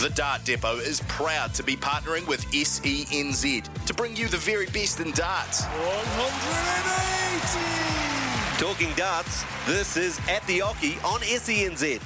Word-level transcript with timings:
The 0.00 0.10
Dart 0.10 0.44
Depot 0.44 0.76
is 0.76 1.00
proud 1.08 1.52
to 1.54 1.64
be 1.64 1.74
partnering 1.74 2.28
with 2.28 2.46
SENZ 2.52 3.84
to 3.84 3.94
bring 3.94 4.14
you 4.14 4.28
the 4.28 4.36
very 4.36 4.66
best 4.66 5.00
in 5.00 5.10
darts. 5.10 5.64
180! 5.64 8.62
Talking 8.62 8.94
darts, 8.94 9.44
this 9.66 9.96
is 9.96 10.20
At 10.28 10.46
the 10.46 10.60
Oche 10.60 11.04
on 11.04 11.18
SENZ. 11.22 12.00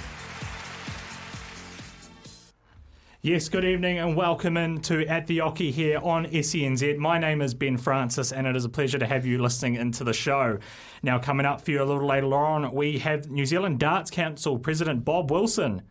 Yes, 3.21 3.51
good 3.51 3.67
evening 3.67 3.99
and 3.99 4.17
welcome 4.17 4.57
in 4.57 4.81
to 4.81 5.07
At 5.07 5.27
the 5.27 5.43
Oche 5.43 5.71
here 5.71 5.99
on 5.99 6.25
SENZ. 6.25 6.97
My 6.97 7.19
name 7.19 7.43
is 7.43 7.53
Ben 7.53 7.77
Francis 7.77 8.33
and 8.33 8.47
it 8.47 8.57
is 8.57 8.65
a 8.65 8.71
pleasure 8.71 9.01
to 9.01 9.07
have 9.07 9.27
you 9.27 9.37
listening 9.37 9.75
into 9.75 10.03
the 10.03 10.15
show. 10.15 10.59
Now, 11.03 11.19
coming 11.19 11.45
up 11.45 11.61
for 11.61 11.73
you 11.73 11.83
a 11.83 11.85
little 11.85 12.07
later 12.07 12.35
on, 12.35 12.73
we 12.73 13.01
have 13.01 13.31
New 13.31 13.45
Zealand 13.45 13.81
Darts 13.81 14.11
Council 14.11 14.59
President 14.59 15.05
Bob 15.05 15.31
Wilson. 15.31 15.83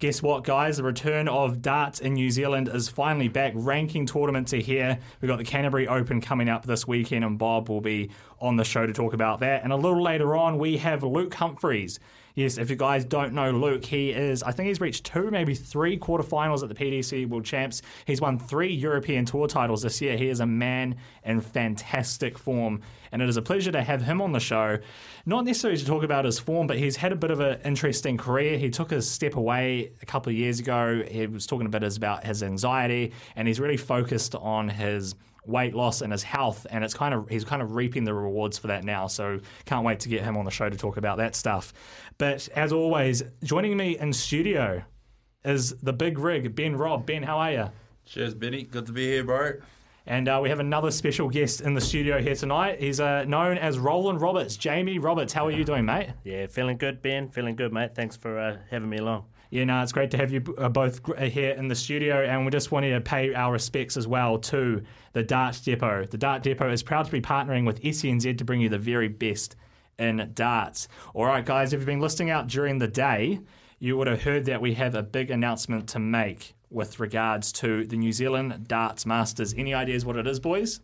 Guess 0.00 0.22
what, 0.22 0.42
guys? 0.42 0.78
The 0.78 0.82
return 0.82 1.28
of 1.28 1.62
darts 1.62 2.00
in 2.00 2.14
New 2.14 2.28
Zealand 2.28 2.68
is 2.68 2.88
finally 2.88 3.28
back. 3.28 3.52
Ranking 3.54 4.06
tournaments 4.06 4.52
are 4.52 4.56
here. 4.56 4.98
We've 5.20 5.28
got 5.28 5.38
the 5.38 5.44
Canterbury 5.44 5.86
Open 5.86 6.20
coming 6.20 6.48
up 6.48 6.66
this 6.66 6.86
weekend, 6.86 7.24
and 7.24 7.38
Bob 7.38 7.68
will 7.68 7.80
be 7.80 8.10
on 8.40 8.56
the 8.56 8.64
show 8.64 8.86
to 8.86 8.92
talk 8.92 9.14
about 9.14 9.38
that. 9.40 9.62
And 9.62 9.72
a 9.72 9.76
little 9.76 10.02
later 10.02 10.34
on, 10.34 10.58
we 10.58 10.78
have 10.78 11.04
Luke 11.04 11.32
Humphries. 11.34 12.00
Yes, 12.36 12.58
if 12.58 12.68
you 12.68 12.74
guys 12.74 13.04
don't 13.04 13.32
know 13.32 13.52
Luke, 13.52 13.84
he 13.84 14.10
is, 14.10 14.42
I 14.42 14.50
think 14.50 14.66
he's 14.66 14.80
reached 14.80 15.06
two, 15.06 15.30
maybe 15.30 15.54
three 15.54 15.96
quarterfinals 15.96 16.64
at 16.64 16.68
the 16.68 16.74
PDC 16.74 17.28
World 17.28 17.44
Champs. 17.44 17.80
He's 18.06 18.20
won 18.20 18.40
three 18.40 18.74
European 18.74 19.24
Tour 19.24 19.46
titles 19.46 19.82
this 19.82 20.00
year. 20.00 20.16
He 20.16 20.28
is 20.28 20.40
a 20.40 20.46
man 20.46 20.96
in 21.22 21.40
fantastic 21.40 22.36
form, 22.36 22.80
and 23.12 23.22
it 23.22 23.28
is 23.28 23.36
a 23.36 23.42
pleasure 23.42 23.70
to 23.70 23.82
have 23.82 24.02
him 24.02 24.20
on 24.20 24.32
the 24.32 24.40
show. 24.40 24.78
Not 25.24 25.44
necessarily 25.44 25.78
to 25.78 25.86
talk 25.86 26.02
about 26.02 26.24
his 26.24 26.40
form, 26.40 26.66
but 26.66 26.76
he's 26.76 26.96
had 26.96 27.12
a 27.12 27.16
bit 27.16 27.30
of 27.30 27.38
an 27.38 27.60
interesting 27.64 28.16
career. 28.16 28.58
He 28.58 28.68
took 28.68 28.90
a 28.90 29.00
step 29.00 29.36
away 29.36 29.92
a 30.02 30.06
couple 30.06 30.30
of 30.30 30.36
years 30.36 30.58
ago. 30.58 31.04
He 31.08 31.28
was 31.28 31.46
talking 31.46 31.66
a 31.66 31.70
bit 31.70 31.84
about 31.96 32.26
his 32.26 32.42
anxiety, 32.42 33.12
and 33.36 33.46
he's 33.46 33.60
really 33.60 33.76
focused 33.76 34.34
on 34.34 34.68
his 34.68 35.14
weight 35.46 35.74
loss 35.74 36.00
and 36.00 36.12
his 36.12 36.22
health, 36.22 36.66
and 36.70 36.84
it's 36.84 36.94
kind 36.94 37.14
of 37.14 37.28
he's 37.28 37.44
kind 37.44 37.62
of 37.62 37.74
reaping 37.74 38.04
the 38.04 38.14
rewards 38.14 38.58
for 38.58 38.68
that 38.68 38.84
now. 38.84 39.06
So 39.06 39.40
can't 39.64 39.84
wait 39.84 40.00
to 40.00 40.08
get 40.08 40.22
him 40.22 40.36
on 40.36 40.44
the 40.44 40.50
show 40.50 40.68
to 40.68 40.76
talk 40.76 40.96
about 40.96 41.18
that 41.18 41.34
stuff. 41.34 41.72
But 42.18 42.48
as 42.54 42.72
always, 42.72 43.22
joining 43.42 43.76
me 43.76 43.98
in 43.98 44.12
studio 44.12 44.82
is 45.44 45.74
the 45.76 45.92
big 45.92 46.18
rig, 46.18 46.54
Ben 46.54 46.76
Robb. 46.76 47.06
Ben, 47.06 47.22
how 47.22 47.38
are 47.38 47.52
you? 47.52 47.70
Cheers, 48.06 48.34
Benny. 48.34 48.62
Good 48.62 48.86
to 48.86 48.92
be 48.92 49.06
here, 49.06 49.24
bro. 49.24 49.54
And 50.06 50.28
uh, 50.28 50.38
we 50.42 50.50
have 50.50 50.60
another 50.60 50.90
special 50.90 51.30
guest 51.30 51.62
in 51.62 51.72
the 51.72 51.80
studio 51.80 52.20
here 52.20 52.34
tonight. 52.34 52.78
He's 52.78 53.00
uh, 53.00 53.24
known 53.24 53.56
as 53.56 53.78
Roland 53.78 54.20
Roberts. 54.20 54.56
Jamie 54.56 54.98
Roberts, 54.98 55.32
how 55.32 55.46
are 55.46 55.50
you 55.50 55.64
doing, 55.64 55.86
mate? 55.86 56.10
Yeah, 56.24 56.46
feeling 56.46 56.76
good, 56.76 57.00
Ben. 57.00 57.30
Feeling 57.30 57.56
good, 57.56 57.72
mate. 57.72 57.94
Thanks 57.94 58.14
for 58.14 58.38
uh, 58.38 58.58
having 58.70 58.90
me 58.90 58.98
along. 58.98 59.24
Yeah, 59.54 59.62
no, 59.62 59.80
it's 59.84 59.92
great 59.92 60.10
to 60.10 60.16
have 60.16 60.32
you 60.32 60.42
uh, 60.58 60.68
both 60.68 61.00
here 61.16 61.52
in 61.52 61.68
the 61.68 61.76
studio, 61.76 62.24
and 62.24 62.44
we 62.44 62.50
just 62.50 62.72
wanted 62.72 62.92
to 62.92 63.00
pay 63.00 63.32
our 63.34 63.52
respects 63.52 63.96
as 63.96 64.04
well 64.04 64.36
to 64.36 64.82
the 65.12 65.22
Dart 65.22 65.60
Depot. 65.64 66.06
The 66.06 66.18
Dart 66.18 66.42
Depot 66.42 66.72
is 66.72 66.82
proud 66.82 67.06
to 67.06 67.12
be 67.12 67.20
partnering 67.20 67.64
with 67.64 67.80
SENZ 67.80 68.36
to 68.36 68.44
bring 68.44 68.60
you 68.60 68.68
the 68.68 68.80
very 68.80 69.06
best 69.06 69.54
in 69.96 70.32
darts. 70.34 70.88
All 71.14 71.26
right, 71.26 71.46
guys, 71.46 71.72
if 71.72 71.78
you've 71.78 71.86
been 71.86 72.00
listening 72.00 72.30
out 72.30 72.48
during 72.48 72.78
the 72.78 72.88
day, 72.88 73.38
you 73.78 73.96
would 73.96 74.08
have 74.08 74.24
heard 74.24 74.44
that 74.46 74.60
we 74.60 74.74
have 74.74 74.96
a 74.96 75.04
big 75.04 75.30
announcement 75.30 75.88
to 75.90 76.00
make 76.00 76.56
with 76.68 76.98
regards 76.98 77.52
to 77.52 77.86
the 77.86 77.96
New 77.96 78.10
Zealand 78.10 78.66
Darts 78.66 79.06
Masters. 79.06 79.54
Any 79.56 79.72
ideas 79.72 80.04
what 80.04 80.16
it 80.16 80.26
is, 80.26 80.40
boys? 80.40 80.80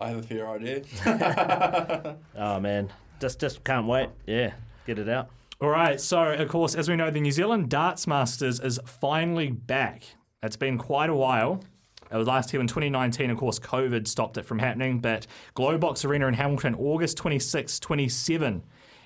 I 0.00 0.08
have 0.08 0.20
a 0.20 0.22
fair 0.22 0.48
idea. 0.48 0.84
oh 2.34 2.60
man, 2.60 2.90
just 3.20 3.38
just 3.38 3.62
can't 3.62 3.86
wait. 3.86 4.08
Yeah, 4.26 4.54
get 4.86 4.98
it 4.98 5.10
out. 5.10 5.28
All 5.62 5.68
right, 5.68 6.00
so 6.00 6.22
of 6.22 6.48
course, 6.48 6.74
as 6.74 6.88
we 6.88 6.96
know, 6.96 7.10
the 7.10 7.20
New 7.20 7.32
Zealand 7.32 7.68
Darts 7.68 8.06
Masters 8.06 8.60
is 8.60 8.80
finally 8.86 9.50
back. 9.50 10.04
It's 10.42 10.56
been 10.56 10.78
quite 10.78 11.10
a 11.10 11.14
while. 11.14 11.62
It 12.10 12.16
was 12.16 12.26
last 12.26 12.50
year 12.50 12.62
in 12.62 12.66
2019. 12.66 13.28
Of 13.28 13.36
course, 13.36 13.58
COVID 13.58 14.08
stopped 14.08 14.38
it 14.38 14.46
from 14.46 14.58
happening, 14.58 15.00
but 15.00 15.26
Globox 15.54 16.02
Arena 16.02 16.28
in 16.28 16.34
Hamilton, 16.34 16.74
August 16.76 17.18
26, 17.18 17.78
27. 17.78 18.62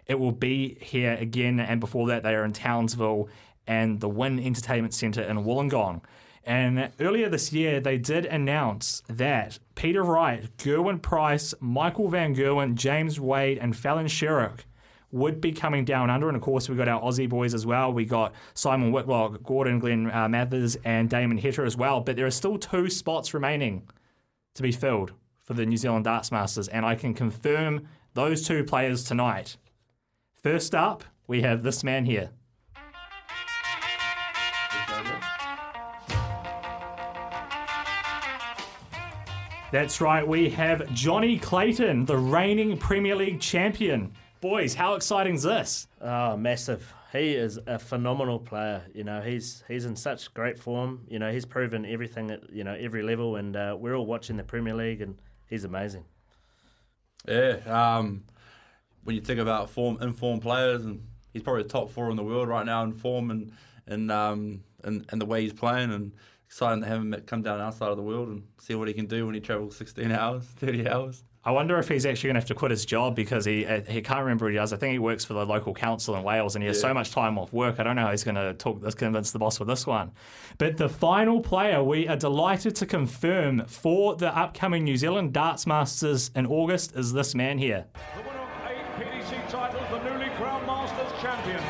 It 0.06 0.20
will 0.20 0.30
be 0.30 0.78
here 0.80 1.14
again, 1.14 1.58
and 1.58 1.80
before 1.80 2.06
that, 2.06 2.22
they 2.22 2.36
are 2.36 2.44
in 2.44 2.52
Townsville 2.52 3.28
and 3.66 3.98
the 3.98 4.08
WIN 4.08 4.38
Entertainment 4.38 4.94
Centre 4.94 5.22
in 5.22 5.38
Wollongong. 5.38 6.02
And 6.44 6.92
earlier 7.00 7.28
this 7.28 7.52
year, 7.52 7.80
they 7.80 7.98
did 7.98 8.26
announce 8.26 9.02
that 9.08 9.58
Peter 9.74 10.04
Wright, 10.04 10.56
Gerwyn 10.58 11.02
Price, 11.02 11.52
Michael 11.58 12.10
Van 12.10 12.32
Gerwen, 12.32 12.76
James 12.76 13.18
Wade, 13.18 13.58
and 13.58 13.76
Fallon 13.76 14.06
Sherrock 14.06 14.60
would 15.14 15.40
be 15.40 15.52
coming 15.52 15.84
down 15.84 16.10
under. 16.10 16.28
And 16.28 16.36
of 16.36 16.42
course, 16.42 16.68
we 16.68 16.74
got 16.74 16.88
our 16.88 17.00
Aussie 17.00 17.28
boys 17.28 17.54
as 17.54 17.64
well. 17.64 17.92
We 17.92 18.04
got 18.04 18.34
Simon 18.52 18.90
Whitlock, 18.90 19.42
Gordon 19.44 19.78
Glenn 19.78 20.10
uh, 20.10 20.28
Mathers, 20.28 20.76
and 20.84 21.08
Damon 21.08 21.40
Heta 21.40 21.64
as 21.64 21.76
well. 21.76 22.00
But 22.00 22.16
there 22.16 22.26
are 22.26 22.32
still 22.32 22.58
two 22.58 22.90
spots 22.90 23.32
remaining 23.32 23.88
to 24.54 24.62
be 24.62 24.72
filled 24.72 25.12
for 25.42 25.54
the 25.54 25.64
New 25.64 25.76
Zealand 25.76 26.04
Darts 26.04 26.32
Masters. 26.32 26.66
And 26.68 26.84
I 26.84 26.96
can 26.96 27.14
confirm 27.14 27.88
those 28.14 28.46
two 28.46 28.64
players 28.64 29.04
tonight. 29.04 29.56
First 30.32 30.74
up, 30.74 31.04
we 31.28 31.42
have 31.42 31.62
this 31.62 31.84
man 31.84 32.04
here. 32.04 32.30
That's 39.70 40.00
right, 40.00 40.26
we 40.26 40.50
have 40.50 40.92
Johnny 40.92 41.36
Clayton, 41.36 42.04
the 42.04 42.16
reigning 42.16 42.78
Premier 42.78 43.16
League 43.16 43.40
champion. 43.40 44.12
Boys, 44.44 44.74
how 44.74 44.92
exciting 44.92 45.36
is 45.36 45.42
this? 45.42 45.88
Oh, 46.02 46.36
massive. 46.36 46.92
He 47.12 47.32
is 47.32 47.58
a 47.66 47.78
phenomenal 47.78 48.38
player. 48.38 48.82
You 48.92 49.02
know, 49.02 49.22
he's 49.22 49.64
he's 49.68 49.86
in 49.86 49.96
such 49.96 50.34
great 50.34 50.58
form. 50.58 51.06
You 51.08 51.18
know, 51.18 51.32
he's 51.32 51.46
proven 51.46 51.86
everything 51.86 52.30
at 52.30 52.52
you 52.52 52.62
know 52.62 52.76
every 52.78 53.02
level, 53.02 53.36
and 53.36 53.56
uh, 53.56 53.74
we're 53.80 53.94
all 53.94 54.04
watching 54.04 54.36
the 54.36 54.44
Premier 54.44 54.74
League, 54.74 55.00
and 55.00 55.16
he's 55.48 55.64
amazing. 55.64 56.04
Yeah, 57.26 57.56
um, 57.64 58.24
when 59.04 59.16
you 59.16 59.22
think 59.22 59.40
about 59.40 59.70
form, 59.70 59.96
informed 60.02 60.42
players, 60.42 60.84
and 60.84 61.02
he's 61.32 61.42
probably 61.42 61.62
the 61.62 61.70
top 61.70 61.88
four 61.88 62.10
in 62.10 62.16
the 62.16 62.22
world 62.22 62.46
right 62.46 62.66
now 62.66 62.82
in 62.84 62.92
form 62.92 63.30
and 63.30 63.50
and 63.86 64.12
um, 64.12 64.62
and, 64.82 65.06
and 65.08 65.22
the 65.22 65.26
way 65.26 65.40
he's 65.40 65.54
playing, 65.54 65.90
and 65.90 66.12
exciting 66.44 66.82
to 66.82 66.86
have 66.86 66.98
him 66.98 67.14
come 67.26 67.40
down 67.40 67.62
outside 67.62 67.88
of 67.88 67.96
the 67.96 68.02
world 68.02 68.28
and 68.28 68.42
see 68.60 68.74
what 68.74 68.88
he 68.88 68.92
can 68.92 69.06
do 69.06 69.24
when 69.24 69.34
he 69.34 69.40
travels 69.40 69.74
16 69.78 70.12
hours, 70.12 70.44
30 70.56 70.86
hours. 70.86 71.24
I 71.46 71.50
wonder 71.50 71.78
if 71.78 71.88
he's 71.88 72.06
actually 72.06 72.28
going 72.28 72.34
to 72.34 72.40
have 72.40 72.48
to 72.48 72.54
quit 72.54 72.70
his 72.70 72.86
job 72.86 73.14
because 73.14 73.44
he 73.44 73.66
uh, 73.66 73.82
he 73.82 74.00
can't 74.00 74.20
remember 74.20 74.46
what 74.46 74.52
he 74.52 74.56
does. 74.56 74.72
I 74.72 74.76
think 74.76 74.92
he 74.92 74.98
works 74.98 75.24
for 75.24 75.34
the 75.34 75.44
local 75.44 75.74
council 75.74 76.16
in 76.16 76.22
Wales 76.22 76.56
and 76.56 76.62
he 76.62 76.68
has 76.68 76.78
yeah. 76.78 76.88
so 76.88 76.94
much 76.94 77.10
time 77.10 77.38
off 77.38 77.52
work. 77.52 77.78
I 77.78 77.82
don't 77.82 77.96
know 77.96 78.02
how 78.02 78.10
he's 78.10 78.24
going 78.24 78.36
to 78.36 78.54
talk 78.54 78.80
this 78.80 78.94
convince 78.94 79.30
the 79.30 79.38
boss 79.38 79.58
with 79.58 79.68
this 79.68 79.86
one. 79.86 80.12
But 80.56 80.78
the 80.78 80.88
final 80.88 81.40
player 81.40 81.84
we 81.84 82.08
are 82.08 82.16
delighted 82.16 82.74
to 82.76 82.86
confirm 82.86 83.66
for 83.66 84.16
the 84.16 84.34
upcoming 84.36 84.84
New 84.84 84.96
Zealand 84.96 85.34
Darts 85.34 85.66
Masters 85.66 86.30
in 86.34 86.46
August 86.46 86.96
is 86.96 87.12
this 87.12 87.34
man 87.34 87.58
here. 87.58 87.84
The 88.16 88.22
winner 88.22 88.40
of 88.40 88.48
eight 88.66 89.22
PDC 89.22 89.50
titles, 89.50 89.82
the 89.90 90.02
newly 90.02 90.30
crowned 90.36 90.66
Masters 90.66 91.12
champion 91.20 91.60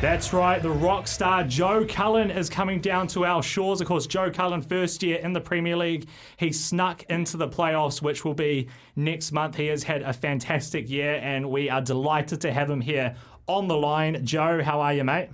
That's 0.00 0.32
right, 0.32 0.62
the 0.62 0.70
rock 0.70 1.08
star 1.08 1.42
Joe 1.42 1.84
Cullen 1.84 2.30
is 2.30 2.48
coming 2.48 2.80
down 2.80 3.08
to 3.08 3.24
our 3.24 3.42
shores. 3.42 3.80
Of 3.80 3.88
course, 3.88 4.06
Joe 4.06 4.30
Cullen, 4.30 4.62
first 4.62 5.02
year 5.02 5.18
in 5.18 5.32
the 5.32 5.40
Premier 5.40 5.76
League, 5.76 6.08
he 6.36 6.52
snuck 6.52 7.02
into 7.10 7.36
the 7.36 7.48
playoffs, 7.48 8.00
which 8.00 8.24
will 8.24 8.32
be 8.32 8.68
next 8.94 9.32
month. 9.32 9.56
He 9.56 9.66
has 9.66 9.82
had 9.82 10.02
a 10.02 10.12
fantastic 10.12 10.88
year, 10.88 11.16
and 11.16 11.50
we 11.50 11.68
are 11.68 11.80
delighted 11.80 12.40
to 12.42 12.52
have 12.52 12.70
him 12.70 12.80
here 12.80 13.16
on 13.48 13.66
the 13.66 13.76
line. 13.76 14.24
Joe, 14.24 14.62
how 14.62 14.80
are 14.82 14.94
you, 14.94 15.02
mate? 15.02 15.30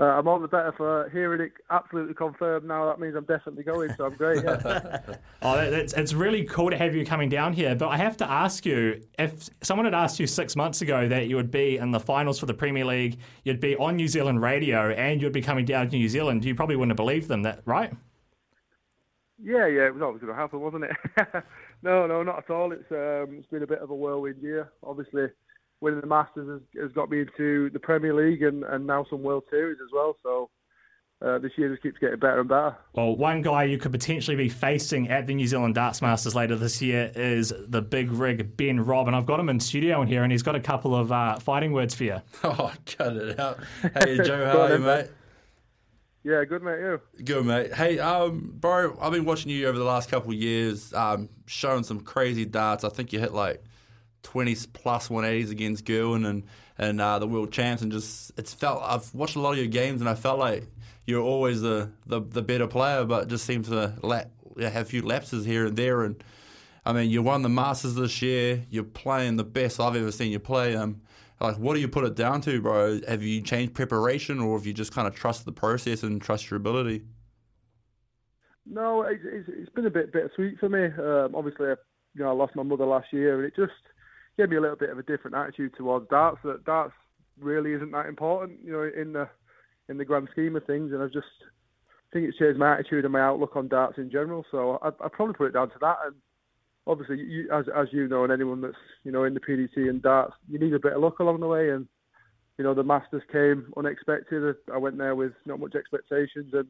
Uh, 0.00 0.04
I'm 0.04 0.28
all 0.28 0.38
the 0.38 0.46
better 0.46 0.72
for 0.76 1.08
hearing 1.10 1.40
it 1.40 1.52
absolutely 1.70 2.14
confirmed 2.14 2.64
now. 2.64 2.86
That 2.86 3.00
means 3.00 3.16
I'm 3.16 3.24
definitely 3.24 3.64
going, 3.64 3.90
so 3.96 4.06
I'm 4.06 4.14
great. 4.14 4.44
Yeah. 4.44 5.00
oh, 5.42 5.58
it's, 5.58 5.92
it's 5.92 6.12
really 6.12 6.44
cool 6.44 6.70
to 6.70 6.76
have 6.78 6.94
you 6.94 7.04
coming 7.04 7.28
down 7.28 7.52
here. 7.52 7.74
But 7.74 7.88
I 7.88 7.96
have 7.96 8.16
to 8.18 8.30
ask 8.30 8.64
you 8.64 9.02
if 9.18 9.50
someone 9.60 9.86
had 9.86 9.94
asked 9.94 10.20
you 10.20 10.28
six 10.28 10.54
months 10.54 10.82
ago 10.82 11.08
that 11.08 11.26
you 11.26 11.34
would 11.34 11.50
be 11.50 11.78
in 11.78 11.90
the 11.90 11.98
finals 11.98 12.38
for 12.38 12.46
the 12.46 12.54
Premier 12.54 12.84
League, 12.84 13.18
you'd 13.42 13.58
be 13.58 13.74
on 13.74 13.96
New 13.96 14.06
Zealand 14.06 14.40
radio, 14.40 14.90
and 14.90 15.20
you'd 15.20 15.32
be 15.32 15.42
coming 15.42 15.64
down 15.64 15.88
to 15.90 15.96
New 15.96 16.08
Zealand, 16.08 16.44
you 16.44 16.54
probably 16.54 16.76
wouldn't 16.76 16.92
have 16.92 16.96
believed 16.96 17.26
them, 17.26 17.42
that 17.42 17.62
right? 17.64 17.92
Yeah, 19.42 19.66
yeah, 19.66 19.86
it 19.86 19.94
was 19.94 20.02
always 20.02 20.20
going 20.20 20.32
to 20.32 20.38
happen, 20.38 20.60
wasn't 20.60 20.84
it? 20.84 20.96
no, 21.82 22.06
no, 22.06 22.22
not 22.22 22.38
at 22.38 22.50
all. 22.50 22.72
It's 22.72 22.90
um, 22.92 23.36
it's 23.38 23.46
been 23.48 23.62
a 23.62 23.68
bit 23.68 23.78
of 23.78 23.90
a 23.90 23.94
whirlwind 23.94 24.42
year. 24.42 24.70
Obviously, 24.82 25.26
winning 25.80 26.00
the 26.00 26.06
Masters 26.06 26.48
has, 26.48 26.82
has 26.82 26.92
got 26.92 27.10
me 27.10 27.20
into 27.20 27.70
the 27.70 27.78
Premier 27.78 28.14
League 28.14 28.42
and, 28.42 28.64
and 28.64 28.86
now 28.86 29.06
some 29.08 29.22
World 29.22 29.44
Series 29.50 29.78
as 29.82 29.90
well. 29.92 30.16
So 30.22 30.50
uh, 31.20 31.38
this 31.38 31.52
year 31.56 31.68
just 31.68 31.82
keeps 31.82 31.98
getting 31.98 32.18
better 32.18 32.40
and 32.40 32.48
better. 32.48 32.76
Well, 32.94 33.16
one 33.16 33.42
guy 33.42 33.64
you 33.64 33.78
could 33.78 33.92
potentially 33.92 34.36
be 34.36 34.48
facing 34.48 35.08
at 35.08 35.26
the 35.26 35.34
New 35.34 35.46
Zealand 35.46 35.74
Darts 35.74 36.00
Masters 36.00 36.34
later 36.34 36.54
this 36.54 36.80
year 36.80 37.10
is 37.14 37.52
the 37.66 37.82
big 37.82 38.12
rig 38.12 38.56
Ben 38.56 38.80
Robb, 38.80 39.08
and 39.08 39.16
I've 39.16 39.26
got 39.26 39.40
him 39.40 39.48
in 39.48 39.58
studio 39.58 40.00
in 40.02 40.08
here, 40.08 40.22
and 40.22 40.30
he's 40.30 40.44
got 40.44 40.54
a 40.54 40.60
couple 40.60 40.94
of 40.94 41.10
uh, 41.10 41.38
fighting 41.38 41.72
words 41.72 41.94
for 41.94 42.04
you. 42.04 42.22
Oh, 42.44 42.72
cut 42.86 43.16
it 43.16 43.38
out. 43.38 43.58
Hey, 43.82 44.18
Joe, 44.18 44.46
how 44.52 44.60
are 44.62 44.72
you, 44.72 44.78
mate? 44.78 45.06
Yeah, 46.24 46.44
good 46.44 46.62
mate. 46.62 46.78
You 46.80 47.00
good, 47.24 47.46
mate? 47.46 47.72
Hey, 47.72 47.98
um, 47.98 48.52
bro, 48.54 48.96
I've 49.00 49.12
been 49.12 49.24
watching 49.24 49.50
you 49.50 49.66
over 49.66 49.78
the 49.78 49.84
last 49.84 50.10
couple 50.10 50.30
of 50.30 50.36
years, 50.36 50.92
um, 50.92 51.28
showing 51.46 51.84
some 51.84 52.00
crazy 52.00 52.44
darts. 52.44 52.84
I 52.84 52.90
think 52.90 53.12
you 53.12 53.18
hit 53.18 53.32
like 53.32 53.62
twenty 54.32 54.54
plus 54.74 55.08
one 55.08 55.24
eighties 55.24 55.50
against 55.50 55.86
Gerwyn 55.86 56.26
and 56.26 56.44
and 56.76 57.00
uh, 57.00 57.18
the 57.18 57.26
world 57.26 57.50
champs, 57.50 57.82
and 57.82 57.90
just 57.90 58.30
it's 58.36 58.52
felt. 58.52 58.82
I've 58.82 59.12
watched 59.14 59.36
a 59.36 59.40
lot 59.40 59.52
of 59.52 59.58
your 59.58 59.66
games, 59.68 60.00
and 60.02 60.08
I 60.08 60.14
felt 60.14 60.38
like 60.38 60.64
you're 61.06 61.22
always 61.22 61.62
the 61.62 61.90
the, 62.06 62.20
the 62.20 62.42
better 62.42 62.66
player, 62.66 63.04
but 63.04 63.28
just 63.28 63.46
seems 63.46 63.68
to 63.68 63.94
la- 64.02 64.24
have 64.60 64.76
a 64.76 64.84
few 64.84 65.02
lapses 65.02 65.46
here 65.46 65.66
and 65.66 65.76
there. 65.76 66.02
And 66.04 66.22
I 66.84 66.92
mean, 66.92 67.08
you 67.10 67.22
won 67.22 67.42
the 67.42 67.48
Masters 67.48 67.94
this 67.94 68.20
year. 68.20 68.66
You're 68.70 68.84
playing 68.84 69.36
the 69.36 69.44
best 69.44 69.80
I've 69.80 69.96
ever 69.96 70.12
seen 70.12 70.30
you 70.30 70.38
play. 70.38 70.76
Um, 70.76 71.00
like, 71.40 71.56
what 71.56 71.74
do 71.74 71.80
you 71.80 71.88
put 71.88 72.04
it 72.04 72.14
down 72.14 72.42
to, 72.42 72.60
bro? 72.60 73.00
Have 73.08 73.22
you 73.22 73.40
changed 73.40 73.72
preparation, 73.72 74.40
or 74.40 74.58
have 74.58 74.66
you 74.66 74.74
just 74.74 74.92
kind 74.92 75.08
of 75.08 75.14
trust 75.14 75.46
the 75.46 75.52
process 75.52 76.02
and 76.02 76.20
trust 76.20 76.50
your 76.50 76.58
ability? 76.58 77.04
No, 78.66 79.02
it's, 79.02 79.24
it's, 79.24 79.48
it's 79.48 79.70
been 79.70 79.86
a 79.86 79.90
bit 79.90 80.12
bittersweet 80.12 80.58
for 80.60 80.68
me. 80.68 80.84
Um, 80.84 81.34
obviously, 81.34 81.68
you 82.14 82.22
know, 82.22 82.28
I 82.28 82.32
lost 82.32 82.54
my 82.54 82.62
mother 82.62 82.84
last 82.84 83.12
year, 83.12 83.38
and 83.38 83.46
it 83.46 83.56
just 83.56 83.72
gave 84.38 84.48
me 84.48 84.56
a 84.56 84.60
little 84.60 84.76
bit 84.76 84.90
of 84.90 84.98
a 84.98 85.02
different 85.02 85.36
attitude 85.36 85.74
towards 85.76 86.08
darts. 86.08 86.38
That 86.44 86.64
darts 86.64 86.94
really 87.38 87.72
isn't 87.74 87.90
that 87.90 88.06
important, 88.06 88.60
you 88.64 88.72
know, 88.72 88.82
in 88.82 89.12
the 89.12 89.28
in 89.88 89.98
the 89.98 90.04
grand 90.04 90.28
scheme 90.32 90.56
of 90.56 90.64
things. 90.64 90.92
And 90.92 91.02
I've 91.02 91.12
just 91.12 91.26
I 91.42 92.08
think 92.12 92.28
it's 92.28 92.38
changed 92.38 92.58
my 92.58 92.74
attitude 92.74 93.04
and 93.04 93.12
my 93.12 93.20
outlook 93.20 93.56
on 93.56 93.68
darts 93.68 93.98
in 93.98 94.10
general. 94.10 94.44
So 94.50 94.78
I, 94.82 94.88
I 95.04 95.08
probably 95.08 95.34
put 95.34 95.48
it 95.48 95.54
down 95.54 95.68
to 95.70 95.78
that. 95.80 95.96
And 96.06 96.14
obviously, 96.86 97.18
you, 97.18 97.50
as 97.52 97.66
as 97.76 97.88
you 97.92 98.08
know, 98.08 98.24
and 98.24 98.32
anyone 98.32 98.60
that's 98.60 98.74
you 99.04 99.12
know 99.12 99.24
in 99.24 99.34
the 99.34 99.40
PDC 99.40 99.88
and 99.88 100.00
darts, 100.00 100.34
you 100.48 100.58
need 100.58 100.72
a 100.72 100.80
bit 100.80 100.94
of 100.94 101.02
luck 101.02 101.18
along 101.18 101.40
the 101.40 101.46
way. 101.46 101.70
And 101.70 101.86
you 102.56 102.64
know, 102.64 102.74
the 102.74 102.82
Masters 102.82 103.22
came 103.30 103.72
unexpected. 103.76 104.56
I 104.72 104.78
went 104.78 104.98
there 104.98 105.14
with 105.14 105.32
not 105.46 105.60
much 105.60 105.74
expectations, 105.74 106.52
and 106.54 106.66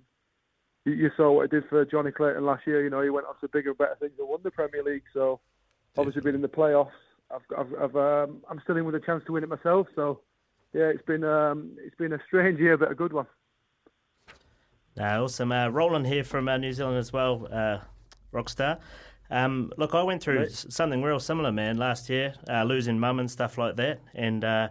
you, 0.84 0.92
you 0.92 1.10
saw 1.16 1.32
what 1.32 1.44
it 1.44 1.50
did 1.50 1.64
for 1.68 1.84
Johnny 1.84 2.12
Clayton 2.12 2.44
last 2.44 2.66
year. 2.66 2.82
You 2.82 2.90
know, 2.90 3.02
he 3.02 3.10
went 3.10 3.26
on 3.26 3.34
to 3.40 3.48
bigger 3.48 3.70
and 3.70 3.78
better 3.78 3.96
things 4.00 4.12
and 4.18 4.28
won 4.28 4.40
the 4.42 4.50
Premier 4.50 4.82
League. 4.82 5.04
So 5.14 5.40
obviously, 5.96 6.22
being 6.22 6.34
in 6.34 6.42
the 6.42 6.48
playoffs, 6.48 6.90
I've, 7.30 7.42
I've, 7.58 7.75
I've 7.82 7.96
um, 7.96 8.42
I'm 8.50 8.60
still 8.62 8.76
in 8.76 8.84
with 8.84 8.94
a 8.94 9.00
chance 9.00 9.22
to 9.26 9.32
win 9.32 9.44
it 9.44 9.48
myself. 9.48 9.86
So 9.94 10.20
yeah, 10.72 10.84
it's 10.84 11.02
been 11.02 11.25
um, 11.25 11.76
it's 11.78 11.96
been 11.96 12.12
a 12.12 12.20
strange 12.26 12.58
year, 12.58 12.76
but 12.76 12.90
a 12.90 12.94
good 12.94 13.12
one. 13.12 13.26
Uh, 14.98 15.22
awesome. 15.22 15.52
Uh, 15.52 15.69
Roland 15.69 16.06
here 16.06 16.25
from 16.25 16.48
uh, 16.48 16.56
New 16.56 16.72
Zealand 16.72 16.98
as 16.98 17.12
well, 17.12 17.46
uh, 17.52 17.78
Rockstar. 18.32 18.80
Um, 19.30 19.72
look, 19.76 19.94
I 19.94 20.02
went 20.02 20.22
through 20.22 20.48
something 20.48 21.02
real 21.02 21.20
similar, 21.20 21.52
man, 21.52 21.76
last 21.76 22.08
year, 22.08 22.34
uh, 22.48 22.64
losing 22.64 22.98
mum 22.98 23.20
and 23.20 23.30
stuff 23.30 23.58
like 23.58 23.76
that. 23.76 24.00
And, 24.14 24.42
uh, 24.42 24.69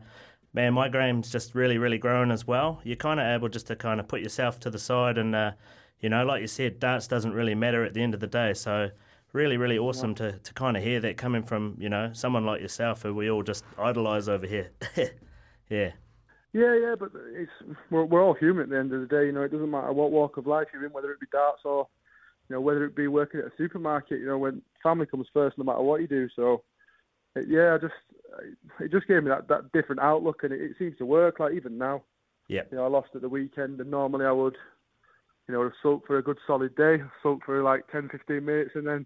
man, 0.53 0.73
my 0.73 0.89
game's 0.89 1.31
just 1.31 1.53
really, 1.53 1.77
really 1.77 1.97
growing 1.97 2.31
as 2.31 2.47
well. 2.47 2.81
You're 2.83 2.95
kind 2.95 3.19
of 3.19 3.27
able 3.27 3.49
just 3.49 3.67
to 3.67 3.75
kind 3.75 3.99
of 3.99 4.07
put 4.07 4.21
yourself 4.21 4.59
to 4.61 4.69
the 4.69 4.79
side. 4.79 5.17
And, 5.17 5.35
uh, 5.35 5.51
you 5.99 6.09
know, 6.09 6.25
like 6.25 6.41
you 6.41 6.47
said, 6.47 6.79
darts 6.79 7.07
doesn't 7.07 7.33
really 7.33 7.55
matter 7.55 7.85
at 7.85 7.93
the 7.93 8.01
end 8.01 8.13
of 8.13 8.19
the 8.19 8.27
day. 8.27 8.53
So, 8.53 8.89
really, 9.33 9.57
really 9.57 9.77
awesome 9.77 10.15
to, 10.15 10.39
to 10.39 10.53
kind 10.53 10.77
of 10.77 10.83
hear 10.83 10.99
that 11.01 11.17
coming 11.17 11.43
from, 11.43 11.75
you 11.79 11.89
know, 11.89 12.11
someone 12.13 12.45
like 12.45 12.61
yourself 12.61 13.03
who 13.03 13.13
we 13.13 13.29
all 13.29 13.43
just 13.43 13.63
idolise 13.77 14.29
over 14.29 14.47
here. 14.47 14.71
yeah. 15.69 15.91
Yeah, 16.53 16.75
yeah, 16.75 16.95
but 16.97 17.11
it's 17.33 17.51
we're, 17.91 18.05
we're 18.05 18.23
all 18.23 18.33
human 18.33 18.63
at 18.63 18.69
the 18.69 18.77
end 18.77 18.93
of 18.93 19.01
the 19.01 19.07
day. 19.07 19.25
You 19.25 19.31
know, 19.31 19.43
it 19.43 19.51
doesn't 19.51 19.69
matter 19.69 19.91
what 19.91 20.11
walk 20.11 20.37
of 20.37 20.47
life 20.47 20.67
you're 20.73 20.85
in, 20.85 20.91
whether 20.91 21.11
it 21.11 21.19
be 21.19 21.27
darts 21.31 21.61
or 21.65 21.87
you 22.49 22.55
know, 22.55 22.61
whether 22.61 22.85
it 22.85 22.95
be 22.95 23.07
working 23.07 23.41
at 23.41 23.47
a 23.47 23.51
supermarket, 23.57 24.19
you 24.19 24.25
know, 24.25 24.37
when 24.37 24.61
family 24.81 25.05
comes 25.05 25.27
first, 25.33 25.57
no 25.57 25.65
matter 25.65 25.81
what 25.81 26.01
you 26.01 26.07
do. 26.07 26.29
So, 26.35 26.63
it, 27.35 27.47
yeah, 27.49 27.75
I 27.75 27.77
just 27.77 27.93
it 28.79 28.91
just 28.91 29.07
gave 29.07 29.23
me 29.23 29.29
that, 29.29 29.47
that 29.49 29.71
different 29.73 30.01
outlook, 30.01 30.43
and 30.43 30.53
it, 30.53 30.61
it 30.61 30.75
seems 30.79 30.97
to 30.97 31.05
work. 31.05 31.39
Like 31.39 31.53
even 31.53 31.77
now, 31.77 32.03
yeah, 32.47 32.61
you 32.71 32.77
know, 32.77 32.85
I 32.85 32.87
lost 32.87 33.09
at 33.15 33.21
the 33.21 33.29
weekend, 33.29 33.79
and 33.81 33.91
normally 33.91 34.25
I 34.25 34.31
would, 34.31 34.55
you 35.47 35.53
know, 35.53 35.69
soak 35.83 36.07
for 36.07 36.17
a 36.17 36.23
good 36.23 36.37
solid 36.47 36.75
day, 36.75 36.97
soak 37.21 37.43
for 37.45 37.61
like 37.61 37.87
10, 37.91 38.09
15 38.09 38.43
minutes, 38.43 38.71
and 38.75 38.87
then 38.87 39.05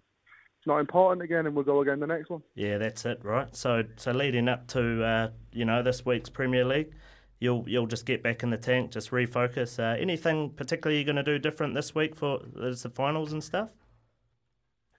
not 0.66 0.78
important 0.78 1.22
again, 1.22 1.46
and 1.46 1.54
we'll 1.54 1.64
go 1.64 1.80
again 1.80 2.00
the 2.00 2.06
next 2.06 2.30
one. 2.30 2.42
Yeah, 2.54 2.78
that's 2.78 3.04
it, 3.04 3.20
right? 3.22 3.54
So, 3.54 3.84
so 3.96 4.12
leading 4.12 4.48
up 4.48 4.66
to 4.68 5.04
uh, 5.04 5.30
you 5.52 5.64
know 5.64 5.82
this 5.82 6.04
week's 6.04 6.28
Premier 6.28 6.64
League 6.64 6.92
you'll 7.42 7.64
you'll 7.66 7.86
just 7.86 8.06
get 8.06 8.22
back 8.22 8.42
in 8.42 8.50
the 8.50 8.56
tank, 8.56 8.92
just 8.92 9.10
refocus. 9.10 9.78
Uh, 9.78 10.00
anything 10.00 10.50
particularly 10.50 10.98
you're 10.98 11.12
going 11.12 11.16
to 11.16 11.24
do 11.24 11.38
different 11.38 11.74
this 11.74 11.94
week 11.94 12.14
for 12.14 12.38
the 12.54 12.92
finals 12.94 13.32
and 13.32 13.42
stuff? 13.42 13.68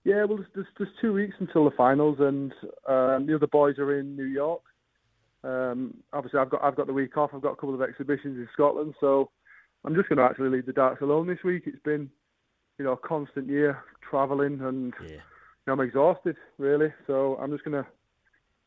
Yeah, 0.04 0.26
well, 0.26 0.40
there's, 0.54 0.68
there's 0.78 0.90
two 1.00 1.14
weeks 1.14 1.36
until 1.40 1.64
the 1.64 1.72
finals, 1.72 2.18
and 2.20 2.52
um, 2.88 3.26
the 3.26 3.36
other 3.36 3.48
boys 3.48 3.80
are 3.80 3.98
in 3.98 4.18
New 4.18 4.26
York. 4.26 4.62
Um, 5.46 5.96
obviously, 6.12 6.40
I've 6.40 6.50
got 6.50 6.62
I've 6.62 6.76
got 6.76 6.88
the 6.88 6.94
week 6.94 7.16
off. 7.18 7.32
I've 7.34 7.42
got 7.42 7.54
a 7.54 7.56
couple 7.56 7.74
of 7.74 7.82
exhibitions 7.82 8.38
in 8.38 8.48
Scotland, 8.52 8.94
so 9.00 9.32
I'm 9.86 9.96
just 9.96 10.10
going 10.10 10.18
to 10.18 10.26
actually 10.26 10.50
leave 10.50 10.66
the 10.66 10.74
darts 10.74 11.02
alone 11.02 11.28
this 11.28 11.44
week. 11.46 11.64
It's 11.66 11.82
been, 11.84 12.10
you 12.78 12.84
know, 12.84 12.92
a 12.92 12.98
constant 12.98 13.48
year 13.48 13.82
travelling, 14.10 14.60
and 14.60 14.94
yeah. 15.02 15.22
Know, 15.68 15.74
I'm 15.74 15.80
exhausted 15.80 16.36
really. 16.58 16.94
So 17.08 17.38
I'm 17.42 17.52
just 17.52 17.64
going 17.64 17.84
to. 17.84 17.90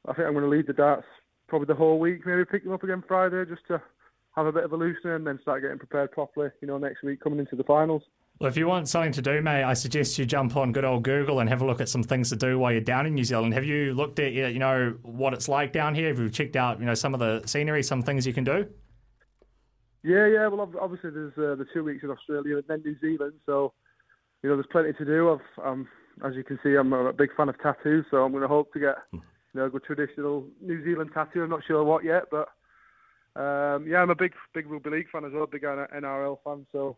I 0.08 0.12
think 0.12 0.26
I'm 0.26 0.34
going 0.34 0.44
to 0.44 0.50
leave 0.50 0.66
the 0.66 0.72
darts 0.72 1.06
probably 1.48 1.66
the 1.66 1.74
whole 1.74 1.98
week. 1.98 2.24
Maybe 2.24 2.44
pick 2.44 2.64
them 2.64 2.72
up 2.72 2.82
again 2.82 3.02
Friday 3.06 3.44
just 3.48 3.66
to 3.68 3.82
have 4.36 4.46
a 4.46 4.52
bit 4.52 4.64
of 4.64 4.72
a 4.72 4.76
loosener 4.76 5.16
and 5.16 5.26
then 5.26 5.38
start 5.42 5.62
getting 5.62 5.78
prepared 5.78 6.12
properly. 6.12 6.50
You 6.60 6.68
know, 6.68 6.78
next 6.78 7.02
week 7.02 7.20
coming 7.20 7.38
into 7.38 7.56
the 7.56 7.64
finals. 7.64 8.02
Well, 8.38 8.48
if 8.48 8.56
you 8.58 8.66
want 8.66 8.86
something 8.86 9.12
to 9.12 9.22
do, 9.22 9.40
mate, 9.40 9.64
I 9.64 9.72
suggest 9.72 10.18
you 10.18 10.26
jump 10.26 10.56
on 10.56 10.70
good 10.70 10.84
old 10.84 11.04
Google 11.04 11.40
and 11.40 11.48
have 11.48 11.62
a 11.62 11.66
look 11.66 11.80
at 11.80 11.88
some 11.88 12.02
things 12.02 12.28
to 12.28 12.36
do 12.36 12.58
while 12.58 12.70
you're 12.70 12.82
down 12.82 13.06
in 13.06 13.14
New 13.14 13.24
Zealand. 13.24 13.54
Have 13.54 13.64
you 13.64 13.94
looked 13.94 14.18
at 14.18 14.32
you 14.32 14.58
know 14.58 14.94
what 15.02 15.32
it's 15.32 15.48
like 15.48 15.72
down 15.72 15.94
here? 15.94 16.08
Have 16.08 16.18
you 16.18 16.28
checked 16.28 16.54
out 16.54 16.78
you 16.78 16.84
know 16.84 16.94
some 16.94 17.14
of 17.14 17.20
the 17.20 17.42
scenery, 17.46 17.82
some 17.82 18.02
things 18.02 18.26
you 18.26 18.34
can 18.34 18.44
do? 18.44 18.66
Yeah, 20.02 20.26
yeah. 20.26 20.46
Well, 20.48 20.70
obviously 20.80 21.10
there's 21.10 21.32
uh, 21.32 21.56
the 21.56 21.66
two 21.72 21.82
weeks 21.82 22.04
in 22.04 22.10
Australia 22.10 22.58
and 22.58 22.64
then 22.68 22.82
New 22.84 22.96
Zealand, 23.00 23.32
so 23.46 23.72
you 24.42 24.50
know 24.50 24.56
there's 24.56 24.66
plenty 24.70 24.92
to 24.92 25.04
do. 25.04 25.32
I've, 25.32 25.66
um, 25.66 25.88
as 26.24 26.34
you 26.34 26.44
can 26.44 26.58
see, 26.62 26.74
I'm 26.74 26.92
a 26.92 27.12
big 27.12 27.34
fan 27.36 27.48
of 27.48 27.60
tattoos, 27.60 28.06
so 28.10 28.24
I'm 28.24 28.32
going 28.32 28.42
to 28.42 28.48
hope 28.48 28.72
to 28.72 28.80
get 28.80 28.96
you 29.12 29.20
know, 29.54 29.66
a 29.66 29.70
good 29.70 29.84
traditional 29.84 30.44
New 30.60 30.82
Zealand 30.84 31.10
tattoo. 31.12 31.42
I'm 31.42 31.50
not 31.50 31.64
sure 31.66 31.84
what 31.84 32.04
yet, 32.04 32.24
but 32.30 32.48
um, 33.40 33.86
yeah, 33.86 34.00
I'm 34.00 34.10
a 34.10 34.14
big 34.14 34.32
big 34.54 34.66
rugby 34.70 34.90
league 34.90 35.10
fan 35.10 35.24
as 35.24 35.32
well, 35.32 35.46
big 35.46 35.62
NRL 35.62 36.38
fan. 36.44 36.66
So 36.72 36.96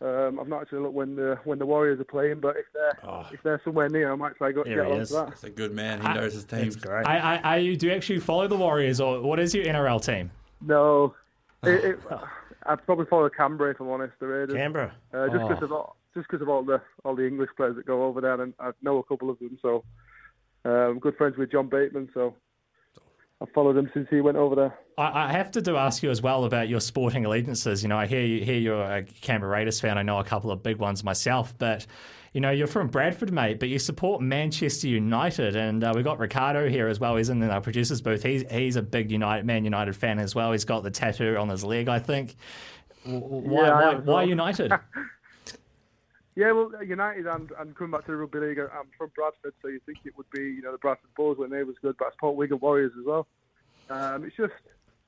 um, 0.00 0.40
I've 0.40 0.48
not 0.48 0.62
actually 0.62 0.80
looked 0.80 0.94
when 0.94 1.14
the 1.14 1.38
when 1.44 1.58
the 1.58 1.66
Warriors 1.66 2.00
are 2.00 2.04
playing, 2.04 2.40
but 2.40 2.56
if 2.56 2.66
they're 2.74 2.98
oh. 3.04 3.26
if 3.32 3.42
they're 3.44 3.60
somewhere 3.64 3.88
near, 3.88 4.12
I 4.12 4.16
might 4.16 4.36
try 4.36 4.52
to 4.52 4.64
get 4.64 4.78
along 4.78 5.06
to 5.06 5.12
that. 5.12 5.28
That's 5.28 5.44
a 5.44 5.50
good 5.50 5.72
man. 5.72 6.00
He 6.00 6.08
knows 6.12 6.34
his 6.34 6.44
team. 6.44 6.70
great. 6.80 7.06
I, 7.06 7.36
I, 7.36 7.54
I, 7.54 7.74
do 7.74 7.86
you 7.86 7.92
actually 7.92 8.18
follow 8.18 8.48
the 8.48 8.56
Warriors, 8.56 9.00
or 9.00 9.20
what 9.20 9.38
is 9.38 9.54
your 9.54 9.64
NRL 9.64 10.04
team? 10.04 10.32
No, 10.60 11.14
it, 11.62 11.84
it, 11.84 12.00
I'd 12.66 12.84
probably 12.84 13.06
follow 13.06 13.28
Canberra 13.28 13.70
if 13.70 13.80
I'm 13.80 13.88
honest. 13.88 14.14
The 14.18 14.26
Raiders. 14.26 14.56
Canberra, 14.56 14.92
uh, 15.14 15.28
just 15.28 15.48
because 15.48 15.70
oh. 15.70 15.94
Just 16.14 16.28
because 16.28 16.42
of 16.42 16.48
all 16.48 16.62
the 16.62 16.80
all 17.04 17.14
the 17.14 17.26
English 17.26 17.50
players 17.56 17.76
that 17.76 17.86
go 17.86 18.04
over 18.04 18.20
there, 18.20 18.40
and 18.40 18.54
I 18.58 18.70
know 18.82 18.98
a 18.98 19.04
couple 19.04 19.30
of 19.30 19.38
them, 19.38 19.58
so 19.62 19.84
I'm 20.64 20.98
good 20.98 21.16
friends 21.16 21.36
with 21.36 21.50
John 21.50 21.68
Bateman, 21.68 22.10
so 22.14 22.34
I've 23.42 23.50
followed 23.50 23.76
him 23.76 23.90
since 23.92 24.06
he 24.10 24.20
went 24.20 24.36
over 24.36 24.54
there. 24.54 24.78
I, 24.96 25.24
I 25.24 25.32
have 25.32 25.50
to 25.52 25.62
do 25.62 25.76
ask 25.76 26.02
you 26.02 26.10
as 26.10 26.22
well 26.22 26.44
about 26.44 26.68
your 26.68 26.80
sporting 26.80 27.24
allegiances. 27.24 27.82
You 27.82 27.88
know, 27.88 27.98
I 27.98 28.06
hear 28.06 28.22
you, 28.22 28.44
hear 28.44 28.58
you're 28.58 28.82
a 28.82 29.02
Canberra 29.02 29.50
Raiders 29.50 29.80
fan. 29.80 29.98
I 29.98 30.02
know 30.02 30.18
a 30.18 30.24
couple 30.24 30.52
of 30.52 30.62
big 30.62 30.76
ones 30.76 31.02
myself, 31.02 31.54
but 31.58 31.86
you 32.32 32.40
know, 32.40 32.50
you're 32.50 32.66
from 32.66 32.86
Bradford, 32.88 33.32
mate, 33.32 33.58
but 33.58 33.68
you 33.68 33.78
support 33.78 34.22
Manchester 34.22 34.86
United, 34.86 35.56
and 35.56 35.84
uh, 35.84 35.92
we've 35.94 36.04
got 36.04 36.18
Ricardo 36.18 36.68
here 36.68 36.88
as 36.88 36.98
well. 37.00 37.16
He's 37.16 37.28
in 37.28 37.42
our 37.42 37.60
producer's 37.60 38.00
booth. 38.00 38.22
He's 38.22 38.44
he's 38.50 38.76
a 38.76 38.82
big 38.82 39.10
United 39.10 39.44
Man 39.44 39.64
United 39.64 39.96
fan 39.96 40.18
as 40.18 40.34
well. 40.34 40.52
He's 40.52 40.64
got 40.64 40.82
the 40.82 40.90
tattoo 40.90 41.36
on 41.36 41.48
his 41.48 41.64
leg, 41.64 41.88
I 41.88 41.98
think. 41.98 42.36
Why 43.04 43.66
yeah, 43.66 43.74
why, 43.74 43.94
why 43.96 44.22
United? 44.22 44.72
Yeah, 46.34 46.52
well, 46.52 46.72
United 46.82 47.26
and, 47.26 47.50
and 47.58 47.76
coming 47.76 47.90
back 47.90 48.06
to 48.06 48.12
the 48.12 48.16
rugby 48.16 48.38
league, 48.38 48.58
I'm 48.58 48.88
from 48.96 49.10
Bradford, 49.14 49.52
so 49.60 49.68
you 49.68 49.80
think 49.84 49.98
it 50.04 50.16
would 50.16 50.30
be 50.30 50.40
you 50.40 50.62
know 50.62 50.72
the 50.72 50.78
Bradford 50.78 51.14
Bulls 51.14 51.38
when 51.38 51.50
they 51.50 51.62
was 51.62 51.76
good, 51.82 51.96
but 51.98 52.08
I 52.08 52.10
support 52.12 52.36
Wigan 52.36 52.58
Warriors 52.58 52.92
as 52.98 53.04
well. 53.04 53.26
Um, 53.90 54.24
it's 54.24 54.36
just 54.36 54.54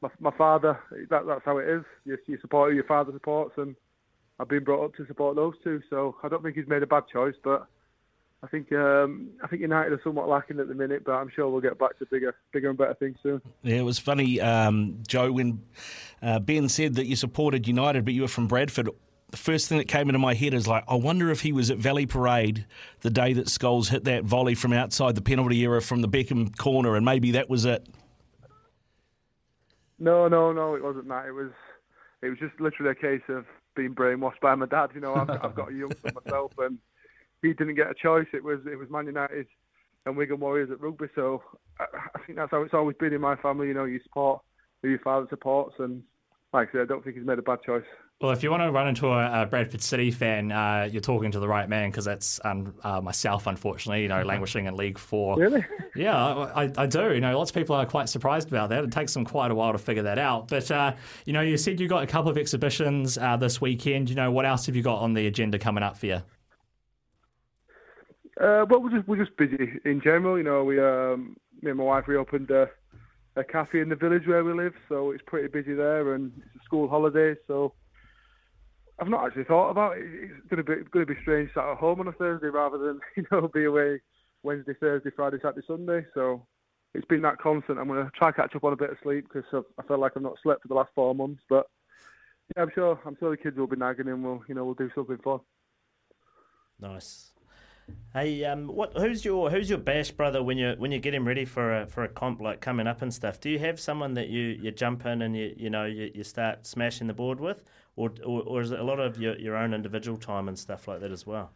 my, 0.03 0.11
my 0.21 0.37
father. 0.37 0.79
That, 1.09 1.27
that's 1.27 1.45
how 1.45 1.59
it 1.59 1.69
is. 1.69 1.83
You, 2.05 2.19
you 2.27 2.39
support 2.41 2.71
who 2.71 2.75
your 2.75 2.85
father 2.85 3.13
supports, 3.13 3.55
and 3.57 3.75
I've 4.39 4.49
been 4.49 4.65
brought 4.65 4.85
up 4.85 4.95
to 4.97 5.07
support 5.07 5.37
those 5.37 5.55
two. 5.65 5.81
So 5.89 6.17
I 6.23 6.29
don't 6.29 6.43
think 6.43 6.57
he's 6.57 6.69
made 6.69 6.83
a 6.83 6.87
bad 6.87 7.05
choice, 7.11 7.37
but 7.43 7.67
I 8.43 8.47
think 8.49 8.71
um, 8.73 9.31
I 9.43 9.47
think 9.47 9.63
United 9.63 9.95
are 9.95 10.01
somewhat 10.05 10.29
lacking 10.29 10.61
at 10.61 10.69
the 10.69 10.75
minute, 10.75 11.05
but 11.07 11.13
I'm 11.13 11.31
sure 11.35 11.49
we'll 11.49 11.63
get 11.63 11.79
back 11.79 11.99
to 12.01 12.07
bigger, 12.11 12.35
bigger 12.53 12.69
and 12.69 12.77
better 12.77 12.95
things 12.95 13.17
soon. 13.23 13.41
Yeah, 13.63 13.77
it 13.77 13.85
was 13.85 13.99
funny, 13.99 14.43
um, 14.43 14.99
Joe, 15.09 15.33
when 15.33 15.63
uh, 16.21 16.41
Ben 16.41 16.69
said 16.69 16.97
that 16.97 17.07
you 17.07 17.17
supported 17.17 17.67
United, 17.67 18.05
but 18.05 18.13
you 18.13 18.21
were 18.21 18.29
from 18.29 18.47
Bradford 18.47 18.91
the 19.35 19.39
first 19.39 19.69
thing 19.69 19.79
that 19.79 19.89
came 19.89 20.09
into 20.09 20.21
my 20.21 20.33
head 20.33 20.55
is 20.55 20.69
like, 20.69 20.85
I 20.87 20.95
wonder 20.95 21.29
if 21.29 21.41
he 21.41 21.51
was 21.51 21.69
at 21.69 21.77
Valley 21.77 22.07
Parade 22.07 22.67
the 23.01 23.11
day 23.11 23.33
that 23.33 23.47
Scholes 23.47 23.89
hit 23.89 24.05
that 24.05 24.23
volley 24.23 24.55
from 24.55 24.73
outside 24.73 25.17
the 25.17 25.23
penalty 25.23 25.65
area 25.65 25.81
from 25.81 26.03
the 26.03 26.09
Beckham 26.09 26.57
corner, 26.57 26.95
and 26.95 27.05
maybe 27.05 27.33
that 27.33 27.51
was 27.51 27.65
it. 27.65 27.85
No, 29.99 30.29
no, 30.29 30.53
no, 30.53 30.77
it 30.77 30.85
wasn't 30.85 31.09
that. 31.09 31.27
It 31.27 31.33
was, 31.33 31.51
it 32.23 32.29
was 32.29 32.39
just 32.39 32.61
literally 32.61 32.93
a 32.93 32.95
case 32.95 33.23
of 33.29 33.45
being 33.75 33.93
brainwashed 33.93 34.39
by 34.41 34.55
my 34.55 34.67
dad. 34.67 34.91
You 34.95 35.01
know, 35.01 35.17
I've, 35.17 35.31
I've 35.31 35.55
got 35.57 35.73
a 35.73 35.75
young 35.75 35.91
son 36.01 36.13
myself, 36.25 36.53
and 36.59 36.79
he 37.43 37.55
didn't 37.55 37.75
get 37.75 37.91
a 37.91 37.95
choice. 37.95 38.29
It 38.33 38.45
was, 38.45 38.61
it 38.71 38.79
was 38.79 38.89
Man 38.89 39.07
United 39.07 39.49
and 40.07 40.17
Wigan 40.17 40.39
Warriors 40.39 40.71
at 40.71 40.81
rugby. 40.81 41.09
So 41.17 41.43
I, 41.81 41.87
I 42.15 42.21
think 42.25 42.39
that's 42.39 42.53
how 42.53 42.63
it's 42.63 42.73
always 42.73 42.97
been 42.99 43.13
in 43.13 43.21
my 43.21 43.35
family. 43.35 43.67
You 43.67 43.75
know, 43.75 43.85
you 43.85 43.99
support 44.05 44.43
who 44.81 44.91
your 44.91 45.01
father 45.01 45.27
supports, 45.29 45.75
and 45.81 46.05
like 46.53 46.69
I 46.69 46.73
said, 46.73 46.81
I 46.83 46.85
don't 46.85 47.03
think 47.03 47.17
he's 47.17 47.27
made 47.27 47.41
a 47.41 47.43
bad 47.43 47.59
choice. 47.67 47.83
Well, 48.21 48.31
if 48.31 48.45
you 48.45 48.51
want 48.51 48.63
to 48.63 48.71
run 48.71 48.87
into 48.87 49.09
a, 49.09 49.43
a 49.43 49.47
Bradford 49.47 49.83
City 49.83 50.11
fan, 50.11 50.53
uh, 50.53 50.89
you're 50.91 51.03
talking 51.03 51.33
to 51.33 51.41
the 51.41 51.49
right 51.49 51.69
man 51.69 51.91
because 51.91 52.05
that's 52.05 52.41
um, 52.45 52.73
uh, 52.85 53.01
myself, 53.01 53.49
unfortunately. 53.49 54.03
You 54.03 54.09
know, 54.09 54.23
languishing 54.23 54.67
in 54.67 54.77
League 54.77 54.99
Four. 54.99 55.37
Really? 55.37 55.65
Yeah, 55.97 56.17
I, 56.17 56.71
I 56.77 56.87
do. 56.87 57.13
You 57.13 57.21
know, 57.21 57.37
lots 57.37 57.51
of 57.51 57.57
people 57.57 57.75
are 57.75 57.85
quite 57.85 58.09
surprised 58.09 58.49
about 58.49 58.71
that. 58.71 58.85
It 58.85 58.93
takes 58.93 59.13
them 59.13 59.25
quite 59.25 59.51
a 59.51 59.55
while 59.55 59.73
to 59.73 59.79
figure 59.79 60.05
that 60.05 60.19
out. 60.19 60.49
But 60.49 60.71
uh, 60.71 60.95
you 61.27 61.33
know, 61.33 61.41
you 61.41 61.57
said 61.57 61.81
you 61.81 61.89
got 61.89 62.05
a 62.05 62.07
couple 62.07 62.31
of 62.31 62.39
exhibitions 62.39 63.19
uh, 63.19 63.37
this 63.37 63.61
weekend. 63.61 64.09
You 64.09 64.15
know, 64.15 64.31
what 64.31 64.47
else 64.47 64.67
have 64.67 64.77
you 64.77 64.83
got 64.83 65.01
on 65.01 65.13
the 65.13 65.27
agenda 65.27 65.59
coming 65.59 65.83
up 65.83 65.99
for 65.99 66.07
you? 66.07 66.23
Uh, 68.41 68.65
well, 68.71 68.81
we're 68.81 68.91
just 68.91 69.09
we're 69.09 69.23
just 69.23 69.37
busy 69.37 69.73
in 69.85 70.01
general. 70.01 70.39
You 70.39 70.45
know, 70.45 70.63
we 70.63 70.81
um, 70.81 71.37
me 71.63 71.71
and 71.71 71.79
my 71.79 71.85
wife 71.85 72.07
reopened 72.07 72.51
a, 72.53 72.71
a 73.35 73.43
cafe 73.43 73.81
in 73.81 73.89
the 73.89 73.97
village 73.97 74.27
where 74.27 74.45
we 74.45 74.53
live, 74.53 74.75
so 74.89 75.11
it's 75.11 75.23
pretty 75.27 75.49
busy 75.49 75.75
there, 75.75 76.15
and 76.15 76.33
it's 76.37 76.63
a 76.63 76.65
school 76.65 76.89
holiday, 76.89 77.35
so 77.47 77.75
I've 79.05 79.11
not 79.11 79.27
actually 79.27 79.45
thought 79.45 79.69
about 79.69 79.99
it. 79.99 80.05
It's 80.07 80.49
going 80.49 80.57
to 80.57 80.63
be 80.65 80.91
going 80.91 81.07
to 81.07 81.15
be 81.15 81.21
strange 81.21 81.51
sat 81.53 81.69
at 81.69 81.77
home 81.77 82.01
on 82.01 82.09
a 82.09 82.13
Thursday 82.13 82.47
rather 82.47 82.79
than 82.79 83.01
you 83.17 83.25
know 83.31 83.49
be 83.49 83.65
away 83.65 84.01
Wednesday, 84.43 84.73
Thursday, 84.81 85.11
Friday, 85.15 85.37
Saturday, 85.43 85.67
Sunday. 85.67 86.07
So 86.15 86.47
it's 86.95 87.05
been 87.05 87.21
that 87.21 87.37
constant. 87.37 87.79
I'm 87.79 87.89
going 87.89 88.03
to 88.03 88.11
try 88.13 88.33
catch 88.33 88.57
up 88.57 88.65
on 88.65 88.73
a 88.73 88.77
bit 88.77 88.89
of 88.89 88.97
sleep 89.03 89.27
because 89.31 89.45
I 89.79 89.83
feel 89.83 89.99
like 89.99 90.13
I've 90.17 90.23
not 90.23 90.39
slept 90.43 90.63
for 90.63 90.69
the 90.69 90.75
last 90.75 90.89
four 90.95 91.15
months. 91.15 91.43
But 91.51 91.67
yeah, 92.57 92.63
I'm 92.63 92.71
sure 92.75 92.99
I'm 93.05 93.15
sure 93.19 93.31
the 93.31 93.37
kids 93.37 93.59
will 93.59 93.67
be 93.67 93.77
nagging 93.77 94.09
and 94.09 94.25
we'll 94.25 94.43
you 94.49 94.55
know 94.55 94.65
we'll 94.65 94.73
do 94.73 94.91
something 94.95 95.19
fun. 95.19 95.41
Nice. 96.81 97.33
Hey, 98.15 98.43
um, 98.45 98.69
what? 98.69 98.97
Who's 98.97 99.23
your 99.23 99.51
Who's 99.51 99.69
your 99.69 99.81
bash 99.81 100.13
brother 100.13 100.43
when 100.43 100.57
you 100.57 100.77
when 100.79 100.93
you're 100.93 101.01
getting 101.01 101.27
ready 101.27 101.45
for 101.45 101.83
a 101.83 101.87
for 101.87 102.05
a 102.05 102.09
comp 102.09 102.41
like 102.41 102.63
coming 102.63 102.87
up 102.87 103.03
and 103.03 103.13
stuff? 103.13 103.39
Do 103.39 103.51
you 103.51 103.59
have 103.59 103.79
someone 103.79 104.15
that 104.15 104.29
you, 104.29 104.41
you 104.41 104.71
jump 104.71 105.05
in 105.05 105.21
and 105.21 105.37
you 105.37 105.55
you 105.59 105.69
know 105.69 105.85
you, 105.85 106.11
you 106.15 106.25
start 106.25 106.67
smashing 106.67 107.09
the 107.09 107.13
board 107.13 107.41
with, 107.41 107.63
or, 107.97 108.11
or 108.25 108.43
or 108.43 108.61
is 108.63 108.71
it 108.71 108.81
a 108.81 108.85
lot 108.85 109.01
of 109.01 109.19
your, 109.19 109.39
your 109.39 109.57
own 109.57 109.75
individual 109.75 110.17
time 110.17 110.49
and 110.49 110.59
stuff 110.59 110.89
like 110.89 111.01
that 111.01 111.13
as 111.13 111.27
well? 111.27 111.51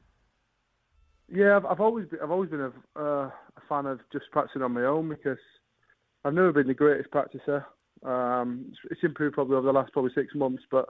Yeah, 1.30 1.57
I've, 1.57 1.66
I've 1.66 1.80
always 1.80 2.07
been, 2.09 2.21
I've 2.23 2.30
always 2.30 2.50
been 2.50 2.61
a, 2.61 2.73
uh, 2.97 3.30
a 3.30 3.61
fan 3.68 3.87
of 3.87 4.00
just 4.12 4.26
practicing 4.33 4.62
on 4.62 4.73
my 4.73 4.85
own 4.85 5.09
because 5.09 5.38
I've 6.25 6.35
never 6.35 6.52
been 6.52 6.68
the 6.68 6.75
greatest 6.75 7.11
practicer. 7.11 7.64
Um, 8.04 8.66
it's, 8.68 8.78
it's 8.92 9.04
improved 9.04 9.35
probably 9.35 9.57
over 9.57 9.66
the 9.66 9.73
last 9.73 9.92
probably 9.92 10.12
six 10.14 10.35
months, 10.35 10.62
but 10.71 10.88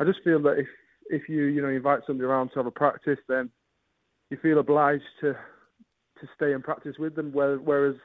I 0.00 0.04
just 0.04 0.22
feel 0.24 0.42
that 0.42 0.58
if 0.58 0.66
if 1.06 1.28
you 1.28 1.44
you 1.44 1.62
know 1.62 1.68
invite 1.68 2.00
somebody 2.06 2.26
around 2.26 2.48
to 2.50 2.54
have 2.56 2.66
a 2.66 2.70
practice, 2.70 3.18
then 3.28 3.50
you 4.30 4.38
feel 4.42 4.58
obliged 4.58 5.04
to 5.20 5.32
to 5.32 6.28
stay 6.36 6.52
and 6.52 6.64
practice 6.64 6.96
with 6.98 7.14
them. 7.14 7.32
Whereas 7.32 7.96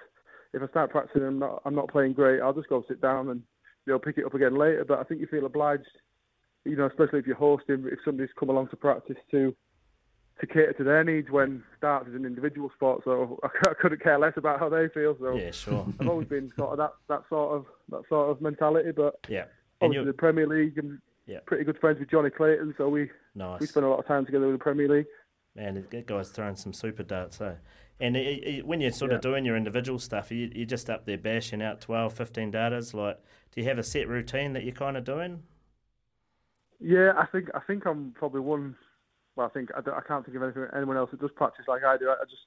if 0.53 0.61
I 0.61 0.67
start 0.67 0.91
practicing 0.91 1.23
and 1.23 1.31
I'm 1.31 1.39
not, 1.39 1.61
I'm 1.65 1.75
not 1.75 1.89
playing 1.89 2.13
great, 2.13 2.41
I'll 2.41 2.53
just 2.53 2.69
go 2.69 2.83
sit 2.87 3.01
down 3.01 3.29
and 3.29 3.41
you 3.85 3.93
know 3.93 3.99
pick 3.99 4.17
it 4.17 4.25
up 4.25 4.33
again 4.33 4.57
later. 4.57 4.85
But 4.87 4.99
I 4.99 5.03
think 5.03 5.21
you 5.21 5.27
feel 5.27 5.45
obliged, 5.45 5.87
you 6.67 6.75
know, 6.75 6.85
especially 6.85 7.19
if 7.19 7.27
you're 7.27 7.35
hosting, 7.35 7.87
if 7.91 7.99
somebody's 8.03 8.33
come 8.37 8.49
along 8.49 8.69
to 8.69 8.75
practice 8.75 9.17
to 9.31 9.55
to 10.39 10.45
cater 10.45 10.73
to 10.73 10.83
their 10.83 11.03
needs 11.03 11.31
when 11.31 11.63
darts 11.81 12.07
is 12.09 12.15
an 12.15 12.25
individual 12.25 12.69
sport. 12.75 13.01
So 13.03 13.39
I 13.43 13.73
couldn't 13.79 14.01
care 14.01 14.19
less 14.19 14.33
about 14.37 14.59
how 14.59 14.69
they 14.69 14.87
feel. 14.89 15.15
So 15.19 15.35
yeah, 15.35 15.51
sure. 15.51 15.85
I've 15.99 16.07
always 16.07 16.27
been 16.27 16.51
sort 16.57 16.71
of 16.71 16.77
that 16.77 16.93
that 17.07 17.23
sort 17.29 17.55
of 17.55 17.65
that 17.89 18.03
sort 18.09 18.29
of 18.29 18.41
mentality. 18.41 18.91
But 18.91 19.15
yeah, 19.27 19.45
and 19.81 19.89
obviously 19.89 20.05
the 20.05 20.13
Premier 20.13 20.47
League 20.47 20.77
and 20.77 20.99
yeah. 21.25 21.39
pretty 21.45 21.63
good 21.63 21.79
friends 21.79 21.99
with 21.99 22.09
Johnny 22.09 22.29
Clayton, 22.29 22.75
so 22.77 22.89
we 22.89 23.09
nice. 23.35 23.59
we 23.59 23.67
spend 23.67 23.85
a 23.85 23.89
lot 23.89 23.99
of 23.99 24.07
time 24.07 24.25
together 24.25 24.47
with 24.47 24.55
the 24.55 24.63
Premier 24.63 24.87
League. 24.87 25.07
Man, 25.55 25.85
that 25.89 26.05
guy's 26.05 26.29
throwing 26.29 26.55
some 26.55 26.71
super 26.71 27.01
darts, 27.01 27.41
eh? 27.41 27.55
And 27.99 28.15
it, 28.15 28.47
it, 28.47 28.67
when 28.67 28.79
you're 28.79 28.91
sort 28.91 29.09
yeah. 29.09 29.15
of 29.15 29.21
doing 29.21 29.43
your 29.43 29.57
individual 29.57 29.97
stuff, 29.97 30.31
you, 30.31 30.51
you're 30.53 30.67
just 30.67 30.87
up 30.87 31.07
there 31.07 31.17
bashing 31.17 31.63
out 31.63 31.81
12, 31.81 32.13
15 32.13 32.51
darters. 32.51 32.93
Like, 32.93 33.19
do 33.51 33.61
you 33.61 33.67
have 33.67 33.79
a 33.79 33.83
set 33.83 34.07
routine 34.07 34.53
that 34.53 34.63
you're 34.63 34.75
kind 34.75 34.95
of 34.95 35.03
doing? 35.03 35.41
Yeah, 36.79 37.13
I 37.17 37.25
think 37.25 37.49
I 37.53 37.59
think 37.59 37.85
I'm 37.85 38.13
probably 38.17 38.41
one. 38.41 38.75
Well, 39.35 39.47
I 39.47 39.49
think 39.49 39.69
I, 39.75 39.79
I 39.79 40.01
can't 40.07 40.25
think 40.25 40.37
of 40.37 40.43
anything, 40.43 40.65
anyone 40.75 40.97
else 40.97 41.11
that 41.11 41.21
does 41.21 41.31
practice 41.35 41.65
like 41.67 41.83
I 41.83 41.97
do. 41.97 42.09
I, 42.09 42.13
I 42.13 42.25
just 42.25 42.43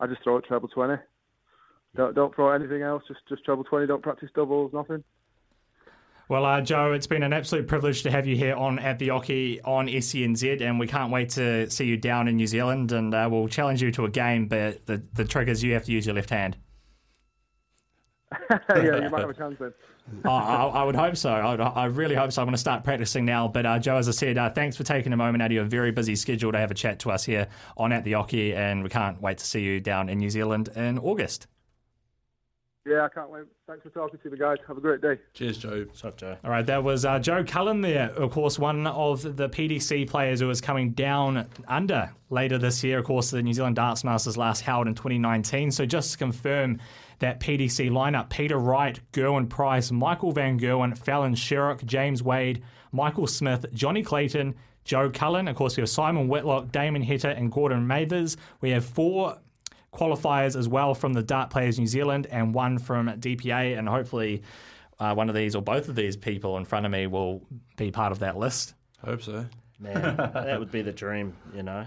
I 0.00 0.06
just 0.06 0.22
throw 0.22 0.36
it 0.36 0.44
treble 0.44 0.68
twenty. 0.68 0.96
Don't 1.96 2.14
don't 2.14 2.34
throw 2.34 2.50
anything 2.52 2.82
else. 2.82 3.02
Just 3.08 3.20
just 3.28 3.44
treble 3.44 3.64
twenty. 3.64 3.86
Don't 3.86 4.02
practice 4.02 4.30
doubles. 4.34 4.72
Nothing. 4.72 5.04
Well, 6.28 6.46
uh, 6.46 6.60
Joe, 6.62 6.92
it's 6.92 7.06
been 7.06 7.24
an 7.24 7.32
absolute 7.32 7.68
privilege 7.68 8.04
to 8.04 8.10
have 8.10 8.26
you 8.26 8.36
here 8.36 8.54
on 8.54 8.78
at 8.78 8.98
the 8.98 9.08
Oche 9.08 9.60
on 9.64 9.86
SENZ, 9.86 10.62
and 10.62 10.78
we 10.78 10.86
can't 10.86 11.12
wait 11.12 11.30
to 11.30 11.68
see 11.68 11.84
you 11.84 11.96
down 11.96 12.28
in 12.28 12.36
New 12.36 12.46
Zealand. 12.46 12.92
And 12.92 13.12
uh, 13.12 13.28
we'll 13.30 13.48
challenge 13.48 13.82
you 13.82 13.90
to 13.92 14.04
a 14.04 14.08
game, 14.08 14.46
but 14.46 14.86
the 14.86 15.02
the 15.12 15.24
trick 15.24 15.48
is 15.48 15.62
you 15.62 15.74
have 15.74 15.84
to 15.84 15.92
use 15.92 16.06
your 16.06 16.14
left 16.14 16.30
hand. 16.30 16.56
yeah, 18.70 19.02
you 19.02 19.10
might 19.10 19.20
have 19.20 19.30
a 19.30 19.34
chance 19.34 19.56
then. 19.58 19.72
oh, 20.24 20.30
I, 20.30 20.64
I, 20.66 20.84
would 20.84 20.96
hope 20.96 21.16
so. 21.16 21.30
I, 21.30 21.50
would, 21.52 21.60
I, 21.60 21.84
really 21.84 22.14
hope 22.14 22.32
so. 22.32 22.42
I'm 22.42 22.46
going 22.46 22.54
to 22.54 22.58
start 22.58 22.82
practicing 22.84 23.24
now. 23.24 23.48
But 23.48 23.66
uh, 23.66 23.78
Joe, 23.78 23.96
as 23.96 24.08
I 24.08 24.12
said, 24.12 24.36
uh, 24.36 24.50
thanks 24.50 24.76
for 24.76 24.84
taking 24.84 25.12
a 25.12 25.16
moment 25.16 25.42
out 25.42 25.46
of 25.46 25.52
your 25.52 25.64
very 25.64 25.92
busy 25.92 26.16
schedule 26.16 26.52
to 26.52 26.58
have 26.58 26.70
a 26.70 26.74
chat 26.74 26.98
to 27.00 27.10
us 27.10 27.24
here 27.24 27.48
on 27.76 27.92
At 27.92 28.04
the 28.04 28.12
Oche, 28.12 28.54
and 28.54 28.82
we 28.82 28.88
can't 28.88 29.20
wait 29.22 29.38
to 29.38 29.44
see 29.44 29.60
you 29.60 29.80
down 29.80 30.08
in 30.08 30.18
New 30.18 30.30
Zealand 30.30 30.70
in 30.74 30.98
August. 30.98 31.46
Yeah, 32.84 33.04
I 33.04 33.08
can't 33.10 33.30
wait. 33.30 33.44
Thanks 33.68 33.84
for 33.84 33.90
talking 33.90 34.18
to 34.24 34.28
the 34.28 34.36
guys. 34.36 34.56
Have 34.66 34.76
a 34.76 34.80
great 34.80 35.00
day. 35.00 35.16
Cheers, 35.34 35.58
Joe. 35.58 35.84
What's 35.86 36.04
up, 36.04 36.16
Joe? 36.16 36.36
All 36.42 36.50
right, 36.50 36.66
that 36.66 36.82
was 36.82 37.04
uh, 37.04 37.20
Joe 37.20 37.44
Cullen 37.44 37.80
there, 37.80 38.10
of 38.10 38.32
course, 38.32 38.58
one 38.58 38.88
of 38.88 39.36
the 39.36 39.48
PDC 39.48 40.08
players 40.08 40.40
who 40.40 40.50
is 40.50 40.60
coming 40.60 40.90
down 40.90 41.46
under 41.68 42.12
later 42.28 42.58
this 42.58 42.82
year. 42.82 42.98
Of 42.98 43.04
course, 43.04 43.30
the 43.30 43.40
New 43.40 43.52
Zealand 43.52 43.76
Darts 43.76 44.02
Masters 44.02 44.36
last 44.36 44.62
held 44.62 44.88
in 44.88 44.96
2019. 44.96 45.70
So 45.70 45.86
just 45.86 46.12
to 46.12 46.18
confirm 46.18 46.80
that 47.22 47.40
PDC 47.40 47.88
lineup, 47.90 48.28
Peter 48.30 48.58
Wright, 48.58 49.00
Gerwyn 49.12 49.48
Price, 49.48 49.90
Michael 49.90 50.32
Van 50.32 50.58
Gerwen, 50.58 50.98
Fallon 50.98 51.34
Sherrock, 51.34 51.84
James 51.84 52.22
Wade, 52.22 52.62
Michael 52.90 53.26
Smith, 53.26 53.64
Johnny 53.72 54.02
Clayton, 54.02 54.54
Joe 54.84 55.08
Cullen. 55.08 55.46
Of 55.46 55.56
course, 55.56 55.76
we 55.76 55.82
have 55.82 55.88
Simon 55.88 56.28
Whitlock, 56.28 56.72
Damon 56.72 57.04
Heta, 57.04 57.36
and 57.36 57.50
Gordon 57.50 57.86
Mathers. 57.86 58.36
We 58.60 58.70
have 58.70 58.84
four 58.84 59.38
qualifiers 59.94 60.56
as 60.56 60.68
well 60.68 60.94
from 60.94 61.12
the 61.12 61.22
Dart 61.22 61.50
Players 61.50 61.78
New 61.78 61.86
Zealand 61.86 62.26
and 62.28 62.52
one 62.52 62.78
from 62.78 63.06
DPA, 63.06 63.78
and 63.78 63.88
hopefully 63.88 64.42
uh, 64.98 65.14
one 65.14 65.28
of 65.28 65.34
these 65.34 65.54
or 65.54 65.62
both 65.62 65.88
of 65.88 65.94
these 65.94 66.16
people 66.16 66.56
in 66.56 66.64
front 66.64 66.86
of 66.86 66.92
me 66.92 67.06
will 67.06 67.40
be 67.76 67.92
part 67.92 68.10
of 68.10 68.18
that 68.18 68.36
list. 68.36 68.74
Hope 69.04 69.22
so. 69.22 69.46
Man, 69.78 70.16
that 70.16 70.58
would 70.58 70.72
be 70.72 70.82
the 70.82 70.92
dream, 70.92 71.36
you 71.54 71.62
know. 71.62 71.86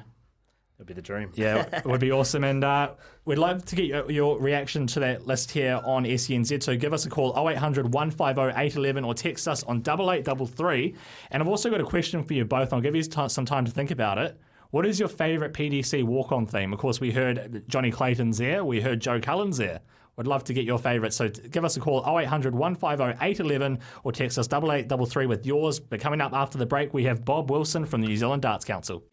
That'd 0.77 0.88
be 0.88 0.94
the 0.94 1.01
dream. 1.01 1.32
Yeah, 1.36 1.67
it 1.72 1.86
would 1.86 2.01
be 2.01 2.12
awesome. 2.12 2.44
And 2.44 2.63
uh, 2.63 2.91
we'd 3.24 3.38
love 3.38 3.63
to 3.65 3.75
get 3.75 3.86
your, 3.86 4.12
your, 4.12 4.39
reaction 4.39 4.88
to 4.88 5.00
that 5.00 5.25
list 5.25 5.51
here 5.51 5.79
on 5.86 6.03
SENZ. 6.03 6.63
So 6.63 6.75
give 6.75 6.91
us 6.91 7.05
a 7.05 7.10
call 7.10 7.29
0800 7.48 7.94
150 7.94 8.41
811 8.41 9.05
or 9.05 9.13
text 9.13 9.48
us 9.48 9.63
on 9.63 9.77
8833. 9.77 10.96
And 11.32 11.41
I've 11.41 11.48
also 11.48 11.70
got 11.70 11.79
a 11.79 11.86
question 11.86 12.24
for 12.24 12.34
you 12.34 12.44
both. 12.44 12.74
I'll 12.74 12.82
give 12.82 12.96
you 12.96 13.03
some 13.03 13.46
time 13.46 13.63
to 13.63 13.72
think 13.72 13.91
about 13.91 14.17
it. 14.17 14.38
What 14.72 14.86
is 14.86 15.00
your 15.00 15.08
favourite 15.08 15.53
PDC 15.53 16.03
walk 16.03 16.34
on 16.34 16.46
theme? 16.46 16.74
Of 16.74 16.79
course, 16.79 17.00
we 17.00 17.12
heard 17.12 17.63
Johnny 17.70 17.91
Clayton's 17.91 18.39
there, 18.39 18.65
we 18.65 18.82
heard 18.82 19.00
Joe 19.00 19.22
Cullen's 19.22 19.58
there. 19.58 19.79
Would 20.17 20.27
love 20.27 20.46
to 20.46 20.53
get 20.53 20.65
your 20.65 20.79
favourite. 20.79 21.13
So 21.13 21.29
give 21.29 21.65
us 21.65 21.75
a 21.75 21.79
call 21.79 22.00
0800 22.00 22.55
150 22.55 23.24
811 23.24 23.79
or 24.03 24.12
text 24.12 24.38
us 24.38 24.48
8833 24.48 25.25
with 25.25 25.46
yours. 25.46 25.79
But 25.79 26.00
coming 26.00 26.22
up 26.22 26.34
after 26.34 26.58
the 26.58 26.65
break, 26.65 26.94
we 26.94 27.03
have 27.03 27.25
Bob 27.25 27.51
Wilson 27.51 27.86
from 27.86 28.01
the 28.01 28.08
New 28.08 28.17
Zealand 28.17 28.41
Darts 28.41 28.63
Council. 28.63 29.03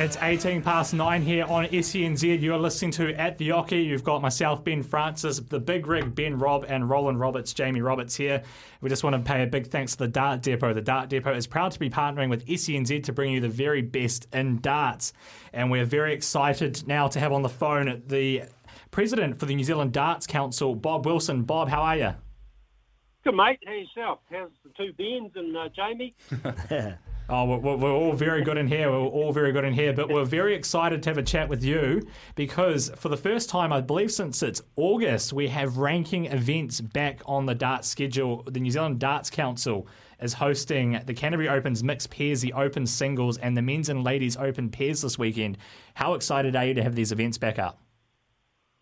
It's 0.00 0.16
18 0.16 0.62
past 0.62 0.94
nine 0.94 1.22
here 1.22 1.44
on 1.46 1.64
SENZ. 1.66 2.40
You're 2.40 2.56
listening 2.56 2.92
to 2.92 3.12
At 3.14 3.36
the 3.36 3.48
Oche. 3.48 3.84
You've 3.84 4.04
got 4.04 4.22
myself, 4.22 4.62
Ben 4.62 4.84
Francis, 4.84 5.40
the 5.40 5.58
Big 5.58 5.88
Rig, 5.88 6.14
Ben 6.14 6.38
Robb, 6.38 6.66
and 6.68 6.88
Roland 6.88 7.18
Roberts, 7.18 7.52
Jamie 7.52 7.80
Roberts 7.80 8.14
here. 8.14 8.44
We 8.80 8.90
just 8.90 9.02
want 9.02 9.16
to 9.16 9.22
pay 9.28 9.42
a 9.42 9.46
big 9.48 9.66
thanks 9.66 9.92
to 9.92 9.98
the 9.98 10.06
Dart 10.06 10.40
Depot. 10.40 10.72
The 10.72 10.82
Dart 10.82 11.08
Depot 11.08 11.34
is 11.34 11.48
proud 11.48 11.72
to 11.72 11.80
be 11.80 11.90
partnering 11.90 12.30
with 12.30 12.46
SENZ 12.46 13.02
to 13.02 13.12
bring 13.12 13.32
you 13.32 13.40
the 13.40 13.48
very 13.48 13.82
best 13.82 14.28
in 14.32 14.60
darts. 14.60 15.12
And 15.52 15.68
we're 15.68 15.84
very 15.84 16.12
excited 16.12 16.86
now 16.86 17.08
to 17.08 17.18
have 17.18 17.32
on 17.32 17.42
the 17.42 17.48
phone 17.48 18.00
the 18.06 18.44
president 18.92 19.40
for 19.40 19.46
the 19.46 19.54
New 19.56 19.64
Zealand 19.64 19.92
Darts 19.92 20.28
Council, 20.28 20.76
Bob 20.76 21.06
Wilson. 21.06 21.42
Bob, 21.42 21.70
how 21.70 21.82
are 21.82 21.96
you? 21.96 22.14
Good, 23.24 23.34
mate. 23.34 23.58
How 23.66 23.72
yourself? 23.72 24.20
How's 24.30 24.50
the 24.62 24.70
two 24.76 24.92
Bens 24.92 25.32
and 25.34 25.56
uh, 25.56 25.68
Jamie? 25.74 26.14
Oh, 27.30 27.44
we're, 27.44 27.76
we're 27.76 27.92
all 27.92 28.14
very 28.14 28.42
good 28.42 28.56
in 28.56 28.68
here. 28.68 28.90
We're 28.90 29.00
all 29.00 29.32
very 29.32 29.52
good 29.52 29.64
in 29.64 29.74
here, 29.74 29.92
but 29.92 30.08
we're 30.08 30.24
very 30.24 30.54
excited 30.54 31.02
to 31.02 31.10
have 31.10 31.18
a 31.18 31.22
chat 31.22 31.50
with 31.50 31.62
you 31.62 32.06
because 32.36 32.90
for 32.96 33.10
the 33.10 33.18
first 33.18 33.50
time, 33.50 33.70
I 33.70 33.82
believe 33.82 34.10
since 34.10 34.42
it's 34.42 34.62
August, 34.76 35.34
we 35.34 35.48
have 35.48 35.76
ranking 35.76 36.24
events 36.24 36.80
back 36.80 37.20
on 37.26 37.44
the 37.44 37.54
darts 37.54 37.86
schedule. 37.86 38.44
The 38.44 38.60
New 38.60 38.70
Zealand 38.70 38.98
Darts 38.98 39.28
Council 39.28 39.86
is 40.22 40.32
hosting 40.32 41.00
the 41.04 41.12
Canterbury 41.12 41.50
Opens 41.50 41.84
mixed 41.84 42.08
pairs, 42.08 42.40
the 42.40 42.54
Open 42.54 42.86
singles, 42.86 43.36
and 43.36 43.54
the 43.54 43.62
men's 43.62 43.90
and 43.90 44.02
ladies 44.02 44.38
Open 44.38 44.70
pairs 44.70 45.02
this 45.02 45.18
weekend. 45.18 45.58
How 45.92 46.14
excited 46.14 46.56
are 46.56 46.64
you 46.64 46.72
to 46.74 46.82
have 46.82 46.94
these 46.94 47.12
events 47.12 47.36
back 47.36 47.58
up? 47.58 47.78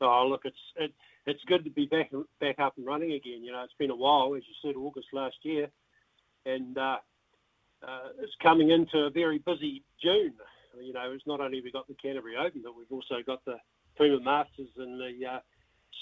Oh, 0.00 0.24
look, 0.30 0.42
it's 0.44 0.56
it, 0.76 0.92
it's 1.26 1.42
good 1.48 1.64
to 1.64 1.70
be 1.70 1.86
back 1.86 2.12
back 2.40 2.60
up 2.60 2.74
and 2.76 2.86
running 2.86 3.12
again. 3.12 3.42
You 3.42 3.50
know, 3.50 3.64
it's 3.64 3.74
been 3.76 3.90
a 3.90 3.96
while, 3.96 4.36
as 4.36 4.42
you 4.46 4.54
said, 4.62 4.76
August 4.78 5.08
last 5.12 5.36
year, 5.42 5.68
and 6.44 6.78
uh, 6.78 6.98
uh, 7.82 8.08
it's 8.20 8.32
coming 8.42 8.70
into 8.70 8.98
a 9.06 9.10
very 9.10 9.38
busy 9.38 9.82
June. 10.02 10.34
You 10.80 10.92
know, 10.92 11.10
it's 11.12 11.26
not 11.26 11.40
only 11.40 11.60
we 11.60 11.72
got 11.72 11.88
the 11.88 11.94
Canterbury 11.94 12.36
Open, 12.36 12.62
but 12.62 12.76
we've 12.76 12.90
also 12.90 13.16
got 13.26 13.44
the 13.44 13.56
Puma 13.96 14.20
Masters 14.20 14.68
and 14.76 15.00
the 15.00 15.26
uh, 15.26 15.38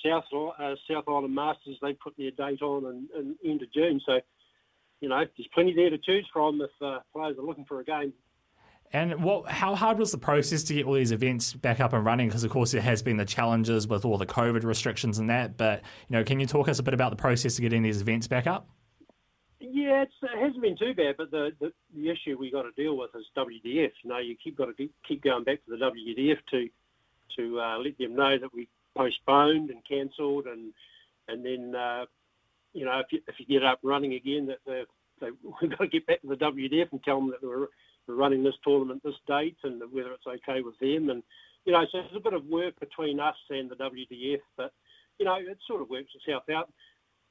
South 0.05 0.25
uh, 0.33 0.75
South 0.91 1.05
Island 1.07 1.35
Masters. 1.35 1.79
They 1.81 1.93
put 1.93 2.17
their 2.17 2.33
date 2.33 2.63
on 2.63 3.07
in 3.17 3.37
end 3.45 3.63
of 3.63 3.73
June, 3.73 4.01
so 4.05 4.21
you 5.01 5.09
know, 5.09 5.19
there's 5.37 5.49
plenty 5.53 5.75
there 5.75 5.91
to 5.91 5.99
choose 5.99 6.27
from 6.33 6.61
if 6.61 6.71
uh, 6.81 7.01
players 7.13 7.37
are 7.39 7.45
looking 7.45 7.67
for 7.67 7.81
a 7.81 7.85
game. 7.85 8.13
And 8.93 9.23
what? 9.25 9.51
How 9.51 9.75
hard 9.75 9.99
was 9.99 10.13
the 10.13 10.19
process 10.19 10.63
to 10.65 10.75
get 10.75 10.87
all 10.87 10.95
these 10.95 11.13
events 11.13 11.53
back 11.53 11.81
up 11.81 11.93
and 11.93 12.05
running? 12.05 12.29
Because 12.29 12.45
of 12.45 12.51
course 12.51 12.73
there 12.73 12.81
has 12.81 13.03
been 13.03 13.17
the 13.17 13.25
challenges 13.25 13.89
with 13.89 14.05
all 14.05 14.19
the 14.19 14.27
COVID 14.27 14.65
restrictions 14.65 15.19
and 15.19 15.29
that. 15.31 15.57
But 15.57 15.83
you 16.09 16.17
know, 16.17 16.25
can 16.25 16.39
you 16.41 16.47
talk 16.47 16.69
us 16.69 16.79
a 16.79 16.83
bit 16.83 16.95
about 16.95 17.11
the 17.11 17.17
process 17.17 17.59
of 17.59 17.63
getting 17.63 17.83
these 17.83 18.01
events 18.01 18.29
back 18.29 18.47
up? 18.47 18.69
Yeah, 19.61 20.03
it 20.03 20.11
hasn't 20.23 20.63
been 20.63 20.77
too 20.77 20.95
bad, 20.95 21.17
but 21.17 21.31
the, 21.31 21.53
the, 21.61 21.73
the 21.95 22.11
issue 22.11 22.37
we 22.39 22.51
got 22.51 22.63
to 22.63 22.73
deal 22.73 22.97
with 22.97 23.11
is 23.15 23.25
WDF. 23.37 23.93
You 24.03 24.11
know, 24.11 24.19
you 24.19 24.37
keep 24.43 24.59
got 24.59 24.67
to 24.77 24.89
keep 25.07 25.23
going 25.23 25.45
back 25.45 25.65
to 25.65 25.71
the 25.71 25.77
WDF 25.77 26.39
to 26.51 26.69
to 27.37 27.61
uh, 27.61 27.79
let 27.79 27.97
them 27.99 28.15
know 28.15 28.39
that 28.39 28.53
we 28.53 28.69
postponed 28.97 29.71
and 29.71 29.81
cancelled, 29.89 30.47
and 30.47 30.73
and 31.29 31.45
then 31.45 31.75
uh, 31.75 32.05
you 32.73 32.85
know 32.85 32.99
if 33.01 33.07
you, 33.11 33.21
if 33.27 33.37
you 33.39 33.47
get 33.47 33.65
up 33.65 33.79
running 33.83 34.15
again, 34.15 34.47
that 34.47 34.87
they, 35.21 35.29
we've 35.63 35.71
got 35.71 35.79
to 35.79 35.89
get 35.89 36.07
back 36.07 36.21
to 36.23 36.29
the 36.29 36.37
WDF 36.37 36.93
and 36.93 37.03
tell 37.03 37.21
them 37.21 37.31
that 37.31 37.43
we're 37.43 37.69
we're 38.07 38.15
running 38.15 38.43
this 38.43 38.55
tournament 38.65 39.03
this 39.05 39.15
date 39.27 39.57
and 39.65 39.83
whether 39.91 40.13
it's 40.13 40.27
okay 40.27 40.61
with 40.61 40.79
them. 40.79 41.11
And, 41.11 41.23
you 41.65 41.73
know, 41.73 41.85
so 41.91 41.99
there's 41.99 42.17
a 42.17 42.21
bit 42.21 42.35
of 42.35 42.47
work 42.47 42.79
between 42.81 43.21
us 43.21 43.37
and 43.51 43.71
the 43.71 43.77
WDF, 43.77 44.41
but, 44.57 44.73
you 45.19 45.25
know, 45.25 45.37
it 45.37 45.59
sort 45.67 45.83
of 45.83 45.89
works 45.89 46.11
itself 46.15 46.45
out. 46.55 46.71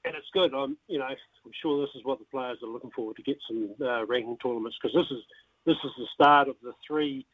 And 0.05 0.15
it's 0.15 0.27
good. 0.33 0.53
I'm, 0.53 0.77
you 0.87 0.99
know, 0.99 1.05
I'm 1.05 1.51
sure 1.61 1.85
this 1.85 1.95
is 1.95 2.03
what 2.03 2.19
the 2.19 2.25
players 2.25 2.57
are 2.61 2.69
looking 2.69 2.91
for 2.95 3.13
to 3.13 3.23
get 3.23 3.37
some 3.47 3.69
uh, 3.81 4.05
ranking 4.05 4.37
tournaments 4.41 4.77
because 4.81 4.95
this 4.95 5.09
is 5.17 5.23
this 5.65 5.77
is 5.83 5.91
the 5.97 6.07
start 6.13 6.49
of 6.49 6.55
the 6.61 6.73
three 6.85 7.25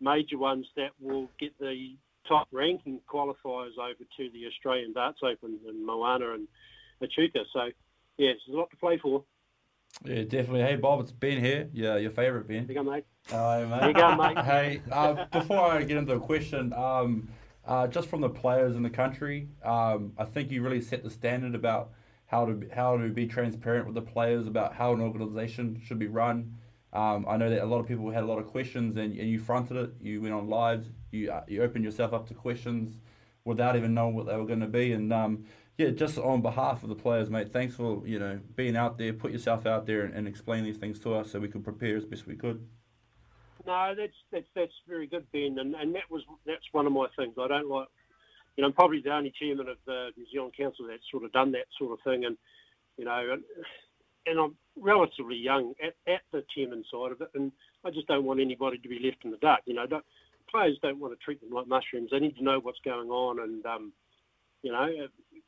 major 0.00 0.38
ones 0.38 0.66
that 0.76 0.90
will 1.00 1.28
get 1.38 1.58
the 1.58 1.96
top 2.26 2.48
ranking 2.50 3.00
qualifiers 3.12 3.76
over 3.78 4.04
to 4.16 4.30
the 4.32 4.46
Australian 4.46 4.92
Darts 4.92 5.20
Open 5.22 5.58
in 5.68 5.86
Moama 5.86 6.34
and 6.34 6.48
Echuca. 7.02 7.40
So, 7.52 7.64
yeah, 8.16 8.32
there's 8.32 8.42
a 8.50 8.56
lot 8.56 8.70
to 8.70 8.76
play 8.76 8.98
for. 8.98 9.24
Yeah, 10.04 10.22
definitely. 10.22 10.62
Hey, 10.62 10.76
Bob, 10.76 11.00
it's 11.00 11.12
Ben 11.12 11.42
here. 11.42 11.68
Yeah, 11.72 11.96
your 11.96 12.10
favourite 12.10 12.48
Ben. 12.48 12.66
There 12.66 12.76
you 12.76 12.82
go, 12.82 12.90
mate. 12.90 13.04
Hi, 13.30 13.64
mate. 13.64 13.80
There 13.80 13.88
you 13.88 13.94
go, 13.94 14.16
mate. 14.16 14.38
hey, 14.44 14.82
uh, 14.90 15.26
before 15.30 15.60
I 15.60 15.82
get 15.82 15.96
into 15.96 16.14
a 16.14 16.20
question, 16.20 16.72
um, 16.72 17.28
uh, 17.66 17.86
just 17.86 18.08
from 18.08 18.20
the 18.20 18.28
players 18.28 18.76
in 18.76 18.82
the 18.82 18.90
country, 18.90 19.48
um, 19.62 20.12
I 20.18 20.24
think 20.24 20.50
you 20.50 20.62
really 20.62 20.80
set 20.80 21.04
the 21.04 21.10
standard 21.10 21.54
about 21.54 21.92
how 22.26 22.46
to 22.46 22.68
how 22.72 22.96
to 22.96 23.08
be 23.08 23.26
transparent 23.26 23.86
with 23.86 23.94
the 23.94 24.02
players 24.02 24.46
about 24.46 24.74
how 24.74 24.92
an 24.92 25.00
organisation 25.00 25.80
should 25.84 25.98
be 25.98 26.06
run. 26.06 26.56
Um, 26.92 27.26
I 27.28 27.36
know 27.36 27.50
that 27.50 27.62
a 27.62 27.66
lot 27.66 27.80
of 27.80 27.88
people 27.88 28.10
had 28.10 28.22
a 28.22 28.26
lot 28.26 28.38
of 28.38 28.46
questions, 28.46 28.96
and, 28.96 29.18
and 29.18 29.28
you 29.28 29.38
fronted 29.38 29.76
it. 29.76 29.90
You 30.00 30.22
went 30.22 30.34
on 30.34 30.48
live. 30.48 30.86
You 31.10 31.32
uh, 31.32 31.44
you 31.48 31.62
opened 31.62 31.84
yourself 31.84 32.12
up 32.12 32.28
to 32.28 32.34
questions 32.34 33.00
without 33.44 33.76
even 33.76 33.94
knowing 33.94 34.14
what 34.14 34.26
they 34.26 34.36
were 34.36 34.46
going 34.46 34.60
to 34.60 34.66
be, 34.66 34.92
and 34.92 35.12
um, 35.12 35.44
yeah, 35.76 35.90
just 35.90 36.18
on 36.18 36.40
behalf 36.40 36.82
of 36.82 36.88
the 36.88 36.94
players, 36.94 37.28
mate, 37.28 37.52
thanks 37.52 37.74
for 37.74 38.06
you 38.06 38.18
know 38.18 38.38
being 38.54 38.76
out 38.76 38.96
there, 38.96 39.12
put 39.12 39.32
yourself 39.32 39.66
out 39.66 39.86
there, 39.86 40.02
and, 40.02 40.14
and 40.14 40.28
explain 40.28 40.64
these 40.64 40.76
things 40.76 40.98
to 41.00 41.14
us 41.14 41.32
so 41.32 41.40
we 41.40 41.48
could 41.48 41.64
prepare 41.64 41.96
as 41.96 42.04
best 42.04 42.26
we 42.26 42.36
could. 42.36 42.66
No, 43.66 43.94
that's 43.96 44.14
that's 44.30 44.46
that's 44.54 44.72
very 44.86 45.06
good, 45.06 45.26
Ben, 45.32 45.56
and, 45.58 45.74
and 45.74 45.94
that 45.94 46.10
was 46.10 46.22
that's 46.46 46.66
one 46.72 46.86
of 46.86 46.92
my 46.92 47.06
things. 47.16 47.34
I 47.40 47.48
don't 47.48 47.68
like, 47.68 47.88
you 48.56 48.62
know, 48.62 48.68
I'm 48.68 48.74
probably 48.74 49.00
the 49.00 49.14
only 49.14 49.32
chairman 49.38 49.68
of 49.68 49.78
the 49.86 50.10
New 50.16 50.26
Zealand 50.30 50.54
Council 50.56 50.86
that's 50.88 51.02
sort 51.10 51.24
of 51.24 51.32
done 51.32 51.52
that 51.52 51.66
sort 51.78 51.92
of 51.92 51.98
thing, 52.04 52.24
and 52.24 52.36
you 52.96 53.04
know, 53.04 53.32
and, 53.32 53.42
and 54.26 54.38
I'm 54.38 54.56
relatively 54.76 55.36
young 55.36 55.74
at, 55.82 55.94
at 56.12 56.22
the 56.32 56.44
chairman 56.54 56.84
side 56.90 57.12
of 57.12 57.20
it, 57.20 57.30
and 57.34 57.52
I 57.84 57.90
just 57.90 58.06
don't 58.06 58.24
want 58.24 58.40
anybody 58.40 58.78
to 58.78 58.88
be 58.88 59.00
left 59.00 59.24
in 59.24 59.30
the 59.30 59.36
dark. 59.38 59.60
You 59.66 59.74
know, 59.74 59.86
don't, 59.86 60.04
players 60.50 60.78
don't 60.82 61.00
want 61.00 61.18
to 61.18 61.24
treat 61.24 61.40
them 61.40 61.50
like 61.50 61.66
mushrooms. 61.66 62.10
They 62.10 62.20
need 62.20 62.36
to 62.36 62.44
know 62.44 62.60
what's 62.60 62.80
going 62.84 63.10
on, 63.10 63.40
and 63.40 63.66
um, 63.66 63.92
you 64.62 64.72
know, 64.72 64.88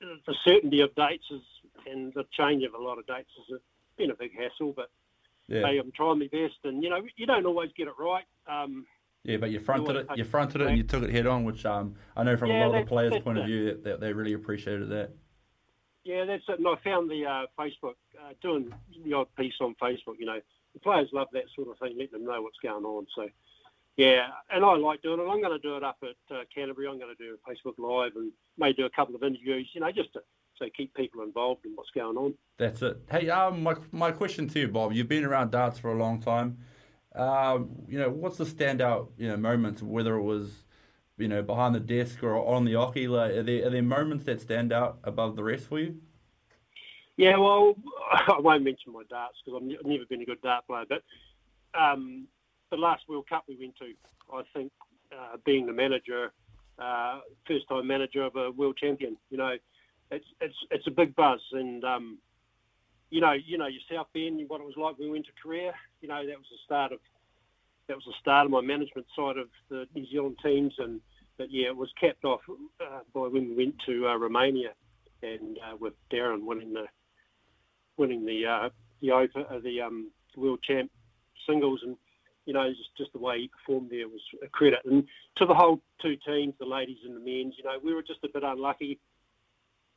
the 0.01 0.35
certainty 0.45 0.81
of 0.81 0.95
dates 0.95 1.25
is, 1.31 1.43
and 1.91 2.13
the 2.15 2.25
change 2.39 2.65
of 2.65 2.75
a 2.75 2.83
lot 2.83 2.99
of 2.99 3.07
dates 3.07 3.31
has 3.49 3.61
been 3.97 4.11
a 4.11 4.17
big 4.17 4.33
hassle. 4.37 4.73
But 4.75 4.91
yeah. 5.49 5.67
hey, 5.67 5.79
I'm 5.79 5.93
trying 5.93 6.19
my 6.19 6.29
best, 6.31 6.59
and 6.65 6.83
you 6.83 6.91
know, 6.91 7.01
you 7.17 7.27
don't 7.27 7.47
always 7.47 7.71
get 7.77 7.89
it 7.89 7.95
right. 7.99 8.25
Um, 8.49 8.85
yeah, 9.27 9.37
but 9.39 9.51
you 9.51 9.61
fronted 9.61 9.97
it. 9.97 10.07
You 10.15 10.25
fronted 10.25 10.61
it, 10.61 10.69
and 10.69 10.77
you 10.77 10.85
took 10.85 11.03
it 11.03 11.11
head 11.11 11.27
on, 11.27 11.45
which 11.45 11.67
um, 11.67 11.95
I 12.17 12.23
know 12.23 12.37
from 12.37 12.51
yeah, 12.51 12.65
a 12.65 12.69
lot 12.69 12.79
of 12.79 12.85
the 12.85 12.89
players' 12.89 13.23
point 13.23 13.39
of 13.39 13.47
view 13.47 13.67
that, 13.67 13.85
that, 13.85 14.01
they 14.01 14.13
really 14.13 14.35
appreciated 14.35 14.89
that. 14.91 15.11
Yeah, 16.05 16.25
that's 16.25 16.45
it. 16.49 16.59
And 16.59 16.69
I 16.69 16.77
found 16.85 17.11
the 17.11 17.27
uh, 17.27 17.47
Facebook 17.59 17.97
uh, 18.19 18.33
doing 18.41 18.73
the 19.05 19.13
odd 19.13 19.27
piece 19.37 19.55
on 19.61 19.75
Facebook. 19.83 20.15
You 20.19 20.27
know, 20.27 20.41
the 20.75 20.81
players 20.81 21.09
love 21.13 21.29
that 21.33 21.45
sort 21.55 21.69
of 21.69 21.79
thing, 21.79 21.97
letting 21.99 22.13
them 22.13 22.25
know 22.25 22.41
what's 22.43 22.59
going 22.63 22.85
on. 22.85 23.07
So 23.15 23.29
yeah, 23.97 24.29
and 24.51 24.65
I 24.65 24.77
like 24.77 25.03
doing 25.03 25.21
it. 25.21 25.25
I'm 25.25 25.41
going 25.41 25.59
to 25.59 25.59
do 25.59 25.77
it 25.77 25.83
up 25.83 25.97
at 26.03 26.35
uh, 26.35 26.43
Canterbury. 26.55 26.87
I'm 26.87 26.99
going 26.99 27.15
to 27.17 27.23
do 27.23 27.37
a 27.37 27.51
Facebook 27.51 27.79
Live 27.79 28.13
and 28.15 28.31
may 28.59 28.73
do 28.73 28.85
a 28.85 28.91
couple 28.91 29.15
of 29.15 29.23
interviews, 29.23 29.69
you 29.73 29.81
know, 29.81 29.91
just 29.91 30.13
to 30.13 30.21
so 30.59 30.67
keep 30.75 30.95
people 30.95 31.23
involved 31.23 31.65
in 31.67 31.73
what's 31.75 31.91
going 31.91 32.17
on. 32.17 32.35
That's 32.59 32.81
it. 32.83 32.99
Hey, 33.11 33.29
um, 33.29 33.63
my, 33.63 33.75
my 33.93 34.11
question 34.11 34.49
to 34.49 34.61
you, 34.61 34.69
Bob, 34.69 34.93
you've 34.93 35.09
been 35.09 35.25
around 35.25 35.51
darts 35.51 35.79
for 35.79 35.93
a 35.93 35.95
long 35.95 36.21
time. 36.21 36.59
Um, 37.17 37.71
you 37.89 37.99
know, 37.99 38.11
what's 38.11 38.37
the 38.37 38.45
standout, 38.45 39.09
you 39.17 39.29
know, 39.29 39.37
moments, 39.37 39.83
whether 39.83 40.17
it 40.17 40.23
was, 40.23 40.65
you 41.17 41.29
know, 41.29 41.43
behind 41.43 41.75
the 41.75 41.81
desk 41.81 42.23
or 42.23 42.37
on 42.47 42.65
the 42.65 42.73
oche? 42.73 43.09
Like, 43.09 43.33
are 43.33 43.43
there, 43.43 43.67
are 43.67 43.71
there 43.71 43.83
moments 43.83 44.25
that 44.25 44.41
stand 44.41 44.73
out 44.73 44.99
above 45.03 45.35
the 45.37 45.43
rest 45.43 45.67
for 45.67 45.81
you? 45.81 45.97
Yeah, 47.17 47.39
well, 47.39 47.75
I 48.29 48.39
won't 48.39 48.65
mention 48.65 48.93
my 48.93 49.03
darts 49.09 49.39
because 49.45 49.63
I've 49.63 49.87
never 49.87 50.05
been 50.05 50.23
a 50.23 50.27
good 50.27 50.43
dart 50.43 50.67
player, 50.67 50.85
but 50.89 51.03
um, 51.79 52.27
the 52.71 52.77
last 52.77 53.09
World 53.09 53.29
Cup 53.29 53.45
we 53.49 53.57
went 53.59 53.77
to, 53.77 53.93
I 54.33 54.43
think, 54.55 54.73
uh, 55.13 55.37
being 55.45 55.67
the 55.67 55.73
manager, 55.73 56.33
uh, 56.79 57.21
first 57.47 57.69
time 57.69 57.87
manager 57.87 58.23
of 58.25 58.37
a 58.37 58.51
world 58.51 58.77
champion, 58.77 59.17
you 59.31 59.39
know, 59.39 59.57
it's 60.11 60.27
it's 60.41 60.55
it's 60.71 60.87
a 60.87 60.91
big 60.91 61.17
buzz, 61.17 61.41
and 61.53 61.83
um, 61.85 62.19
you 63.11 63.21
know, 63.21 63.33
you 63.33 63.59
know 63.59 63.67
yourself, 63.67 64.09
Ben, 64.13 64.45
what 64.49 64.61
it 64.61 64.67
was 64.67 64.77
like 64.77 64.99
when 64.99 65.09
we 65.09 65.13
went 65.13 65.27
to 65.27 65.33
Korea. 65.43 65.73
You 66.01 66.09
know, 66.09 66.27
that 66.27 66.37
was 66.37 66.47
the 66.51 66.59
start 66.65 66.93
of 66.93 66.99
that 67.89 67.97
was 67.97 68.05
the 68.07 68.15
start 68.21 68.47
of 68.47 68.51
my 68.51 68.61
management 68.61 69.07
side 69.15 69.37
of 69.37 69.49
the 69.69 69.87
New 69.95 70.07
Zealand 70.07 70.39
teams, 70.43 70.75
and 70.79 71.01
but 71.39 71.51
yeah, 71.51 71.69
it 71.69 71.77
was 71.77 71.93
capped 72.01 72.25
off 72.25 72.41
uh, 72.81 73.01
by 73.15 73.29
when 73.29 73.51
we 73.51 73.55
went 73.55 73.77
to 73.87 74.09
uh, 74.09 74.17
Romania, 74.17 74.71
and 75.23 75.59
uh, 75.59 75.77
with 75.79 75.95
Darren 76.11 76.45
winning 76.45 76.73
the 76.73 76.87
winning 77.97 78.25
the 78.27 78.47
uh, 78.47 78.69
the 79.01 79.13
over 79.13 79.47
uh, 79.51 79.59
the 79.61 79.81
um, 79.81 80.11
world 80.37 80.61
champ 80.63 80.91
singles, 81.47 81.81
and 81.85 81.97
you 82.45 82.53
know, 82.53 82.69
just, 82.71 82.97
just 82.97 83.13
the 83.13 83.19
way 83.19 83.41
he 83.41 83.49
performed 83.49 83.91
there 83.91 84.09
was 84.09 84.21
a 84.43 84.49
credit. 84.49 84.81
And 84.85 85.05
to 85.37 85.47
the 85.47 85.55
whole 85.55 85.81
two 86.01 86.17
teams, 86.27 86.55
the 86.59 86.65
ladies 86.65 86.99
and 87.05 87.17
the 87.17 87.21
men's, 87.21 87.55
you 87.59 87.65
know, 87.65 87.79
we 87.83 87.93
were 87.93 88.03
just 88.03 88.25
a 88.25 88.29
bit 88.33 88.45
unlucky. 88.45 89.01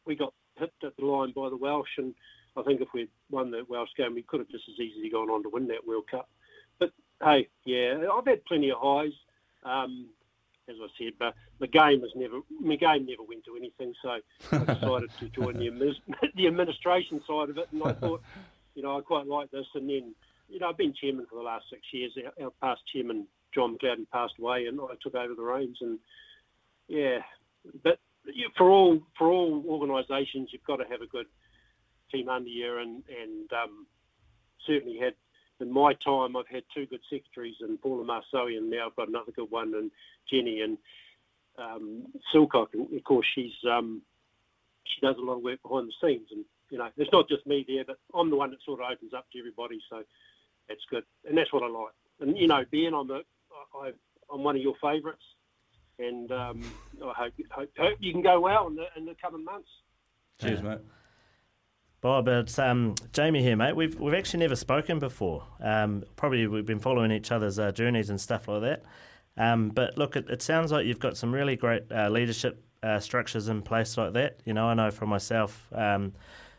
We 0.05 0.15
got 0.15 0.33
hit 0.57 0.73
at 0.83 0.97
the 0.97 1.05
line 1.05 1.31
by 1.35 1.49
the 1.49 1.57
Welsh, 1.57 1.97
and 1.97 2.15
I 2.57 2.63
think 2.63 2.81
if 2.81 2.89
we'd 2.93 3.09
won 3.29 3.51
the 3.51 3.63
Welsh 3.67 3.89
game, 3.97 4.15
we 4.15 4.23
could 4.23 4.39
have 4.39 4.49
just 4.49 4.63
as 4.69 4.79
easily 4.79 5.09
gone 5.09 5.29
on 5.29 5.43
to 5.43 5.49
win 5.49 5.67
that 5.67 5.87
World 5.87 6.05
Cup. 6.09 6.29
But 6.79 6.91
hey, 7.23 7.47
yeah, 7.65 8.05
I've 8.13 8.25
had 8.25 8.45
plenty 8.45 8.71
of 8.71 8.77
highs. 8.81 9.13
Um, 9.63 10.07
as 10.69 10.75
I 10.81 10.87
said, 10.97 11.13
but 11.17 11.33
the 11.59 11.67
game 11.67 12.01
was 12.01 12.11
never 12.15 12.39
my 12.61 12.75
game 12.75 13.07
never 13.07 13.23
went 13.23 13.43
to 13.45 13.57
anything. 13.57 13.93
So 14.01 14.09
I 14.09 14.57
decided 14.73 15.09
to 15.19 15.29
join 15.29 15.57
the, 15.57 15.93
the 16.35 16.47
administration 16.47 17.21
side 17.27 17.49
of 17.49 17.57
it, 17.57 17.67
and 17.71 17.83
I 17.83 17.93
thought, 17.93 18.21
you 18.75 18.83
know, 18.83 18.97
I 18.97 19.01
quite 19.01 19.27
like 19.27 19.51
this. 19.51 19.65
And 19.75 19.89
then 19.89 20.13
you 20.47 20.59
know, 20.59 20.69
I've 20.69 20.77
been 20.77 20.93
chairman 20.93 21.25
for 21.29 21.35
the 21.37 21.43
last 21.43 21.65
six 21.69 21.81
years. 21.91 22.11
Our, 22.17 22.45
our 22.45 22.51
past 22.61 22.81
chairman, 22.93 23.27
John 23.53 23.77
McLeod, 23.77 24.09
passed 24.11 24.33
away, 24.39 24.65
and 24.65 24.79
I 24.79 24.95
took 25.01 25.15
over 25.15 25.33
the 25.33 25.43
reins. 25.43 25.77
And 25.81 25.99
yeah, 26.87 27.19
but 27.83 27.99
for 28.57 28.69
all 28.69 28.99
for 29.17 29.27
all 29.27 29.63
organisations, 29.67 30.49
you've 30.51 30.63
got 30.63 30.77
to 30.77 30.85
have 30.89 31.01
a 31.01 31.07
good 31.07 31.27
team 32.11 32.29
under 32.29 32.49
you, 32.49 32.77
and 32.77 33.03
and 33.09 33.51
um, 33.53 33.87
certainly 34.65 34.97
had 34.97 35.13
in 35.59 35.71
my 35.71 35.93
time, 35.93 36.37
I've 36.37 36.47
had 36.47 36.63
two 36.73 36.85
good 36.85 37.01
secretaries, 37.09 37.55
and 37.61 37.81
Paula 37.81 38.05
Marsowie, 38.05 38.57
and 38.57 38.69
now 38.69 38.87
I've 38.87 38.95
got 38.95 39.09
another 39.09 39.31
good 39.31 39.51
one, 39.51 39.73
and 39.75 39.91
Jenny 40.31 40.61
and 40.61 40.77
um, 41.57 42.05
Silcock, 42.33 42.73
and 42.73 42.93
of 42.95 43.03
course 43.03 43.27
she's 43.35 43.53
um, 43.69 44.01
she 44.85 45.05
does 45.05 45.17
a 45.17 45.21
lot 45.21 45.37
of 45.37 45.43
work 45.43 45.61
behind 45.61 45.89
the 45.89 46.07
scenes, 46.07 46.27
and 46.31 46.45
you 46.69 46.77
know, 46.77 46.89
it's 46.97 47.11
not 47.11 47.27
just 47.27 47.45
me 47.45 47.65
there, 47.67 47.83
but 47.85 47.97
I'm 48.13 48.29
the 48.29 48.35
one 48.35 48.51
that 48.51 48.59
sort 48.65 48.79
of 48.79 48.91
opens 48.91 49.13
up 49.13 49.25
to 49.31 49.39
everybody. 49.39 49.79
So 49.89 50.03
that's 50.67 50.81
good, 50.89 51.03
and 51.27 51.37
that's 51.37 51.51
what 51.51 51.63
I 51.63 51.67
like. 51.67 51.93
And 52.21 52.37
you 52.37 52.47
know, 52.47 52.63
Ben, 52.71 52.93
I'm 52.93 53.09
a, 53.11 53.21
I, 53.75 53.91
I'm 54.31 54.43
one 54.43 54.55
of 54.55 54.61
your 54.61 54.75
favourites, 54.81 55.23
and 55.97 56.31
um, 56.31 56.73
I 57.03 57.13
hope, 57.13 57.33
hope 57.51 57.69
hope 57.77 57.97
you 57.99 58.13
can 58.13 58.21
go 58.21 58.39
well 58.39 58.67
in 58.67 58.75
the 58.75 58.85
in 58.95 59.05
the 59.05 59.15
coming 59.21 59.43
months. 59.43 59.69
Cheers, 60.41 60.63
mate. 60.63 60.79
Bob, 62.01 62.29
it's 62.29 62.57
um, 62.57 62.95
Jamie 63.11 63.41
here, 63.41 63.57
mate. 63.57 63.75
We've 63.75 63.99
we've 63.99 64.13
actually 64.13 64.39
never 64.39 64.55
spoken 64.55 64.99
before. 64.99 65.43
Um, 65.59 66.05
probably 66.15 66.47
we've 66.47 66.65
been 66.65 66.79
following 66.79 67.11
each 67.11 67.29
other's 67.29 67.59
uh, 67.59 67.73
journeys 67.73 68.09
and 68.09 68.19
stuff 68.21 68.47
like 68.47 68.61
that. 68.61 68.83
Um, 69.35 69.69
but 69.69 69.97
look, 69.97 70.15
it, 70.15 70.29
it, 70.29 70.41
sounds 70.41 70.71
like 70.71 70.85
you've 70.85 70.99
got 70.99 71.17
some 71.17 71.33
really 71.33 71.57
great 71.57 71.83
uh, 71.91 72.09
leadership 72.09 72.63
uh, 72.83 72.99
structures 72.99 73.49
in 73.49 73.61
place 73.61 73.97
like 73.97 74.13
that. 74.13 74.39
You 74.45 74.53
know, 74.53 74.67
I 74.67 74.75
know 74.75 74.91
for 74.91 75.07
myself, 75.07 75.67
um, 75.73 76.13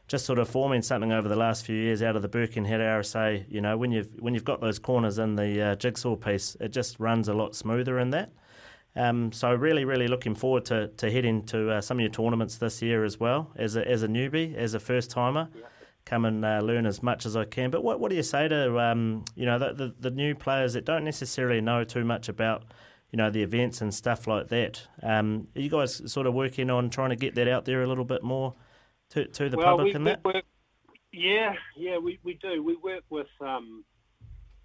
just 0.09 0.26
sort 0.26 0.38
of 0.38 0.48
forming 0.48 0.83
something 0.83 1.11
over 1.11 1.29
the 1.29 1.37
last 1.37 1.64
few 1.64 1.76
years 1.76 2.03
out 2.03 2.16
of 2.16 2.22
the 2.22 2.29
Birkenhead 2.29 2.81
RSA. 2.81 3.46
You 3.48 3.62
know, 3.62 3.79
when 3.79 3.92
you've 3.92 4.11
when 4.20 4.35
you've 4.35 4.44
got 4.44 4.61
those 4.61 4.79
corners 4.79 5.18
in 5.18 5.37
the 5.37 5.62
uh, 5.62 5.74
jigsaw 5.76 6.16
piece, 6.16 6.55
it 6.61 6.68
just 6.68 7.00
runs 7.00 7.29
a 7.29 7.35
lot 7.35 7.55
smoother 7.55 7.98
in 7.98 8.11
that. 8.11 8.31
Um, 8.96 9.33
so 9.33 9.55
really, 9.55 9.85
really 9.85 10.09
looking 10.09 10.35
forward 10.35 10.64
to, 10.66 10.88
to 10.88 11.11
heading 11.11 11.44
to 11.46 11.70
uh, 11.70 11.81
some 11.81 11.98
of 11.98 12.00
your 12.00 12.11
tournaments 12.11 12.57
this 12.57 12.83
year 12.83 13.05
as 13.05 13.20
well 13.20 13.53
as 13.57 13.76
a, 13.76 13.87
as 13.87 14.03
a 14.03 14.09
newbie, 14.09 14.57
as 14.57 14.74
a 14.74 14.81
first 14.81 15.11
timer. 15.11 15.48
Yeah. 15.55 15.62
Come 16.07 16.24
and 16.24 16.44
uh, 16.44 16.61
learn 16.61 16.87
as 16.87 17.03
much 17.03 17.24
as 17.24 17.37
I 17.37 17.44
can. 17.44 17.70
But 17.70 17.85
what, 17.85 18.00
what 18.00 18.11
do 18.11 18.16
you 18.16 18.22
say 18.22 18.48
to 18.48 18.81
um, 18.81 19.24
you 19.37 19.46
know 19.46 19.59
the, 19.59 19.72
the, 19.74 19.94
the 20.00 20.11
new 20.11 20.35
players 20.35 20.72
that 20.72 20.85
don't 20.85 21.05
necessarily 21.05 21.61
know 21.61 21.85
too 21.85 22.05
much 22.05 22.29
about 22.29 22.64
you 23.12 23.18
know 23.18 23.31
the 23.31 23.42
events 23.42 23.81
and 23.81 23.94
stuff 23.94 24.26
like 24.26 24.48
that? 24.48 24.88
Um, 25.03 25.46
are 25.55 25.61
you 25.61 25.68
guys 25.68 26.11
sort 26.11 26.26
of 26.26 26.35
working 26.35 26.70
on 26.70 26.90
trying 26.90 27.11
to 27.11 27.16
get 27.16 27.35
that 27.37 27.48
out 27.48 27.64
there 27.64 27.83
a 27.83 27.87
little 27.87 28.07
bit 28.07 28.24
more 28.24 28.55
to 29.11 29.26
to 29.26 29.50
the 29.50 29.59
well, 29.59 29.76
public 29.76 29.94
and 29.94 30.07
that? 30.07 30.24
Work, 30.24 30.44
yeah, 31.12 31.55
yeah, 31.76 31.98
we, 31.98 32.18
we 32.22 32.35
do. 32.35 32.62
We 32.62 32.76
work 32.76 33.05
with 33.11 33.29
um, 33.40 33.85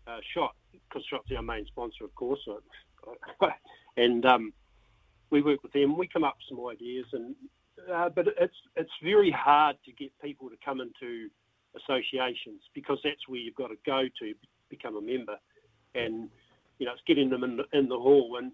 uh, 0.07 0.17
Shot 0.33 0.55
Construction, 0.91 1.37
our 1.37 1.43
main 1.43 1.65
sponsor, 1.65 2.05
of 2.05 2.15
course. 2.15 2.39
and 3.97 4.25
um, 4.25 4.53
we 5.29 5.41
work 5.41 5.63
with 5.63 5.73
them. 5.73 5.97
We 5.97 6.07
come 6.07 6.23
up 6.23 6.35
with 6.37 6.57
some 6.57 6.67
ideas, 6.67 7.05
and 7.13 7.35
uh, 7.93 8.09
but 8.09 8.27
it's 8.39 8.55
it's 8.75 8.91
very 9.03 9.31
hard 9.31 9.77
to 9.85 9.91
get 9.91 10.11
people 10.21 10.49
to 10.49 10.55
come 10.63 10.81
into 10.81 11.29
associations 11.75 12.61
because 12.73 12.99
that's 13.03 13.27
where 13.27 13.39
you've 13.39 13.55
got 13.55 13.67
to 13.67 13.77
go 13.85 14.03
to 14.19 14.33
become 14.69 14.95
a 14.95 15.01
member, 15.01 15.37
and 15.93 16.29
you 16.79 16.85
know 16.85 16.93
it's 16.93 17.01
getting 17.07 17.29
them 17.29 17.43
in 17.43 17.57
the, 17.57 17.65
in 17.73 17.87
the 17.87 17.97
hall, 17.97 18.37
and 18.37 18.51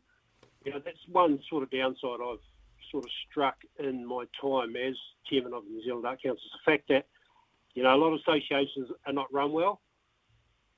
you 0.65 0.71
know 0.71 0.79
that's 0.83 0.97
one 1.11 1.39
sort 1.49 1.63
of 1.63 1.71
downside 1.71 2.19
I've 2.21 2.39
sort 2.91 3.05
of 3.05 3.11
struck 3.29 3.55
in 3.79 4.05
my 4.05 4.25
time 4.41 4.75
as 4.75 4.95
chairman 5.29 5.53
of 5.53 5.63
the 5.63 5.71
New 5.71 5.83
Zealand 5.83 6.05
Art 6.05 6.21
Council 6.21 6.43
is 6.43 6.51
the 6.65 6.71
fact 6.71 6.89
that 6.89 7.05
you 7.73 7.83
know 7.83 7.95
a 7.95 7.97
lot 7.97 8.13
of 8.13 8.19
associations 8.19 8.89
are 9.05 9.13
not 9.13 9.31
run 9.33 9.51
well, 9.51 9.81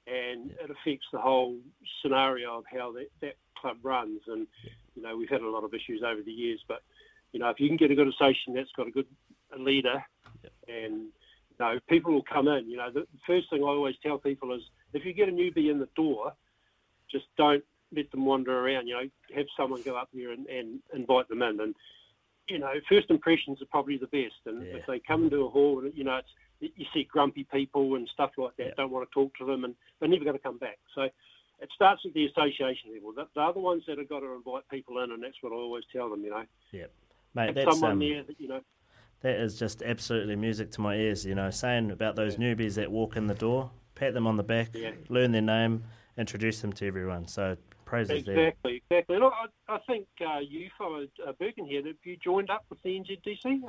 and 0.07 0.51
it 0.51 0.69
affects 0.69 1.05
the 1.11 1.19
whole 1.19 1.57
scenario 2.01 2.57
of 2.57 2.65
how 2.71 2.91
that, 2.93 3.09
that 3.21 3.35
club 3.57 3.77
runs. 3.83 4.21
And 4.27 4.47
you 4.95 5.01
know, 5.01 5.15
we've 5.17 5.29
had 5.29 5.41
a 5.41 5.49
lot 5.49 5.63
of 5.63 5.73
issues 5.73 6.01
over 6.05 6.21
the 6.21 6.31
years, 6.31 6.63
but 6.67 6.83
you 7.31 7.39
know, 7.39 7.49
if 7.49 7.59
you 7.59 7.67
can 7.67 7.77
get 7.77 7.91
a 7.91 7.95
good 7.95 8.07
association 8.07 8.53
that's 8.53 8.71
got 8.75 8.87
a 8.87 8.91
good 8.91 9.07
leader, 9.57 10.03
and 10.67 11.07
you 11.49 11.57
know, 11.59 11.79
people 11.87 12.13
will 12.13 12.23
come 12.23 12.47
in. 12.47 12.69
You 12.69 12.77
know, 12.77 12.91
the 12.91 13.07
first 13.25 13.49
thing 13.49 13.63
I 13.63 13.67
always 13.67 13.95
tell 14.03 14.17
people 14.17 14.53
is 14.53 14.61
if 14.93 15.05
you 15.05 15.13
get 15.13 15.29
a 15.29 15.31
newbie 15.31 15.71
in 15.71 15.79
the 15.79 15.89
door, 15.95 16.33
just 17.11 17.25
don't 17.37 17.63
let 17.95 18.09
them 18.11 18.25
wander 18.25 18.59
around. 18.59 18.87
You 18.87 18.95
know, 18.95 19.09
have 19.35 19.45
someone 19.57 19.81
go 19.83 19.95
up 19.95 20.09
there 20.13 20.31
and, 20.31 20.45
and 20.47 20.79
invite 20.93 21.27
them 21.27 21.41
in. 21.41 21.59
And 21.59 21.75
you 22.47 22.59
know, 22.59 22.73
first 22.89 23.09
impressions 23.09 23.61
are 23.61 23.67
probably 23.67 23.97
the 23.97 24.07
best. 24.07 24.35
And 24.45 24.65
yeah. 24.65 24.75
if 24.75 24.85
they 24.85 24.99
come 24.99 25.25
into 25.25 25.45
a 25.45 25.49
hall, 25.49 25.83
you 25.93 26.03
know, 26.03 26.17
it's 26.17 26.29
you 26.75 26.85
see 26.93 27.07
grumpy 27.09 27.45
people 27.51 27.95
and 27.95 28.07
stuff 28.13 28.31
like 28.37 28.55
that, 28.57 28.67
yeah. 28.67 28.73
don't 28.77 28.91
want 28.91 29.09
to 29.09 29.13
talk 29.13 29.35
to 29.37 29.45
them, 29.45 29.63
and 29.63 29.75
they're 29.99 30.09
never 30.09 30.23
going 30.23 30.37
to 30.37 30.43
come 30.43 30.57
back. 30.57 30.79
So 30.95 31.03
it 31.03 31.69
starts 31.73 32.01
at 32.05 32.13
the 32.13 32.25
association 32.25 32.91
level. 32.93 33.13
They're 33.15 33.53
the 33.53 33.59
ones 33.59 33.83
that 33.87 33.97
have 33.97 34.09
got 34.09 34.19
to 34.19 34.33
invite 34.33 34.63
people 34.69 35.01
in, 35.03 35.11
and 35.11 35.23
that's 35.23 35.35
what 35.41 35.51
I 35.51 35.55
always 35.55 35.83
tell 35.91 36.09
them. 36.09 36.23
You 36.23 36.31
know. 36.31 36.43
Yep. 36.71 36.91
Mate, 37.35 37.45
Have 37.47 37.55
that's 37.55 37.71
someone 37.71 37.91
um, 37.93 37.99
there 37.99 38.23
that 38.23 38.39
you 38.39 38.47
know. 38.47 38.61
That 39.21 39.35
is 39.39 39.57
just 39.57 39.81
absolutely 39.81 40.35
music 40.35 40.71
to 40.71 40.81
my 40.81 40.95
ears. 40.95 41.25
You 41.25 41.35
know, 41.35 41.49
saying 41.49 41.91
about 41.91 42.15
those 42.15 42.37
yeah. 42.37 42.53
newbies 42.53 42.75
that 42.75 42.91
walk 42.91 43.15
in 43.15 43.27
the 43.27 43.33
door, 43.33 43.71
pat 43.95 44.13
them 44.13 44.27
on 44.27 44.37
the 44.37 44.43
back, 44.43 44.69
yeah. 44.73 44.91
learn 45.09 45.31
their 45.31 45.41
name, 45.41 45.83
introduce 46.17 46.61
them 46.61 46.73
to 46.73 46.87
everyone. 46.87 47.27
So 47.27 47.55
praises 47.85 48.11
exactly, 48.11 48.33
there. 48.33 48.47
Exactly, 48.47 48.83
exactly. 48.89 49.15
And 49.15 49.25
I, 49.25 49.73
I 49.73 49.79
think 49.87 50.07
uh, 50.21 50.39
you 50.39 50.69
followed 50.77 51.11
uh, 51.25 51.31
Birkenhead. 51.39 51.85
Have 51.85 51.95
you 52.03 52.17
joined 52.17 52.49
up 52.49 52.65
with 52.69 52.81
the 52.83 52.89
NZDC? 52.89 53.61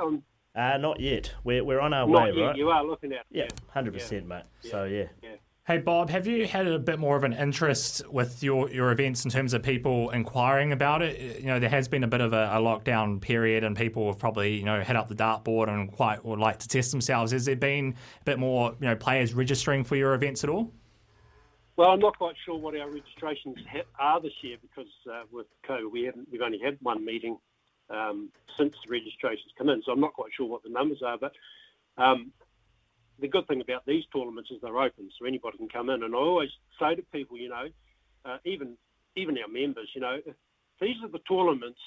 Uh, 0.54 0.76
not 0.78 1.00
yet. 1.00 1.32
We're, 1.42 1.64
we're 1.64 1.80
on 1.80 1.92
our 1.92 2.06
not 2.06 2.22
way, 2.22 2.32
yet. 2.34 2.44
right? 2.46 2.56
You 2.56 2.70
are 2.70 2.84
looking 2.84 3.12
at 3.12 3.20
it. 3.20 3.26
Yeah, 3.30 3.48
hundred 3.68 3.94
yeah. 3.94 4.00
percent, 4.00 4.26
mate. 4.26 4.44
So 4.60 4.84
yeah. 4.84 5.06
yeah. 5.22 5.36
Hey 5.66 5.78
Bob, 5.78 6.10
have 6.10 6.26
you 6.26 6.46
had 6.46 6.66
a 6.66 6.78
bit 6.78 6.98
more 6.98 7.16
of 7.16 7.24
an 7.24 7.32
interest 7.32 8.06
with 8.10 8.42
your, 8.42 8.70
your 8.70 8.92
events 8.92 9.24
in 9.24 9.30
terms 9.30 9.54
of 9.54 9.62
people 9.62 10.10
inquiring 10.10 10.72
about 10.72 11.00
it? 11.00 11.40
You 11.40 11.46
know, 11.46 11.58
there 11.58 11.70
has 11.70 11.88
been 11.88 12.04
a 12.04 12.06
bit 12.06 12.20
of 12.20 12.34
a, 12.34 12.50
a 12.52 12.58
lockdown 12.58 13.18
period, 13.18 13.64
and 13.64 13.74
people 13.74 14.06
have 14.08 14.18
probably 14.18 14.56
you 14.56 14.64
know 14.64 14.82
hit 14.82 14.94
up 14.94 15.08
the 15.08 15.14
dartboard 15.14 15.68
and 15.68 15.90
quite 15.90 16.22
would 16.22 16.38
like 16.38 16.58
to 16.58 16.68
test 16.68 16.90
themselves. 16.90 17.32
Has 17.32 17.46
there 17.46 17.56
been 17.56 17.94
a 18.20 18.24
bit 18.24 18.38
more 18.38 18.74
you 18.78 18.88
know 18.88 18.94
players 18.94 19.32
registering 19.32 19.84
for 19.84 19.96
your 19.96 20.12
events 20.12 20.44
at 20.44 20.50
all? 20.50 20.70
Well, 21.76 21.88
I'm 21.88 21.98
not 21.98 22.18
quite 22.18 22.36
sure 22.44 22.56
what 22.56 22.76
our 22.76 22.90
registrations 22.90 23.56
ha- 23.68 23.88
are 23.98 24.20
this 24.20 24.34
year 24.42 24.58
because 24.60 24.92
uh, 25.10 25.22
with 25.32 25.46
COVID, 25.66 25.90
we 25.90 26.02
haven't 26.02 26.28
we've 26.30 26.42
only 26.42 26.58
had 26.62 26.76
one 26.82 27.02
meeting 27.04 27.38
um, 27.90 28.30
since 28.56 28.74
the 28.84 28.90
registrations 28.90 29.52
come 29.56 29.68
in, 29.68 29.82
so 29.84 29.92
I'm 29.92 30.00
not 30.00 30.14
quite 30.14 30.32
sure 30.36 30.46
what 30.46 30.62
the 30.62 30.70
numbers 30.70 31.02
are, 31.02 31.18
but. 31.18 31.32
Um, 31.96 32.32
the 33.20 33.28
good 33.28 33.46
thing 33.46 33.60
about 33.60 33.86
these 33.86 34.04
tournaments 34.14 34.50
is 34.50 34.58
they're 34.60 34.76
open, 34.76 35.08
so 35.18 35.26
anybody 35.26 35.56
can 35.58 35.68
come 35.68 35.88
in. 35.88 36.02
And 36.02 36.14
I 36.14 36.18
always 36.18 36.50
say 36.80 36.94
to 36.94 37.02
people, 37.12 37.36
you 37.36 37.48
know, 37.48 37.68
uh, 38.24 38.38
even 38.44 38.76
even 39.16 39.38
our 39.38 39.48
members, 39.48 39.88
you 39.94 40.00
know, 40.00 40.18
these 40.80 40.96
are 41.02 41.08
the 41.08 41.20
tournaments 41.28 41.78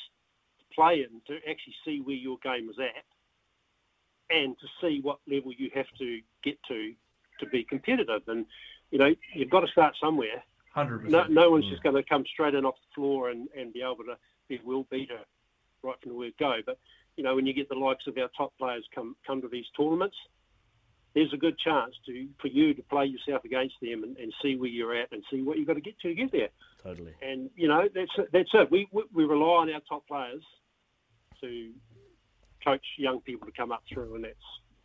to 0.60 0.75
play 0.75 1.05
in 1.05 1.21
to 1.27 1.36
actually 1.49 1.75
see 1.83 2.01
where 2.01 2.15
your 2.15 2.38
game 2.43 2.69
is 2.69 2.77
at, 2.79 4.36
and 4.36 4.55
to 4.60 4.67
see 4.81 5.01
what 5.01 5.19
level 5.27 5.51
you 5.51 5.69
have 5.73 5.88
to 5.99 6.19
get 6.43 6.57
to 6.67 6.93
to 7.39 7.45
be 7.47 7.63
competitive. 7.63 8.21
And 8.27 8.45
you 8.91 8.99
know, 8.99 9.13
you've 9.33 9.49
got 9.49 9.62
to 9.62 9.71
start 9.71 9.95
somewhere. 10.01 10.43
Hundred 10.73 11.10
no, 11.10 11.25
no 11.27 11.51
one's 11.51 11.67
just 11.69 11.83
going 11.83 11.95
to 11.95 12.03
come 12.03 12.23
straight 12.31 12.53
in 12.53 12.63
off 12.63 12.75
the 12.75 12.95
floor 12.95 13.29
and, 13.29 13.49
and 13.57 13.73
be 13.73 13.81
able 13.81 14.03
to 14.05 14.17
be 14.47 14.62
world 14.63 14.88
beater 14.89 15.19
right 15.88 15.95
from 16.02 16.12
the 16.12 16.17
word 16.17 16.34
go. 16.39 16.58
But 16.65 16.78
you 17.15 17.23
know, 17.23 17.36
when 17.36 17.45
you 17.45 17.54
get 17.54 17.69
the 17.69 17.76
likes 17.76 18.06
of 18.08 18.17
our 18.17 18.30
top 18.38 18.54
players 18.58 18.86
come 18.93 19.15
come 19.26 19.41
to 19.41 19.47
these 19.47 19.65
tournaments, 19.76 20.15
there's 21.15 21.34
a 21.34 21.38
good 21.38 21.58
chance 21.58 21.95
to 22.06 22.28
for 22.39 22.47
you 22.47 22.73
to 22.73 22.84
play 22.84 23.06
yourself 23.06 23.43
against 23.45 23.76
them 23.82 24.04
and, 24.04 24.17
and 24.17 24.34
see 24.41 24.56
where 24.56 24.69
you're 24.69 24.95
at 24.95 25.12
and 25.12 25.23
see 25.32 25.41
what 25.41 25.58
you've 25.58 25.67
got 25.67 25.73
to 25.73 25.82
get 25.82 26.00
to 26.02 26.13
get 26.13 26.32
there. 26.32 26.50
Totally. 26.84 27.13
And 27.21 27.50
you 27.56 27.67
know 27.67 27.88
that's 27.93 28.30
that's 28.32 28.50
it. 28.54 28.71
We 28.71 28.88
we, 28.91 29.04
we 29.13 29.23
rely 29.26 29.62
on 29.62 29.73
our 29.73 29.82
top 29.88 30.08
players 30.08 30.43
to 31.41 31.71
coach 32.63 32.86
young 32.97 33.21
people 33.21 33.47
to 33.47 33.54
come 33.54 33.71
up 33.71 33.84
through, 33.91 34.15
and 34.15 34.23
that's 34.23 34.36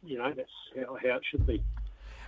you 0.02 0.18
know 0.18 0.32
that's 0.34 0.50
how, 0.76 0.96
how 0.96 1.16
it 1.16 1.22
should 1.30 1.46
be. 1.46 1.62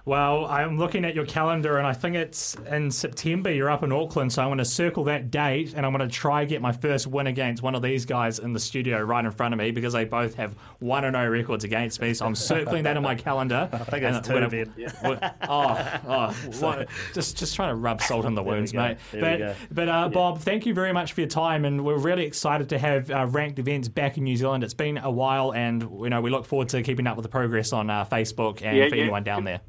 Well, 0.07 0.45
I'm 0.45 0.77
looking 0.77 1.07
at 1.07 1.15
your 1.15 1.25
calendar, 1.25 1.79
and 1.79 1.87
I 1.87 1.95
think 1.95 2.15
it's 2.15 2.55
in 2.71 2.91
September. 2.91 3.51
You're 3.51 3.71
up 3.71 3.83
in 3.83 3.91
Auckland, 3.91 4.35
so 4.35 4.43
I'm 4.43 4.49
going 4.49 4.59
to 4.59 4.65
circle 4.67 5.05
that 5.05 5.31
date, 5.31 5.73
and 5.75 5.87
I'm 5.87 5.97
going 5.97 6.07
to 6.07 6.15
try 6.15 6.45
get 6.45 6.61
my 6.61 6.73
first 6.73 7.07
win 7.07 7.27
against 7.27 7.63
one 7.63 7.75
of 7.75 7.81
these 7.81 8.05
guys 8.05 8.39
in 8.39 8.53
the 8.53 8.61
studio 8.61 9.01
right 9.01 9.25
in 9.25 9.31
front 9.31 9.55
of 9.55 9.59
me 9.59 9.71
because 9.71 9.95
they 9.95 10.05
both 10.05 10.35
have 10.35 10.53
one 10.79 11.07
and 11.07 11.15
zero 11.17 11.31
records 11.31 11.65
against 11.65 12.03
me. 12.03 12.13
So 12.13 12.27
I'm 12.27 12.35
circling 12.35 12.83
that 12.83 12.99
in 12.99 13.03
my 13.03 13.15
calendar. 13.15 13.71
I 13.73 13.79
think 13.79 14.05
it's 14.05 14.29
two, 14.29 14.37
it, 14.37 14.71
yeah. 14.77 15.33
Oh, 15.49 16.01
oh 16.07 16.33
what, 16.61 16.89
just 17.15 17.39
just 17.39 17.57
trying 17.57 17.71
to 17.71 17.77
rub 17.77 18.03
salt 18.03 18.27
in 18.27 18.35
the 18.35 18.43
wounds, 18.43 18.75
mate. 18.75 18.99
There 19.11 19.57
but 19.71 19.75
but 19.75 19.89
uh, 19.89 20.09
Bob, 20.11 20.41
thank 20.41 20.67
you 20.67 20.75
very 20.75 20.93
much 20.93 21.15
for 21.15 21.23
your 21.23 21.31
time, 21.31 21.65
and 21.65 21.83
we're 21.83 21.97
really 21.97 22.27
excited 22.27 22.69
to 22.69 22.79
have 22.79 23.11
uh, 23.11 23.27
ranked 23.31 23.59
events 23.59 23.89
back 23.89 24.19
in 24.19 24.25
New 24.25 24.37
Zealand. 24.37 24.65
It's 24.65 24.75
been 24.75 24.99
a 24.99 25.11
while, 25.11 25.55
and 25.55 25.83
you 25.83 26.11
know 26.11 26.21
we 26.21 26.29
look 26.29 26.45
forward 26.45 26.69
to 26.71 26.83
keeping 26.83 27.07
up 27.07 27.17
with 27.17 27.23
the 27.23 27.31
progress 27.31 27.73
on 27.73 27.89
uh, 27.89 28.05
Facebook 28.05 28.61
and 28.61 28.77
yeah, 28.77 28.91
for 28.91 28.97
yeah. 28.97 29.05
anyone 29.05 29.25
down 29.25 29.45
there 29.45 29.63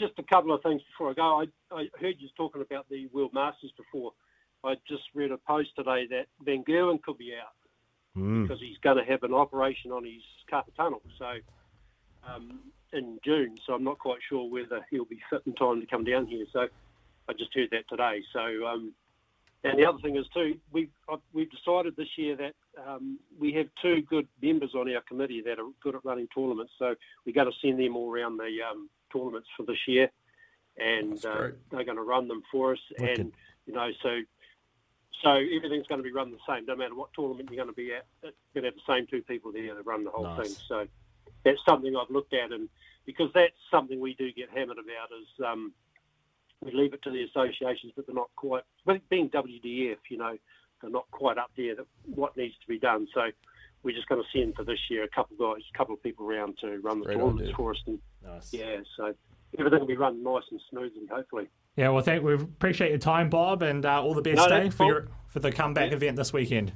just 0.00 0.18
a 0.18 0.22
couple 0.22 0.52
of 0.52 0.62
things 0.62 0.82
before 0.90 1.10
I 1.10 1.14
go. 1.14 1.42
I, 1.42 1.74
I 1.74 1.88
heard 2.00 2.16
you 2.18 2.28
talking 2.36 2.62
about 2.62 2.88
the 2.88 3.06
World 3.12 3.32
Masters 3.34 3.72
before. 3.76 4.12
I 4.64 4.74
just 4.88 5.02
read 5.14 5.30
a 5.30 5.38
post 5.38 5.70
today 5.76 6.06
that 6.10 6.26
Van 6.44 6.64
Gerwen 6.64 7.00
could 7.02 7.18
be 7.18 7.34
out 7.34 7.54
mm. 8.16 8.42
because 8.42 8.60
he's 8.60 8.78
going 8.78 8.96
to 8.96 9.04
have 9.04 9.22
an 9.22 9.34
operation 9.34 9.92
on 9.92 10.04
his 10.04 10.22
carpal 10.50 10.74
tunnel. 10.76 11.02
So 11.18 11.32
um, 12.28 12.60
in 12.92 13.18
June, 13.24 13.56
so 13.66 13.74
I'm 13.74 13.84
not 13.84 13.98
quite 13.98 14.18
sure 14.28 14.50
whether 14.50 14.84
he'll 14.90 15.04
be 15.04 15.20
fit 15.30 15.42
in 15.46 15.54
time 15.54 15.80
to 15.80 15.86
come 15.86 16.04
down 16.04 16.26
here. 16.26 16.46
So 16.52 16.66
I 17.28 17.32
just 17.32 17.54
heard 17.54 17.68
that 17.72 17.88
today. 17.88 18.22
So 18.32 18.66
um, 18.66 18.92
and 19.62 19.78
the 19.78 19.86
other 19.86 19.98
thing 19.98 20.16
is 20.16 20.26
too, 20.32 20.56
we've 20.72 20.90
we've 21.32 21.50
decided 21.50 21.94
this 21.96 22.08
year 22.16 22.36
that 22.36 22.54
um, 22.86 23.18
we 23.38 23.52
have 23.52 23.66
two 23.82 24.02
good 24.02 24.26
members 24.40 24.74
on 24.74 24.92
our 24.94 25.02
committee 25.02 25.42
that 25.42 25.58
are 25.58 25.66
good 25.82 25.94
at 25.94 26.04
running 26.04 26.28
tournaments. 26.34 26.72
So 26.78 26.94
we're 27.26 27.34
going 27.34 27.50
to 27.50 27.58
send 27.60 27.78
them 27.78 27.96
all 27.96 28.10
around 28.10 28.38
the 28.38 28.58
um, 28.68 28.88
tournaments 29.12 29.48
for 29.56 29.64
this 29.66 29.86
year, 29.86 30.10
and 30.78 31.22
uh, 31.24 31.48
they're 31.70 31.84
going 31.84 31.96
to 31.96 32.02
run 32.02 32.26
them 32.26 32.42
for 32.50 32.72
us. 32.72 32.78
Wicked. 32.98 33.18
And 33.18 33.32
you 33.66 33.74
know, 33.74 33.90
so 34.02 34.20
so 35.22 35.30
everything's 35.30 35.86
going 35.86 35.98
to 35.98 36.02
be 36.02 36.12
run 36.12 36.30
the 36.30 36.38
same. 36.48 36.64
No 36.64 36.76
matter 36.76 36.94
what 36.94 37.12
tournament 37.14 37.50
you're 37.50 37.62
going 37.62 37.74
to 37.74 37.76
be 37.76 37.92
at, 37.92 38.06
you're 38.22 38.32
going 38.54 38.64
to 38.64 38.68
have 38.70 38.74
the 38.74 38.92
same 38.94 39.06
two 39.06 39.22
people 39.22 39.52
there 39.52 39.74
to 39.74 39.82
run 39.82 40.04
the 40.04 40.10
whole 40.10 40.24
Nice. 40.24 40.54
thing. 40.54 40.56
So 40.68 40.86
that's 41.44 41.60
something 41.68 41.94
I've 41.96 42.10
looked 42.10 42.32
at, 42.32 42.52
and 42.52 42.68
because 43.04 43.30
that's 43.34 43.52
something 43.70 44.00
we 44.00 44.14
do 44.14 44.32
get 44.32 44.48
hammered 44.48 44.78
about 44.78 45.10
is 45.20 45.44
um, 45.44 45.72
we 46.62 46.72
leave 46.72 46.92
it 46.94 47.02
to 47.02 47.10
the 47.10 47.22
associations, 47.24 47.92
but 47.96 48.06
they're 48.06 48.14
not 48.14 48.30
quite. 48.36 48.62
But 48.84 49.06
being 49.08 49.30
WDF, 49.30 49.96
you 50.10 50.18
know, 50.18 50.36
they're 50.80 50.90
not 50.90 51.10
quite 51.10 51.38
up 51.38 51.50
there. 51.56 51.74
That 51.76 51.86
what 52.14 52.36
needs 52.36 52.54
to 52.60 52.68
be 52.68 52.78
done. 52.78 53.06
So 53.14 53.22
we're 53.82 53.94
just 53.96 54.08
going 54.08 54.22
to 54.22 54.38
send 54.38 54.54
for 54.56 54.64
this 54.64 54.78
year 54.90 55.04
a 55.04 55.08
couple 55.08 55.34
of 55.34 55.56
guys, 55.56 55.62
a 55.74 55.78
couple 55.78 55.94
of 55.94 56.02
people 56.02 56.26
around 56.30 56.58
to 56.60 56.78
run 56.80 57.00
the 57.00 57.06
Great 57.06 57.16
tournaments 57.16 57.42
idea. 57.44 57.54
for 57.56 57.70
us. 57.72 57.78
And 57.86 57.98
Nice. 58.22 58.52
yeah, 58.52 58.76
so 58.96 59.14
everything 59.58 59.80
will 59.80 59.86
be 59.86 59.96
run 59.96 60.22
nice 60.22 60.42
and 60.50 60.60
smoothly, 60.70 61.06
hopefully. 61.10 61.48
Yeah, 61.76 61.88
well, 61.90 62.02
thank 62.02 62.22
we 62.22 62.34
appreciate 62.34 62.90
your 62.90 62.98
time, 62.98 63.30
Bob, 63.30 63.62
and 63.62 63.86
uh, 63.86 64.02
all 64.02 64.12
the 64.12 64.20
best 64.22 64.36
No, 64.36 64.48
day 64.48 64.68
for 64.70 64.86
your 64.86 65.08
for 65.28 65.38
the 65.38 65.52
comeback 65.52 65.90
Yeah. 65.90 65.96
event 65.96 66.16
this 66.16 66.32
weekend. 66.32 66.72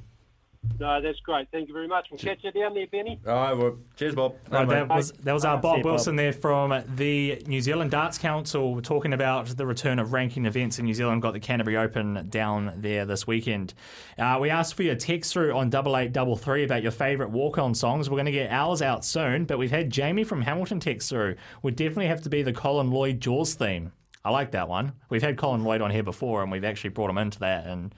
No, 0.79 1.01
that's 1.01 1.19
great. 1.21 1.47
Thank 1.51 1.67
you 1.67 1.73
very 1.73 1.87
much. 1.87 2.07
We'll 2.11 2.19
catch 2.19 2.43
you 2.43 2.51
down 2.51 2.73
there, 2.73 2.87
Benny. 2.87 3.19
All 3.25 3.33
right, 3.33 3.53
well, 3.53 3.77
cheers, 3.95 4.13
Bob. 4.13 4.35
Right, 4.49 4.67
that 4.67 4.89
was 4.89 5.11
that 5.11 5.33
was 5.33 5.45
our 5.45 5.57
Bob 5.57 5.77
you, 5.77 5.83
Bob. 5.83 5.91
Wilson 5.93 6.15
there 6.17 6.33
from 6.33 6.83
the 6.95 7.41
New 7.47 7.61
Zealand 7.61 7.91
Darts 7.91 8.17
Council 8.17 8.81
talking 8.81 9.13
about 9.13 9.47
the 9.47 9.65
return 9.65 9.99
of 9.99 10.11
ranking 10.11 10.45
events 10.45 10.77
in 10.77 10.85
New 10.85 10.93
Zealand. 10.93 11.21
Got 11.21 11.31
the 11.33 11.39
Canterbury 11.39 11.77
Open 11.77 12.27
down 12.29 12.73
there 12.77 13.05
this 13.05 13.25
weekend. 13.25 13.73
Uh, 14.17 14.37
we 14.41 14.49
asked 14.49 14.73
for 14.73 14.83
your 14.83 14.95
text 14.95 15.31
through 15.31 15.53
on 15.53 15.69
double 15.69 15.95
eight 15.95 16.11
double 16.11 16.35
three 16.35 16.63
about 16.63 16.83
your 16.83 16.91
favourite 16.91 17.31
walk 17.31 17.57
on 17.57 17.73
songs. 17.73 18.09
We're 18.09 18.17
going 18.17 18.25
to 18.25 18.31
get 18.31 18.51
ours 18.51 18.81
out 18.81 19.05
soon, 19.05 19.45
but 19.45 19.57
we've 19.57 19.71
had 19.71 19.89
Jamie 19.89 20.25
from 20.25 20.41
Hamilton 20.41 20.81
text 20.81 21.09
through. 21.09 21.35
Would 21.63 21.75
definitely 21.77 22.07
have 22.07 22.21
to 22.23 22.29
be 22.29 22.43
the 22.43 22.53
Colin 22.53 22.91
Lloyd 22.91 23.21
Jaws 23.21 23.53
theme. 23.53 23.93
I 24.25 24.31
like 24.31 24.51
that 24.51 24.67
one. 24.67 24.93
We've 25.09 25.21
had 25.21 25.37
Colin 25.37 25.63
Lloyd 25.63 25.81
on 25.81 25.91
here 25.91 26.03
before, 26.03 26.41
and 26.41 26.51
we've 26.51 26.65
actually 26.65 26.89
brought 26.89 27.11
him 27.11 27.17
into 27.17 27.39
that, 27.39 27.67
and 27.67 27.93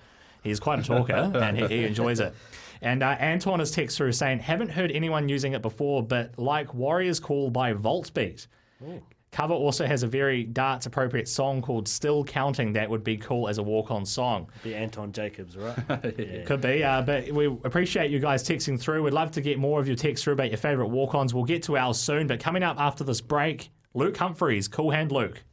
he's 0.48 0.60
quite 0.60 0.80
a 0.80 0.84
talker, 0.84 1.14
and 1.36 1.58
he, 1.58 1.68
he 1.68 1.86
enjoys 1.86 2.20
it. 2.20 2.34
And 2.82 3.04
uh, 3.04 3.16
Anton 3.20 3.60
has 3.60 3.76
texted 3.76 3.96
through 3.96 4.12
saying, 4.12 4.40
haven't 4.40 4.70
heard 4.70 4.92
anyone 4.92 5.30
using 5.30 5.54
it 5.54 5.62
before, 5.62 6.04
but 6.04 6.38
like 6.38 6.74
Warriors 6.74 7.20
Call 7.20 7.50
by 7.50 7.74
Volbeat. 7.74 8.48
Cover 9.32 9.54
also 9.54 9.86
has 9.86 10.04
a 10.04 10.08
very 10.08 10.44
darts 10.44 10.86
appropriate 10.86 11.28
song 11.28 11.62
called 11.62 11.88
Still 11.88 12.24
Counting 12.24 12.74
that 12.74 12.90
would 12.90 13.04
be 13.04 13.18
cool 13.18 13.48
as 13.48 13.58
a 13.58 13.64
walk 13.64 13.92
on 13.92 14.06
song. 14.06 14.50
Be 14.64 14.74
Anton 14.74 15.12
Jacobs, 15.12 15.58
right? 15.58 15.78
yeah. 16.18 16.44
Could 16.46 16.62
be, 16.62 16.84
uh, 16.84 17.02
but 17.02 17.32
we 17.32 17.46
appreciate 17.46 18.10
you 18.10 18.20
guys 18.20 18.44
texting 18.44 18.80
through. 18.80 19.04
We'd 19.04 19.14
love 19.14 19.32
to 19.32 19.42
get 19.42 19.60
more 19.60 19.80
of 19.80 19.88
your 19.88 19.98
texts 19.98 20.24
through 20.24 20.34
about 20.34 20.50
your 20.50 20.58
favourite 20.58 20.90
walk 20.90 21.14
ons. 21.14 21.34
We'll 21.34 21.44
get 21.44 21.64
to 21.64 21.78
ours 21.78 22.00
soon, 22.00 22.26
but 22.28 22.40
coming 22.40 22.64
up 22.64 22.80
after 22.80 23.04
this 23.04 23.22
break, 23.22 23.70
Luke 23.94 24.16
Humphries, 24.18 24.68
Cool 24.68 24.92
Hand 24.92 25.12
Luke. 25.12 25.44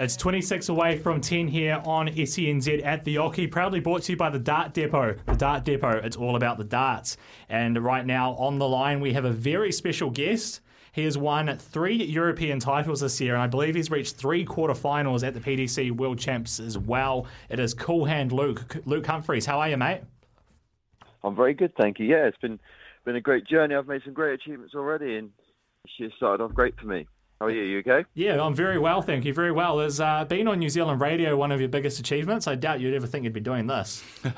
It's 0.00 0.16
26 0.16 0.70
away 0.70 0.96
from 0.96 1.20
10 1.20 1.48
here 1.48 1.82
on 1.84 2.08
SENZ 2.08 2.82
at 2.86 3.04
the 3.04 3.16
Oche. 3.16 3.50
Proudly 3.50 3.80
brought 3.80 4.04
to 4.04 4.12
you 4.12 4.16
by 4.16 4.30
the 4.30 4.38
Dart 4.38 4.72
Depot. 4.72 5.14
The 5.26 5.34
Dart 5.34 5.62
Depot, 5.62 6.00
it's 6.02 6.16
all 6.16 6.36
about 6.36 6.56
the 6.56 6.64
darts. 6.64 7.18
And 7.50 7.76
right 7.84 8.06
now 8.06 8.32
on 8.36 8.58
the 8.58 8.66
line, 8.66 9.00
we 9.00 9.12
have 9.12 9.26
a 9.26 9.30
very 9.30 9.70
special 9.70 10.08
guest. 10.08 10.62
He 10.92 11.04
has 11.04 11.18
won 11.18 11.54
three 11.58 12.02
European 12.02 12.58
titles 12.60 13.00
this 13.00 13.20
year, 13.20 13.34
and 13.34 13.42
I 13.42 13.46
believe 13.46 13.74
he's 13.74 13.90
reached 13.90 14.16
three 14.16 14.42
quarterfinals 14.42 15.22
at 15.22 15.34
the 15.34 15.40
PDC 15.40 15.90
World 15.90 16.18
Champs 16.18 16.60
as 16.60 16.78
well. 16.78 17.26
It 17.50 17.60
is 17.60 17.74
Cool 17.74 18.06
Hand 18.06 18.32
Luke. 18.32 18.78
Luke 18.86 19.04
Humphries, 19.04 19.44
how 19.44 19.60
are 19.60 19.68
you, 19.68 19.76
mate? 19.76 20.00
I'm 21.22 21.36
very 21.36 21.52
good, 21.52 21.74
thank 21.76 21.98
you. 21.98 22.06
Yeah, 22.06 22.24
it's 22.24 22.38
been 22.38 22.58
been 23.04 23.16
a 23.16 23.20
great 23.20 23.46
journey. 23.46 23.74
I've 23.74 23.86
made 23.86 24.00
some 24.06 24.14
great 24.14 24.40
achievements 24.40 24.74
already, 24.74 25.18
and 25.18 25.30
this 25.84 25.92
year 25.98 26.10
started 26.16 26.42
off 26.42 26.54
great 26.54 26.74
for 26.80 26.86
me. 26.86 27.06
How 27.40 27.46
are 27.46 27.50
you? 27.50 27.62
You 27.62 27.78
okay? 27.78 28.04
Yeah, 28.12 28.42
I'm 28.42 28.54
very 28.54 28.78
well, 28.78 29.00
thank 29.00 29.24
you. 29.24 29.32
Very 29.32 29.50
well. 29.50 29.78
Has 29.78 29.98
uh, 29.98 30.26
being 30.26 30.46
on 30.46 30.58
New 30.58 30.68
Zealand 30.68 31.00
radio 31.00 31.34
one 31.36 31.50
of 31.50 31.58
your 31.58 31.70
biggest 31.70 31.98
achievements? 31.98 32.46
I 32.46 32.54
doubt 32.54 32.80
you'd 32.80 32.94
ever 32.94 33.06
think 33.06 33.24
you'd 33.24 33.32
be 33.32 33.40
doing 33.40 33.66
this. 33.66 34.04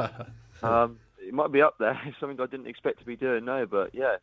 Um, 0.64 1.00
it 1.18 1.34
might 1.34 1.50
be 1.50 1.60
up 1.60 1.74
there. 1.80 2.00
It's 2.06 2.16
something 2.20 2.40
I 2.40 2.46
didn't 2.46 2.68
expect 2.68 3.00
to 3.00 3.04
be 3.04 3.16
doing, 3.16 3.44
no, 3.44 3.66
but 3.66 3.92
yeah, 3.92 4.14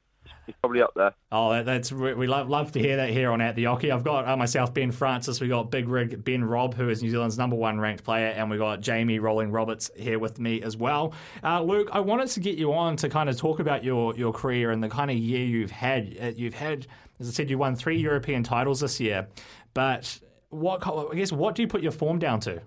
it's 0.47 0.57
probably 0.61 0.81
up 0.81 0.93
there. 0.95 1.13
Oh, 1.33 1.51
that, 1.51 1.65
that's 1.65 1.91
we 1.91 2.13
we 2.13 2.27
love 2.27 2.47
love 2.47 2.71
to 2.71 2.79
hear 2.79 2.95
that 2.95 3.09
here 3.09 3.31
on 3.31 3.41
At 3.41 3.55
the 3.55 3.65
Oche. 3.65 3.91
I've 3.91 4.05
got 4.05 4.25
uh, 4.25 4.37
myself, 4.37 4.73
Ben 4.73 4.93
Francis. 4.93 5.41
We 5.41 5.49
got 5.49 5.69
Big 5.69 5.89
Rig 5.89 6.23
Ben 6.23 6.43
Robb, 6.43 6.75
who 6.75 6.87
is 6.87 7.03
New 7.03 7.09
Zealand's 7.09 7.37
number 7.37 7.57
one 7.57 7.77
ranked 7.77 8.05
player, 8.05 8.27
and 8.27 8.49
we 8.49 8.57
got 8.57 8.79
Jamie 8.79 9.19
Rolling 9.19 9.51
Roberts 9.51 9.91
here 9.97 10.17
with 10.17 10.39
me 10.39 10.61
as 10.61 10.77
well. 10.77 11.13
Uh, 11.43 11.61
Luke, 11.61 11.89
I 11.91 11.99
wanted 11.99 12.29
to 12.29 12.39
get 12.39 12.57
you 12.57 12.73
on 12.73 12.95
to 12.97 13.09
kind 13.09 13.27
of 13.27 13.37
talk 13.37 13.59
about 13.59 13.83
your 13.83 14.15
your 14.15 14.31
career 14.31 14.71
and 14.71 14.81
the 14.81 14.89
kind 14.89 15.11
of 15.11 15.17
year 15.17 15.45
you've 15.45 15.71
had. 15.71 16.15
Uh, 16.21 16.27
you've 16.27 16.53
had, 16.53 16.87
as 17.19 17.27
I 17.27 17.31
said, 17.31 17.49
you 17.49 17.57
won 17.57 17.75
three 17.75 17.97
European 17.97 18.43
titles 18.43 18.79
this 18.79 18.99
year, 18.99 19.27
but 19.73 20.19
what 20.49 20.85
I 20.85 21.15
guess 21.15 21.31
what 21.31 21.55
do 21.55 21.61
you 21.61 21.67
put 21.67 21.81
your 21.81 21.91
form 21.91 22.19
down 22.19 22.39
to? 22.41 22.61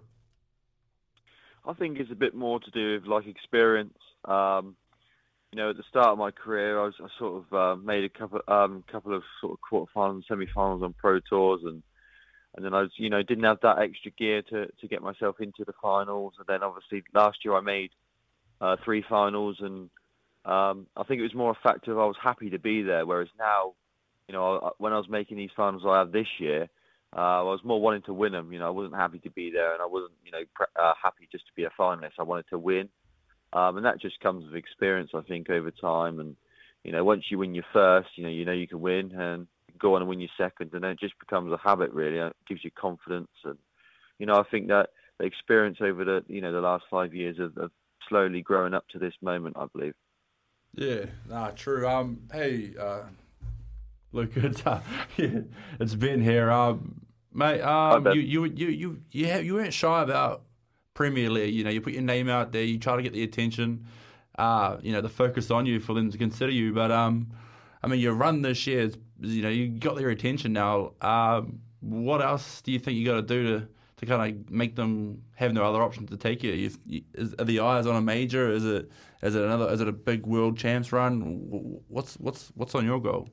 I 1.64 1.72
think 1.74 1.98
it's 1.98 2.10
a 2.10 2.16
bit 2.16 2.34
more 2.34 2.60
to 2.60 2.70
do 2.70 2.94
with 2.94 3.06
like 3.06 3.26
experience. 3.26 3.98
Um, 4.24 4.76
you 5.52 5.58
know, 5.58 5.70
at 5.70 5.76
the 5.76 5.84
start 5.88 6.08
of 6.08 6.18
my 6.18 6.30
career, 6.30 6.80
I 6.80 6.84
was 6.84 6.94
I 7.00 7.08
sort 7.18 7.44
of 7.44 7.52
uh, 7.52 7.76
made 7.82 8.04
a 8.04 8.08
couple 8.08 8.40
um, 8.48 8.84
couple 8.90 9.14
of 9.14 9.22
sort 9.40 9.52
of 9.52 9.58
quarterfinals, 9.70 10.26
semi-finals 10.26 10.82
on 10.82 10.94
pro 10.94 11.20
tours, 11.20 11.60
and 11.64 11.82
and 12.56 12.64
then 12.64 12.74
I 12.74 12.82
was 12.82 12.90
you 12.96 13.10
know 13.10 13.22
didn't 13.22 13.44
have 13.44 13.60
that 13.62 13.78
extra 13.78 14.10
gear 14.12 14.42
to 14.42 14.66
to 14.66 14.88
get 14.88 15.02
myself 15.02 15.40
into 15.40 15.64
the 15.64 15.74
finals. 15.80 16.34
And 16.38 16.46
then 16.46 16.62
obviously 16.62 17.04
last 17.14 17.38
year 17.44 17.54
I 17.54 17.60
made 17.60 17.90
uh, 18.60 18.76
three 18.84 19.04
finals, 19.08 19.58
and 19.60 19.90
um, 20.44 20.86
I 20.96 21.04
think 21.04 21.20
it 21.20 21.24
was 21.24 21.34
more 21.34 21.52
a 21.52 21.62
factor 21.62 21.92
of 21.92 21.98
I 21.98 22.06
was 22.06 22.16
happy 22.20 22.50
to 22.50 22.58
be 22.58 22.82
there. 22.82 23.06
Whereas 23.06 23.28
now, 23.38 23.74
you 24.28 24.34
know, 24.34 24.72
when 24.78 24.92
I 24.92 24.98
was 24.98 25.08
making 25.08 25.36
these 25.36 25.50
finals 25.56 25.82
I 25.86 25.98
have 25.98 26.12
this 26.12 26.26
year, 26.38 26.68
uh, 27.14 27.40
I 27.40 27.42
was 27.42 27.60
more 27.64 27.80
wanting 27.80 28.02
to 28.02 28.14
win 28.14 28.32
them. 28.32 28.52
You 28.52 28.58
know, 28.58 28.66
I 28.66 28.70
wasn't 28.70 28.94
happy 28.94 29.18
to 29.20 29.30
be 29.30 29.50
there, 29.50 29.72
and 29.72 29.82
I 29.82 29.86
wasn't, 29.86 30.12
you 30.24 30.32
know, 30.32 30.42
pre- 30.54 30.66
uh, 30.80 30.94
happy 31.00 31.28
just 31.30 31.46
to 31.46 31.52
be 31.54 31.64
a 31.64 31.70
finalist. 31.78 32.12
I 32.18 32.22
wanted 32.22 32.46
to 32.50 32.58
win, 32.58 32.88
um, 33.52 33.76
and 33.76 33.84
that 33.84 34.00
just 34.00 34.20
comes 34.20 34.46
with 34.46 34.54
experience, 34.54 35.10
I 35.14 35.20
think, 35.22 35.50
over 35.50 35.70
time. 35.70 36.20
And 36.20 36.36
you 36.84 36.92
know, 36.92 37.04
once 37.04 37.24
you 37.30 37.38
win 37.38 37.54
your 37.54 37.66
first, 37.72 38.08
you 38.16 38.24
know, 38.24 38.30
you 38.30 38.44
know 38.44 38.52
you 38.52 38.66
can 38.66 38.80
win, 38.80 39.12
and 39.12 39.46
go 39.78 39.94
on 39.94 40.02
and 40.02 40.08
win 40.08 40.20
your 40.20 40.30
second, 40.38 40.72
and 40.72 40.82
then 40.82 40.92
it 40.92 41.00
just 41.00 41.18
becomes 41.18 41.52
a 41.52 41.58
habit. 41.58 41.92
Really, 41.92 42.18
it 42.18 42.36
gives 42.48 42.64
you 42.64 42.70
confidence, 42.70 43.30
and 43.44 43.58
you 44.18 44.26
know, 44.26 44.36
I 44.36 44.44
think 44.50 44.68
that 44.68 44.90
the 45.18 45.26
experience 45.26 45.78
over 45.80 46.04
the, 46.04 46.24
you 46.28 46.40
know, 46.40 46.52
the 46.52 46.60
last 46.60 46.84
five 46.90 47.14
years 47.14 47.38
of, 47.38 47.56
of 47.58 47.70
slowly 48.08 48.40
growing 48.40 48.74
up 48.74 48.88
to 48.88 48.98
this 48.98 49.14
moment, 49.20 49.56
I 49.58 49.66
believe. 49.74 49.94
Yeah, 50.74 51.06
nah, 51.28 51.50
true. 51.50 51.86
Um, 51.86 52.22
hey, 52.32 52.72
uh, 52.80 53.02
look, 54.12 54.36
it's 54.36 54.64
uh, 54.66 54.80
yeah, 55.16 55.40
it's 55.80 55.94
Ben 55.94 56.20
here. 56.20 56.50
Um, 56.50 57.00
mate, 57.32 57.60
um, 57.60 58.06
you 58.08 58.20
you 58.20 58.44
you 58.44 58.68
you 58.68 59.02
you, 59.10 59.26
have, 59.26 59.44
you 59.44 59.54
weren't 59.54 59.74
shy 59.74 60.02
about 60.02 60.42
Premier 60.94 61.30
League. 61.30 61.54
You 61.54 61.64
know, 61.64 61.70
you 61.70 61.80
put 61.80 61.92
your 61.92 62.02
name 62.02 62.28
out 62.28 62.52
there. 62.52 62.62
You 62.62 62.78
try 62.78 62.96
to 62.96 63.02
get 63.02 63.12
the 63.12 63.24
attention. 63.24 63.86
Uh, 64.38 64.78
you 64.82 64.92
know, 64.92 65.00
the 65.00 65.08
focus 65.08 65.50
on 65.50 65.66
you 65.66 65.80
for 65.80 65.94
them 65.94 66.10
to 66.10 66.18
consider 66.18 66.52
you. 66.52 66.72
But 66.72 66.90
um, 66.90 67.32
I 67.82 67.88
mean, 67.88 68.00
your 68.00 68.14
run 68.14 68.42
this 68.42 68.66
year, 68.66 68.80
is, 68.80 68.96
you 69.20 69.42
know, 69.42 69.48
you 69.48 69.68
got 69.68 69.96
their 69.96 70.10
attention 70.10 70.52
now. 70.52 70.92
Um, 71.00 71.60
what 71.80 72.22
else 72.22 72.62
do 72.62 72.72
you 72.72 72.78
think 72.78 72.96
you 72.96 73.04
got 73.04 73.16
to 73.16 73.22
do 73.22 73.58
to 73.58 73.68
to 73.98 74.06
kind 74.06 74.36
of 74.36 74.50
make 74.50 74.74
them 74.74 75.22
have 75.36 75.52
no 75.52 75.64
other 75.64 75.80
option 75.80 76.06
to 76.06 76.16
take 76.16 76.42
you? 76.42 76.52
you, 76.52 76.70
you 76.86 77.02
is, 77.14 77.34
are 77.38 77.44
the 77.44 77.60
eyes 77.60 77.86
on 77.86 77.96
a 77.96 78.00
major? 78.00 78.50
Is 78.50 78.64
it 78.64 78.90
is 79.22 79.34
it 79.34 79.42
another? 79.42 79.70
Is 79.70 79.80
it 79.80 79.88
a 79.88 79.92
big 79.92 80.26
world 80.26 80.56
champs 80.56 80.92
run? 80.92 81.20
What's 81.88 82.14
what's 82.14 82.52
what's 82.54 82.74
on 82.74 82.84
your 82.84 83.00
goal? 83.00 83.28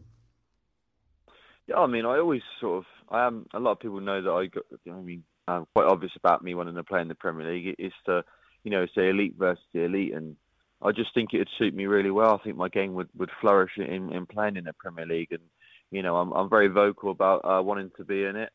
Yeah, 1.70 1.78
I 1.78 1.88
mean, 1.88 2.06
I 2.06 2.18
always 2.18 2.42
sort 2.60 2.80
of, 2.80 2.86
I 3.12 3.28
am. 3.28 3.46
A 3.54 3.60
lot 3.60 3.74
of 3.74 3.80
people 3.80 4.02
know 4.02 4.22
that 4.24 4.32
I 4.32 4.48
got. 4.48 4.64
I 4.90 5.02
mean, 5.02 5.24
um, 5.48 5.68
quite 5.76 5.86
obvious 5.86 6.12
about 6.16 6.44
me 6.44 6.56
wanting 6.56 6.74
to 6.76 6.84
play 6.84 7.00
in 7.00 7.08
the 7.08 7.16
Premier 7.16 7.52
League. 7.52 7.68
It 7.68 7.84
is 7.84 7.94
to, 8.08 8.24
you 8.64 8.72
know, 8.72 8.88
say 8.96 9.10
elite 9.10 9.36
versus 9.38 9.64
the 9.72 9.82
elite, 9.82 10.16
and 10.16 10.36
I 10.82 10.92
just 10.94 11.14
think 11.14 11.32
it 11.32 11.38
would 11.38 11.50
suit 11.60 11.76
me 11.76 11.86
really 11.86 12.10
well. 12.10 12.34
I 12.34 12.44
think 12.44 12.56
my 12.58 12.70
game 12.70 12.96
would, 12.96 13.10
would 13.16 13.30
flourish 13.40 13.74
in, 13.78 14.12
in 14.12 14.26
playing 14.26 14.58
in 14.58 14.64
the 14.64 14.74
Premier 14.74 15.06
League, 15.06 15.32
and 15.32 15.44
you 15.92 16.02
know, 16.02 16.16
I'm 16.16 16.32
I'm 16.32 16.50
very 16.50 16.70
vocal 16.70 17.12
about 17.12 17.42
uh, 17.46 17.62
wanting 17.62 17.92
to 17.98 18.04
be 18.04 18.24
in 18.24 18.36
it. 18.36 18.52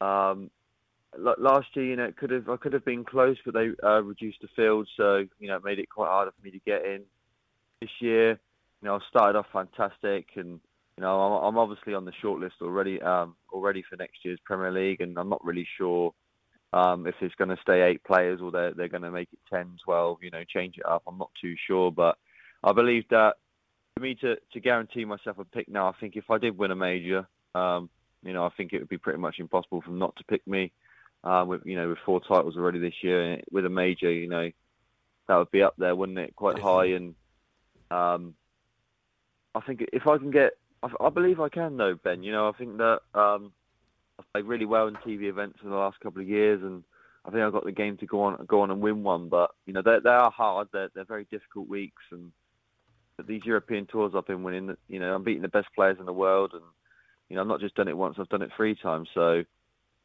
Um, 0.00 0.50
last 1.16 1.68
year, 1.74 1.84
you 1.84 1.96
know, 1.96 2.06
it 2.06 2.16
could 2.16 2.30
have 2.30 2.48
I 2.48 2.56
could 2.56 2.72
have 2.72 2.84
been 2.84 3.04
close, 3.04 3.36
but 3.44 3.54
they 3.54 3.70
uh, 3.84 4.02
reduced 4.02 4.40
the 4.42 4.48
field, 4.56 4.88
so 4.96 5.28
you 5.38 5.46
know, 5.46 5.56
it 5.56 5.64
made 5.64 5.78
it 5.78 5.88
quite 5.88 6.08
harder 6.08 6.32
for 6.32 6.44
me 6.44 6.50
to 6.50 6.60
get 6.66 6.84
in. 6.84 7.02
This 7.80 7.90
year, 8.00 8.30
you 8.30 8.88
know, 8.88 8.96
I 8.96 8.98
started 9.08 9.38
off 9.38 9.46
fantastic, 9.52 10.30
and 10.34 10.58
you 10.96 11.02
know, 11.02 11.38
I'm, 11.38 11.56
obviously 11.56 11.94
on 11.94 12.04
the 12.04 12.12
shortlist 12.22 12.60
already, 12.60 13.00
um, 13.00 13.34
already 13.52 13.82
for 13.88 13.96
next 13.96 14.24
year's 14.24 14.38
Premier 14.44 14.70
League, 14.70 15.00
and 15.00 15.18
I'm 15.18 15.28
not 15.28 15.44
really 15.44 15.66
sure 15.78 16.12
um, 16.72 17.06
if 17.06 17.14
it's 17.20 17.34
going 17.34 17.50
to 17.50 17.62
stay 17.62 17.82
eight 17.82 18.04
players 18.04 18.40
or 18.40 18.50
they're 18.50 18.72
they're 18.72 18.88
going 18.88 19.02
to 19.02 19.10
make 19.10 19.28
it 19.32 19.38
10, 19.50 19.78
12, 19.84 20.18
you 20.22 20.30
know, 20.30 20.44
change 20.44 20.76
it 20.78 20.86
up. 20.86 21.02
I'm 21.06 21.18
not 21.18 21.30
too 21.40 21.54
sure, 21.66 21.90
but 21.90 22.16
I 22.62 22.72
believe 22.72 23.04
that 23.10 23.36
for 23.94 24.02
me 24.02 24.14
to 24.16 24.36
to 24.52 24.60
guarantee 24.60 25.04
myself 25.04 25.38
a 25.38 25.44
pick 25.44 25.68
now, 25.68 25.88
I 25.88 25.92
think 26.00 26.16
if 26.16 26.30
I 26.30 26.38
did 26.38 26.56
win 26.56 26.70
a 26.70 26.76
major, 26.76 27.26
um, 27.54 27.90
you 28.22 28.32
know, 28.32 28.44
I 28.44 28.50
think 28.50 28.72
it 28.72 28.78
would 28.78 28.88
be 28.88 28.98
pretty 28.98 29.18
much 29.18 29.36
impossible 29.38 29.82
for 29.82 29.90
them 29.90 29.98
not 29.98 30.16
to 30.16 30.24
pick 30.24 30.46
me. 30.46 30.72
Uh, 31.24 31.44
with 31.46 31.60
you 31.64 31.76
know, 31.76 31.88
with 31.88 31.98
four 32.04 32.20
titles 32.20 32.56
already 32.56 32.80
this 32.80 32.94
year, 33.00 33.40
with 33.52 33.64
a 33.64 33.68
major, 33.68 34.10
you 34.10 34.28
know, 34.28 34.50
that 35.28 35.36
would 35.36 35.50
be 35.52 35.62
up 35.62 35.74
there, 35.78 35.94
wouldn't 35.94 36.18
it? 36.18 36.34
Quite 36.34 36.58
high, 36.58 36.86
and 36.86 37.14
um, 37.92 38.34
I 39.54 39.60
think 39.60 39.84
if 39.92 40.08
I 40.08 40.18
can 40.18 40.32
get, 40.32 40.54
I, 40.82 40.88
I 41.00 41.10
believe 41.10 41.40
I 41.40 41.48
can 41.48 41.76
though, 41.76 41.94
Ben. 42.02 42.22
You 42.22 42.32
know, 42.32 42.48
I 42.48 42.52
think 42.52 42.78
that 42.78 43.00
um, 43.14 43.52
I've 44.18 44.32
played 44.32 44.44
really 44.44 44.66
well 44.66 44.88
in 44.88 44.94
TV 44.94 45.24
events 45.24 45.58
in 45.62 45.70
the 45.70 45.76
last 45.76 46.00
couple 46.00 46.22
of 46.22 46.28
years, 46.28 46.62
and 46.62 46.82
I 47.24 47.30
think 47.30 47.42
I've 47.42 47.52
got 47.52 47.64
the 47.64 47.72
game 47.72 47.96
to 47.98 48.06
go 48.06 48.22
on, 48.22 48.44
go 48.46 48.60
on 48.60 48.70
and 48.70 48.80
win 48.80 49.02
one. 49.02 49.28
But 49.28 49.50
you 49.66 49.72
know, 49.72 49.82
they 49.82 49.98
they 50.02 50.10
are 50.10 50.30
hard. 50.30 50.68
They're 50.72 50.90
they're 50.94 51.04
very 51.04 51.26
difficult 51.30 51.68
weeks, 51.68 52.02
and 52.10 52.32
these 53.26 53.44
European 53.44 53.86
tours 53.86 54.12
I've 54.16 54.26
been 54.26 54.42
winning, 54.42 54.76
you 54.88 54.98
know, 54.98 55.14
I'm 55.14 55.22
beating 55.22 55.42
the 55.42 55.48
best 55.48 55.68
players 55.74 55.98
in 56.00 56.06
the 56.06 56.12
world, 56.12 56.52
and 56.54 56.62
you 57.28 57.36
know, 57.36 57.42
I've 57.42 57.48
not 57.48 57.60
just 57.60 57.74
done 57.74 57.88
it 57.88 57.96
once, 57.96 58.16
I've 58.18 58.28
done 58.28 58.42
it 58.42 58.50
three 58.56 58.74
times. 58.74 59.08
So, 59.14 59.42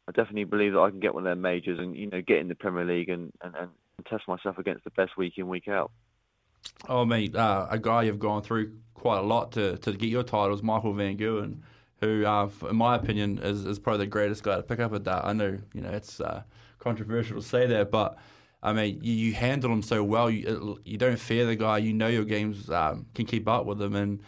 I 0.08 0.12
definitely 0.12 0.44
believe 0.44 0.72
that 0.72 0.80
I 0.80 0.90
can 0.90 1.00
get 1.00 1.14
one 1.14 1.26
of 1.26 1.28
their 1.28 1.34
majors 1.34 1.78
and 1.78 1.96
you 1.96 2.08
know 2.08 2.22
get 2.22 2.38
in 2.38 2.48
the 2.48 2.54
Premier 2.54 2.84
League 2.84 3.08
and, 3.08 3.32
and, 3.42 3.54
and 3.56 3.70
test 4.08 4.28
myself 4.28 4.58
against 4.58 4.84
the 4.84 4.90
best 4.90 5.16
week 5.16 5.34
in 5.36 5.48
week 5.48 5.68
out. 5.68 5.90
Oh, 6.88 7.04
mate, 7.04 7.34
uh, 7.34 7.66
a 7.70 7.78
guy 7.78 8.04
you've 8.04 8.18
gone 8.18 8.42
through 8.42 8.72
quite 8.94 9.18
a 9.18 9.22
lot 9.22 9.52
to, 9.52 9.76
to 9.78 9.92
get 9.92 10.08
your 10.08 10.22
titles, 10.22 10.62
Michael 10.62 10.92
Van 10.92 11.16
Gerwen, 11.16 11.58
who, 12.00 12.24
uh, 12.24 12.48
in 12.68 12.76
my 12.76 12.96
opinion, 12.96 13.38
is, 13.38 13.64
is 13.64 13.78
probably 13.78 14.06
the 14.06 14.10
greatest 14.10 14.42
guy 14.42 14.56
to 14.56 14.62
pick 14.62 14.80
up 14.80 14.92
at 14.94 15.04
that. 15.04 15.24
I 15.24 15.32
know, 15.32 15.58
you 15.74 15.80
know, 15.80 15.90
it's 15.90 16.20
uh, 16.20 16.42
controversial 16.78 17.40
to 17.40 17.46
say 17.46 17.66
that, 17.66 17.90
but 17.90 18.18
I 18.62 18.72
mean, 18.72 19.00
you, 19.02 19.12
you 19.12 19.34
handle 19.34 19.72
him 19.72 19.82
so 19.82 20.02
well. 20.02 20.28
You 20.28 20.80
you 20.84 20.98
don't 20.98 21.18
fear 21.18 21.46
the 21.46 21.56
guy. 21.56 21.78
You 21.78 21.92
know 21.92 22.08
your 22.08 22.24
games 22.24 22.68
um, 22.70 23.06
can 23.14 23.24
keep 23.24 23.46
up 23.46 23.66
with 23.66 23.80
him, 23.80 23.94
and 23.94 24.20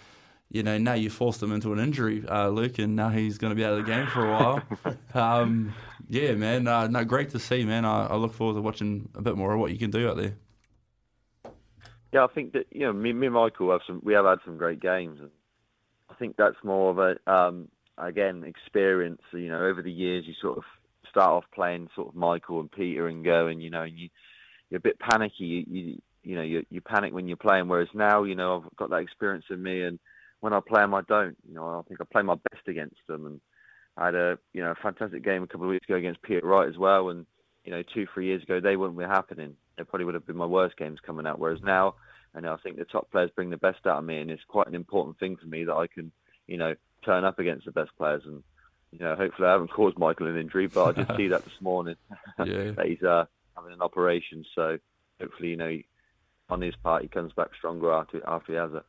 you 0.51 0.62
know 0.62 0.79
now 0.79 0.95
you 0.95 1.11
forced 1.11 1.43
him 1.43 1.53
into 1.53 1.73
an 1.73 1.81
injury, 1.81 2.25
uh, 2.29 2.49
Luke, 2.49 2.79
and 2.79 2.95
now 2.95 3.09
he's 3.09 3.38
going 3.38 3.51
to 3.51 3.57
be 3.57 3.64
out 3.64 3.73
of 3.73 3.85
the 3.85 3.93
game 3.93 4.07
for 4.07 4.29
a 4.29 4.33
while. 4.33 4.62
um, 5.14 5.75
yeah, 6.09 6.33
man, 6.35 6.69
uh, 6.69 6.87
no, 6.87 7.05
great 7.05 7.31
to 7.31 7.40
see, 7.40 7.64
man. 7.64 7.85
I, 7.85 8.07
I 8.07 8.16
look 8.16 8.33
forward 8.33 8.55
to 8.55 8.62
watching 8.62 9.09
a 9.16 9.23
bit 9.23 9.37
more 9.37 9.53
of 9.53 9.61
what 9.61 9.73
you 9.73 9.79
can 9.79 9.90
do 9.90 10.09
out 10.09 10.16
there. 10.16 10.37
Yeah, 12.12 12.25
I 12.25 12.29
think 12.29 12.53
that 12.53 12.66
you 12.70 12.81
know 12.81 12.92
me, 12.92 13.12
me 13.12 13.27
and 13.27 13.35
Michael 13.35 13.70
have 13.70 13.83
some. 13.87 14.01
We 14.03 14.14
have 14.14 14.25
had 14.25 14.38
some 14.44 14.57
great 14.57 14.81
games, 14.81 15.20
and 15.20 15.31
I 16.09 16.14
think 16.14 16.37
that's 16.37 16.57
more 16.64 16.90
of 16.90 16.99
a 16.99 17.33
um, 17.33 17.68
again 17.99 18.42
experience. 18.44 19.23
You 19.33 19.49
know, 19.49 19.64
over 19.64 19.81
the 19.81 19.92
years, 19.92 20.25
you 20.27 20.35
sort 20.40 20.59
of 20.59 20.64
start 21.09 21.29
off 21.31 21.44
playing 21.55 21.88
sort 21.94 22.09
of 22.09 22.14
Michael 22.16 22.61
and 22.61 22.70
Peter 22.70 23.07
and 23.07 23.25
go, 23.25 23.46
and 23.46 23.62
you 23.62 23.70
know, 23.70 23.85
you 23.85 24.09
you're 24.70 24.79
a 24.79 24.81
bit 24.81 24.99
panicky. 24.99 25.44
You 25.44 25.64
you, 25.68 26.03
you 26.25 26.37
know, 26.37 26.42
you 26.42 26.66
you 26.68 26.81
panic 26.81 27.12
when 27.12 27.29
you're 27.29 27.37
playing. 27.37 27.68
Whereas 27.68 27.88
now, 27.94 28.25
you 28.25 28.35
know, 28.35 28.64
I've 28.64 28.77
got 28.77 28.90
that 28.90 28.96
experience 28.96 29.44
in 29.49 29.62
me, 29.62 29.83
and 29.83 30.01
when 30.40 30.53
I 30.53 30.59
play 30.66 30.81
them, 30.81 30.94
I 30.94 31.03
don't. 31.03 31.37
You 31.49 31.55
know, 31.55 31.79
I 31.79 31.83
think 31.87 32.01
I 32.01 32.05
play 32.11 32.23
my 32.23 32.37
best 32.51 32.66
against 32.66 33.07
them, 33.07 33.27
and 33.27 33.40
I 33.96 34.07
had 34.07 34.14
a 34.16 34.38
you 34.53 34.62
know 34.64 34.73
a 34.73 34.83
fantastic 34.83 35.23
game 35.23 35.44
a 35.44 35.46
couple 35.46 35.66
of 35.66 35.70
weeks 35.70 35.87
ago 35.88 35.96
against 35.96 36.23
Peter 36.23 36.44
Wright 36.44 36.68
as 36.68 36.77
well, 36.77 37.11
and 37.11 37.25
you 37.64 37.70
know, 37.70 37.85
two 37.94 38.09
three 38.12 38.27
years 38.27 38.42
ago 38.42 38.59
they 38.59 38.75
wouldn't 38.75 38.99
be 38.99 39.05
happening 39.05 39.55
they 39.81 39.85
probably 39.85 40.05
would 40.05 40.14
have 40.14 40.27
been 40.27 40.37
my 40.37 40.47
worst 40.47 40.77
games 40.77 40.99
coming 41.05 41.27
out. 41.27 41.38
Whereas 41.38 41.62
now, 41.62 41.95
and 42.35 42.47
I 42.47 42.57
think 42.57 42.77
the 42.77 42.85
top 42.85 43.11
players 43.11 43.31
bring 43.35 43.49
the 43.49 43.57
best 43.57 43.87
out 43.87 43.99
of 43.99 44.05
me, 44.05 44.21
and 44.21 44.31
it's 44.31 44.45
quite 44.47 44.66
an 44.66 44.75
important 44.75 45.19
thing 45.19 45.37
for 45.37 45.47
me 45.47 45.64
that 45.64 45.75
I 45.75 45.87
can, 45.87 46.12
you 46.47 46.59
know, 46.59 46.75
turn 47.03 47.25
up 47.25 47.38
against 47.38 47.64
the 47.64 47.73
best 47.73 47.90
players. 47.97 48.23
And 48.27 48.43
you 48.93 48.99
know, 48.99 49.16
hopefully 49.16 49.49
I 49.49 49.53
haven't 49.53 49.73
caused 49.73 49.99
Michael 49.99 50.27
an 50.27 50.37
injury, 50.37 50.66
but 50.66 50.85
I 50.85 50.93
did 50.93 51.16
see 51.16 51.29
that 51.29 51.45
this 51.45 51.61
morning 51.61 51.97
yeah. 52.38 52.73
that 52.73 52.87
he's 52.87 53.03
uh, 53.03 53.25
having 53.57 53.73
an 53.73 53.81
operation. 53.81 54.45
So 54.55 54.79
hopefully, 55.19 55.49
you 55.49 55.57
know, 55.57 55.79
on 56.51 56.61
his 56.61 56.77
part 56.77 57.03
he 57.03 57.09
comes 57.09 57.33
back 57.33 57.49
stronger 57.57 57.93
after 57.93 58.21
after 58.29 58.53
he 58.53 58.59
has 58.59 58.75
it. 58.75 58.83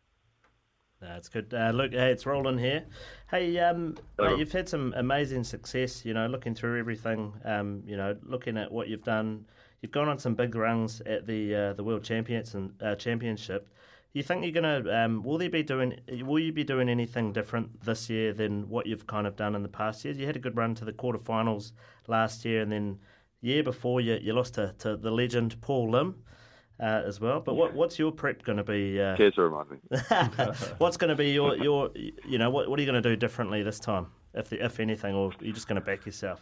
That's 1.00 1.30
good. 1.30 1.52
Uh, 1.54 1.72
look, 1.74 1.94
hey, 1.94 2.12
it's 2.12 2.28
Roland 2.28 2.60
here. 2.60 2.86
Hey, 3.32 3.58
um, 3.58 3.98
mate, 4.20 4.38
you've 4.38 4.52
had 4.52 4.70
some 4.70 4.94
amazing 4.96 5.46
success. 5.46 6.06
You 6.06 6.14
know, 6.14 6.28
looking 6.28 6.54
through 6.54 6.80
everything. 6.80 7.34
Um, 7.46 7.82
you 7.88 7.98
know, 7.98 8.16
looking 8.24 8.58
at 8.58 8.72
what 8.72 8.88
you've 8.88 9.04
done 9.04 9.46
You've 9.82 9.92
gone 9.92 10.08
on 10.08 10.20
some 10.20 10.36
big 10.36 10.54
runs 10.54 11.02
at 11.02 11.26
the 11.26 11.56
uh, 11.56 11.74
the 11.74 11.84
World 11.84 12.04
Champions 12.04 12.54
and 12.54 12.72
uh, 12.82 12.96
Championship. 12.96 13.68
You 14.14 14.22
think 14.22 14.44
you're 14.44 14.52
gonna? 14.52 15.06
Um, 15.06 15.24
will 15.24 15.38
they 15.38 15.48
be 15.48 15.64
doing? 15.64 16.00
Will 16.24 16.40
you 16.40 16.52
be 16.52 16.64
doing 16.64 16.88
anything 16.88 17.34
different 17.34 17.82
this 17.82 18.10
year 18.10 18.32
than 18.32 18.70
what 18.70 18.86
you've 18.86 19.08
kind 19.08 19.26
of 19.26 19.36
done 19.36 19.56
in 19.56 19.64
the 19.64 19.70
past 19.70 20.06
years? 20.06 20.18
You 20.18 20.28
had 20.28 20.36
a 20.36 20.40
good 20.40 20.56
run 20.56 20.76
to 20.76 20.86
the 20.86 20.94
quarterfinals 20.94 21.72
last 22.08 22.46
year, 22.46 22.62
and 22.62 22.72
then 22.72 23.00
year 23.42 23.64
before 23.64 24.02
you 24.02 24.20
you 24.22 24.34
lost 24.34 24.54
to, 24.56 24.76
to 24.80 24.98
the 24.98 25.12
legend 25.12 25.60
Paul 25.62 25.92
Lim. 25.92 26.16
Uh, 26.80 27.04
as 27.06 27.22
well. 27.22 27.40
But 27.40 27.54
what, 27.54 27.76
what's 27.76 28.00
your 28.00 28.12
prep 28.12 28.42
going 28.42 28.58
to 28.58 28.64
be? 28.64 29.00
Uh, 29.00 29.16
Cheers 29.16 29.36
for 29.36 29.48
reminding 29.48 29.82
me. 29.92 30.00
what's 30.80 30.98
going 30.98 31.10
to 31.10 31.16
be 31.16 31.30
your, 31.30 31.56
your 31.58 31.92
you 31.96 32.40
know 32.40 32.50
what 32.50 32.68
what 32.68 32.80
are 32.80 32.82
you 32.82 32.92
going 32.92 33.00
to 33.00 33.08
do 33.08 33.16
differently 33.16 33.62
this 33.62 33.80
time, 33.80 34.08
if 34.34 34.52
if 34.52 34.80
anything, 34.80 35.14
or 35.14 35.28
are 35.30 35.46
you 35.46 35.54
just 35.54 35.68
going 35.68 35.80
to 35.80 35.86
back 35.86 36.08
yourself? 36.08 36.42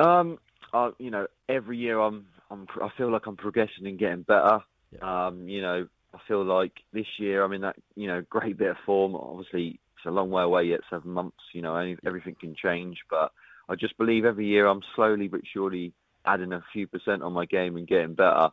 Um, 0.00 0.38
I, 0.74 0.90
you 0.98 1.10
know, 1.10 1.26
every 1.48 1.78
year 1.78 2.00
I'm, 2.00 2.26
I'm, 2.50 2.66
I 2.82 2.88
feel 2.98 3.10
like 3.10 3.26
I'm 3.26 3.36
progressing 3.36 3.86
and 3.86 3.98
getting 3.98 4.22
better. 4.22 4.58
Yeah. 4.90 5.26
Um, 5.26 5.48
you 5.48 5.62
know, 5.62 5.86
I 6.12 6.18
feel 6.28 6.44
like 6.44 6.72
this 6.92 7.06
year 7.18 7.44
I'm 7.44 7.52
in 7.52 7.62
that, 7.62 7.76
you 7.94 8.08
know, 8.08 8.22
great 8.28 8.58
bit 8.58 8.70
of 8.70 8.76
form. 8.84 9.14
Obviously, 9.14 9.80
it's 9.96 10.06
a 10.06 10.10
long 10.10 10.30
way 10.30 10.42
away 10.42 10.64
yet, 10.64 10.80
seven 10.90 11.12
months. 11.12 11.38
You 11.52 11.62
know, 11.62 11.94
everything 12.04 12.36
can 12.38 12.54
change, 12.60 12.98
but 13.08 13.32
I 13.68 13.76
just 13.76 13.96
believe 13.96 14.24
every 14.24 14.46
year 14.46 14.66
I'm 14.66 14.82
slowly 14.96 15.28
but 15.28 15.40
surely 15.52 15.92
adding 16.26 16.52
a 16.52 16.64
few 16.72 16.86
percent 16.86 17.22
on 17.22 17.32
my 17.32 17.46
game 17.46 17.76
and 17.76 17.86
getting 17.86 18.14
better. 18.14 18.48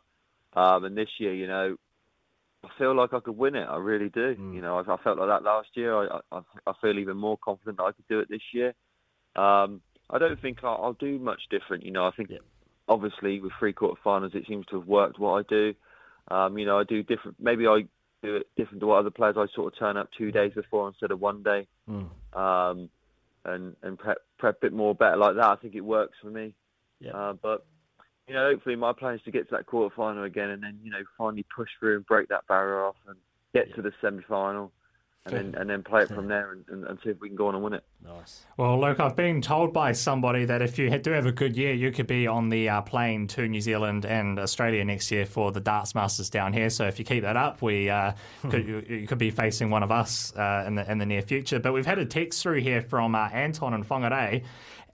Um, 0.54 0.84
and 0.84 0.96
this 0.96 1.08
year, 1.18 1.34
you 1.34 1.46
know, 1.48 1.76
I 2.64 2.68
feel 2.78 2.94
like 2.94 3.12
I 3.12 3.20
could 3.20 3.36
win 3.36 3.56
it. 3.56 3.64
I 3.64 3.76
really 3.78 4.10
do. 4.10 4.36
Mm. 4.36 4.54
You 4.54 4.60
know, 4.60 4.78
I, 4.78 4.80
I, 4.82 4.96
felt 5.02 5.18
like 5.18 5.28
that 5.28 5.42
last 5.42 5.68
year. 5.74 5.96
I, 5.96 6.20
I, 6.30 6.40
I 6.66 6.72
feel 6.80 6.98
even 6.98 7.16
more 7.16 7.38
confident 7.42 7.78
that 7.78 7.84
I 7.84 7.92
could 7.92 8.06
do 8.08 8.20
it 8.20 8.28
this 8.28 8.42
year. 8.52 8.74
Um, 9.34 9.80
I 10.12 10.18
don't 10.18 10.40
think 10.40 10.58
I'll, 10.62 10.78
I'll 10.82 10.92
do 10.92 11.18
much 11.18 11.40
different. 11.50 11.84
You 11.84 11.90
know, 11.90 12.06
I 12.06 12.10
think 12.10 12.30
yeah. 12.30 12.38
obviously 12.88 13.40
with 13.40 13.52
three 13.58 13.72
quarter 13.72 14.00
finals, 14.04 14.32
it 14.34 14.44
seems 14.46 14.66
to 14.66 14.78
have 14.78 14.86
worked 14.86 15.18
what 15.18 15.32
I 15.32 15.42
do. 15.48 15.74
Um, 16.28 16.58
you 16.58 16.66
know, 16.66 16.78
I 16.78 16.84
do 16.84 17.02
different. 17.02 17.36
Maybe 17.40 17.66
I 17.66 17.84
do 18.22 18.36
it 18.36 18.46
different 18.56 18.80
to 18.80 18.86
what 18.86 18.98
other 18.98 19.10
players. 19.10 19.36
I 19.38 19.46
sort 19.54 19.72
of 19.72 19.78
turn 19.78 19.96
up 19.96 20.10
two 20.16 20.30
days 20.30 20.52
before 20.54 20.86
instead 20.88 21.10
of 21.10 21.20
one 21.20 21.42
day, 21.42 21.66
mm. 21.88 22.08
um, 22.38 22.88
and 23.44 23.74
and 23.82 23.98
prep 23.98 24.18
prep 24.38 24.58
a 24.58 24.60
bit 24.60 24.72
more 24.72 24.94
better 24.94 25.16
like 25.16 25.36
that. 25.36 25.46
I 25.46 25.56
think 25.56 25.74
it 25.74 25.80
works 25.80 26.16
for 26.22 26.28
me. 26.28 26.54
Yeah. 27.00 27.12
Uh, 27.12 27.32
but 27.32 27.64
you 28.28 28.34
know, 28.34 28.50
hopefully 28.50 28.76
my 28.76 28.92
plan 28.92 29.14
is 29.14 29.22
to 29.22 29.32
get 29.32 29.48
to 29.48 29.56
that 29.56 29.66
quarter 29.66 29.92
final 29.96 30.24
again, 30.24 30.50
and 30.50 30.62
then 30.62 30.78
you 30.84 30.90
know 30.90 31.02
finally 31.18 31.44
push 31.54 31.70
through 31.80 31.96
and 31.96 32.06
break 32.06 32.28
that 32.28 32.46
barrier 32.46 32.84
off 32.84 32.96
and 33.08 33.16
get 33.54 33.68
yeah. 33.68 33.76
to 33.76 33.82
the 33.82 33.92
semi 34.00 34.22
final 34.28 34.70
and 35.24 35.34
then 35.34 35.54
and 35.60 35.70
then 35.70 35.82
play 35.82 36.02
it 36.02 36.08
from 36.08 36.26
there 36.26 36.52
and, 36.52 36.64
and, 36.68 36.84
and, 36.84 36.98
see 37.04 37.10
if 37.10 37.20
we 37.20 37.28
can 37.28 37.36
go 37.36 37.46
on 37.46 37.54
and 37.54 37.62
win 37.62 37.74
it. 37.74 37.84
Nice. 38.04 38.42
Well, 38.56 38.80
look, 38.80 38.98
I've 38.98 39.14
been 39.14 39.40
told 39.40 39.72
by 39.72 39.92
somebody 39.92 40.44
that 40.46 40.62
if 40.62 40.78
you 40.78 40.90
do 40.98 41.12
have 41.12 41.26
a 41.26 41.32
good 41.32 41.56
year, 41.56 41.72
you 41.72 41.92
could 41.92 42.08
be 42.08 42.26
on 42.26 42.48
the 42.48 42.68
uh, 42.68 42.82
plane 42.82 43.28
to 43.28 43.46
New 43.46 43.60
Zealand 43.60 44.04
and 44.04 44.40
Australia 44.40 44.84
next 44.84 45.12
year 45.12 45.24
for 45.24 45.52
the 45.52 45.60
Darts 45.60 45.94
Masters 45.94 46.28
down 46.28 46.52
here. 46.52 46.70
So 46.70 46.86
if 46.86 46.98
you 46.98 47.04
keep 47.04 47.22
that 47.22 47.36
up, 47.36 47.62
we 47.62 47.88
uh, 47.88 48.12
could 48.50 48.66
you, 48.66 48.84
you, 48.88 49.06
could 49.06 49.18
be 49.18 49.30
facing 49.30 49.70
one 49.70 49.84
of 49.84 49.92
us 49.92 50.34
uh, 50.34 50.64
in 50.66 50.74
the 50.74 50.90
in 50.90 50.98
the 50.98 51.06
near 51.06 51.22
future. 51.22 51.60
But 51.60 51.72
we've 51.72 51.86
had 51.86 51.98
a 51.98 52.06
text 52.06 52.42
through 52.42 52.60
here 52.60 52.82
from 52.82 53.14
uh, 53.14 53.28
Anton 53.28 53.74
and 53.74 53.88
Whangarei. 53.88 54.42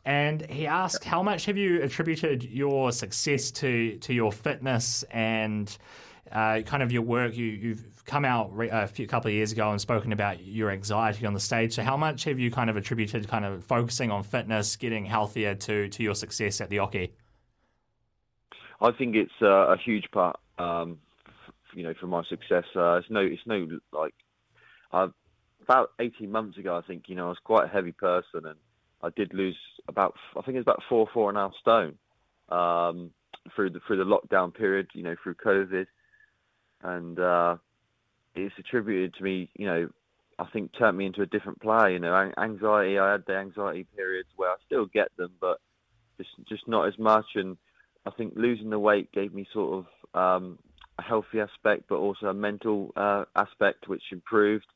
And 0.05 0.49
he 0.49 0.67
asked, 0.67 1.05
how 1.05 1.23
much 1.23 1.45
have 1.47 1.59
you 1.59 1.83
attributed 1.83 2.43
your 2.43 2.93
success 2.93 3.51
to, 3.51 3.99
to 3.99 4.15
your 4.15 4.33
fitness 4.33 5.03
and 5.11 5.77
uh, 6.33 6.63
kind 6.63 6.83
of 6.83 6.91
your 6.91 7.03
work? 7.03 7.37
You, 7.37 7.45
you've 7.45 7.98
come 8.09 8.25
out 8.25 8.51
a 8.59 8.87
few 8.89 9.07
couple 9.07 9.29
of 9.29 9.35
years 9.35 9.53
ago 9.53 9.71
and 9.71 9.81
spoken 9.81 10.13
about 10.13 10.45
your 10.45 10.71
anxiety 10.71 11.27
on 11.27 11.35
the 11.35 11.41
stage. 11.41 11.75
So 11.75 11.83
how 11.83 11.97
much 11.97 12.25
have 12.25 12.41
you 12.41 12.51
kind 12.51 12.71
of 12.71 12.77
attributed 12.77 13.29
kind 13.29 13.45
of 13.45 13.63
focusing 13.63 14.11
on 14.11 14.25
fitness, 14.25 14.75
getting 14.77 15.05
healthier 15.05 15.55
to 15.55 15.89
to 15.89 16.03
your 16.03 16.15
success 16.15 16.61
at 16.61 16.71
the 16.71 16.79
Oche? 16.79 17.11
I 18.81 18.93
think 18.93 19.15
it's 19.15 19.33
uh, 19.43 19.73
a 19.73 19.77
huge 19.77 20.11
part, 20.13 20.39
um, 20.59 20.99
f- 21.27 21.55
you 21.75 21.83
know, 21.83 21.95
for 22.01 22.07
my 22.07 22.23
success. 22.25 22.65
Uh, 22.75 22.95
it's 22.95 23.11
no, 23.11 23.21
it's 23.21 23.43
no 23.47 23.67
like 23.93 24.15
uh, 24.93 25.09
about 25.63 25.91
eighteen 26.01 26.33
months 26.33 26.59
ago. 26.59 26.77
I 26.77 26.83
think 26.87 27.05
you 27.09 27.15
know 27.15 27.27
I 27.27 27.29
was 27.29 27.39
quite 27.45 27.67
a 27.67 27.69
heavy 27.69 27.93
person, 27.93 28.47
and 28.47 28.57
I 29.03 29.11
did 29.15 29.35
lose 29.35 29.59
about 29.87 30.15
I 30.37 30.43
think 30.43 30.57
it's 30.57 30.65
about 30.65 30.83
four, 30.89 31.09
four 31.13 31.29
and 31.29 31.37
a 31.37 31.43
half 31.43 31.53
stone 31.61 31.99
um, 32.49 33.11
through 33.55 33.71
the 33.71 33.81
through 33.87 33.99
the 33.99 34.05
lockdown 34.05 34.55
period. 34.55 34.89
You 34.95 35.03
know, 35.03 35.17
through 35.23 35.35
COVID, 35.35 35.87
and 36.83 37.19
uh, 37.19 37.57
it's 38.35 38.55
attributed 38.59 39.15
to 39.15 39.25
me, 39.25 39.51
you 39.55 39.67
know, 39.67 39.89
I 40.39 40.47
think 40.53 40.71
turned 40.79 40.97
me 40.97 41.07
into 41.07 41.23
a 41.23 41.27
different 41.27 41.61
player. 41.61 41.91
You 41.91 41.99
know, 41.99 42.33
anxiety. 42.39 42.99
I 42.99 43.13
had 43.13 43.25
the 43.27 43.37
anxiety 43.37 43.87
periods 43.97 44.29
where 44.37 44.51
I 44.51 44.57
still 44.67 44.87
get 44.87 45.09
them, 45.17 45.33
but 45.41 45.59
just 46.17 46.31
just 46.49 46.69
not 46.69 46.87
as 46.87 46.99
much. 46.99 47.27
And 47.35 47.57
I 48.07 48.11
think 48.11 48.35
losing 48.37 48.71
the 48.71 48.79
weight 48.79 49.11
gave 49.13 49.35
me 49.35 49.47
sort 49.53 49.85
of 50.15 50.43
um, 50.43 50.59
a 50.99 51.03
healthy 51.03 51.41
aspect, 51.41 51.85
but 51.89 51.97
also 51.97 52.27
a 52.27 52.35
mental 52.35 52.93
uh, 52.97 53.25
aspect, 53.35 53.89
which 53.89 54.03
improved. 54.13 54.67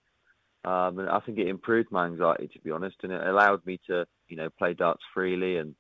Um, 0.65 0.99
and 0.99 1.09
I 1.09 1.21
think 1.21 1.39
it 1.39 1.49
improved 1.49 1.91
my 1.91 2.07
anxiety, 2.07 2.49
to 2.53 2.61
be 2.61 2.71
honest, 2.71 2.97
and 3.03 3.13
it 3.13 3.27
allowed 3.27 3.67
me 3.67 3.81
to, 3.89 4.07
you 4.29 4.37
know, 4.37 4.49
play 4.59 4.75
darts 4.75 5.03
freely. 5.15 5.57
And 5.57 5.75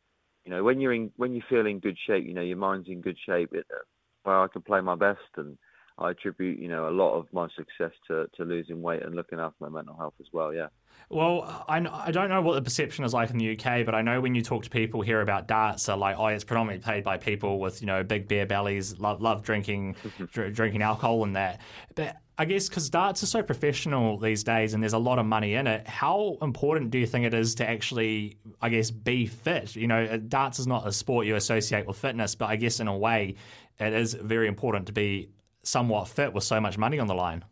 you 0.45 0.51
know, 0.51 0.63
when 0.63 0.81
you're 0.81 0.93
in, 0.93 1.11
when 1.17 1.33
you 1.35 1.43
feel 1.49 1.67
in 1.67 1.81
good 1.81 1.99
shape, 2.07 2.25
you 2.25 2.35
know, 2.35 2.43
your 2.43 2.57
mind's 2.57 2.89
in 2.89 3.01
good 3.01 3.19
shape, 3.27 3.53
it, 3.53 3.67
uh, 3.73 3.83
where 4.23 4.41
I 4.41 4.47
can 4.47 4.63
play 4.63 4.81
my 4.81 4.95
best 4.95 5.21
and 5.37 5.59
I 5.99 6.11
attribute, 6.11 6.59
you 6.59 6.69
know, 6.69 6.89
a 6.89 6.91
lot 6.91 7.15
of 7.15 7.27
my 7.33 7.49
success 7.57 7.93
to, 8.09 8.27
to 8.37 8.45
losing 8.45 8.83
weight 8.83 9.03
and 9.03 9.15
looking 9.15 9.39
after 9.39 9.57
my 9.61 9.69
mental 9.69 9.97
health 9.97 10.15
as 10.21 10.27
well. 10.33 10.53
Yeah. 10.53 10.69
Well, 11.09 11.65
I, 11.69 11.87
I 12.07 12.11
don't 12.11 12.31
know 12.31 12.41
what 12.41 12.55
the 12.55 12.63
perception 12.63 13.05
is 13.05 13.13
like 13.13 13.31
in 13.31 13.39
the 13.39 13.53
UK, 13.53 13.85
but 13.85 13.95
I 13.95 14.03
know 14.03 14.21
when 14.21 14.35
you 14.35 14.43
talk 14.43 14.65
to 14.65 14.71
people 14.71 15.03
here 15.03 15.21
about 15.21 15.47
darts, 15.47 15.89
are 15.89 15.97
like, 15.97 16.17
oh, 16.19 16.27
it's 16.27 16.45
predominantly 16.45 16.83
played 16.83 17.05
by 17.05 17.19
people 17.19 17.61
with 17.61 17.83
you 17.83 17.87
know 17.87 18.03
big 18.03 18.29
beer 18.29 18.47
bellies, 18.47 18.99
love, 18.99 19.21
love 19.21 19.43
drinking, 19.43 19.97
dr- 20.33 20.55
drinking 20.55 20.81
alcohol 20.81 21.23
and 21.25 21.37
that. 21.37 21.61
But 21.95 22.17
I 22.39 22.47
guess 22.47 22.69
because 22.69 22.89
darts 22.89 23.23
are 23.23 23.27
so 23.27 23.43
professional 23.43 24.19
these 24.19 24.43
days 24.43 24.73
and 24.73 24.83
there's 24.83 24.95
a 24.95 24.99
lot 24.99 25.19
of 25.19 25.27
money 25.27 25.55
in 25.55 25.67
it, 25.67 25.87
how 25.87 26.39
important 26.41 26.91
do 26.91 26.99
you 26.99 27.07
think 27.07 27.27
it 27.27 27.35
is 27.35 27.57
to 27.57 27.69
actually, 27.69 28.39
I 28.61 28.71
guess, 28.71 28.91
be 28.91 29.27
fit? 29.27 29.77
You 29.77 29.87
know, 29.87 30.05
uh, 30.05 30.17
darts 30.17 30.59
is 30.59 30.67
not 30.67 30.87
a 30.87 30.93
sport 30.93 31.27
you 31.27 31.37
associate 31.37 31.87
with 31.87 31.99
fitness, 31.99 32.35
but 32.35 32.47
I 32.47 32.57
guess 32.57 32.81
in 32.81 32.89
a 32.89 32.97
way, 32.97 33.35
it 33.79 33.93
is 33.93 34.15
very 34.15 34.49
important 34.49 34.87
to 34.87 34.93
be 34.93 35.29
somewhat 35.63 36.09
fit 36.09 36.33
with 36.33 36.45
so 36.45 36.61
much 36.61 36.79
money 36.79 36.99
on 36.99 37.07
the 37.07 37.15
line? 37.15 37.45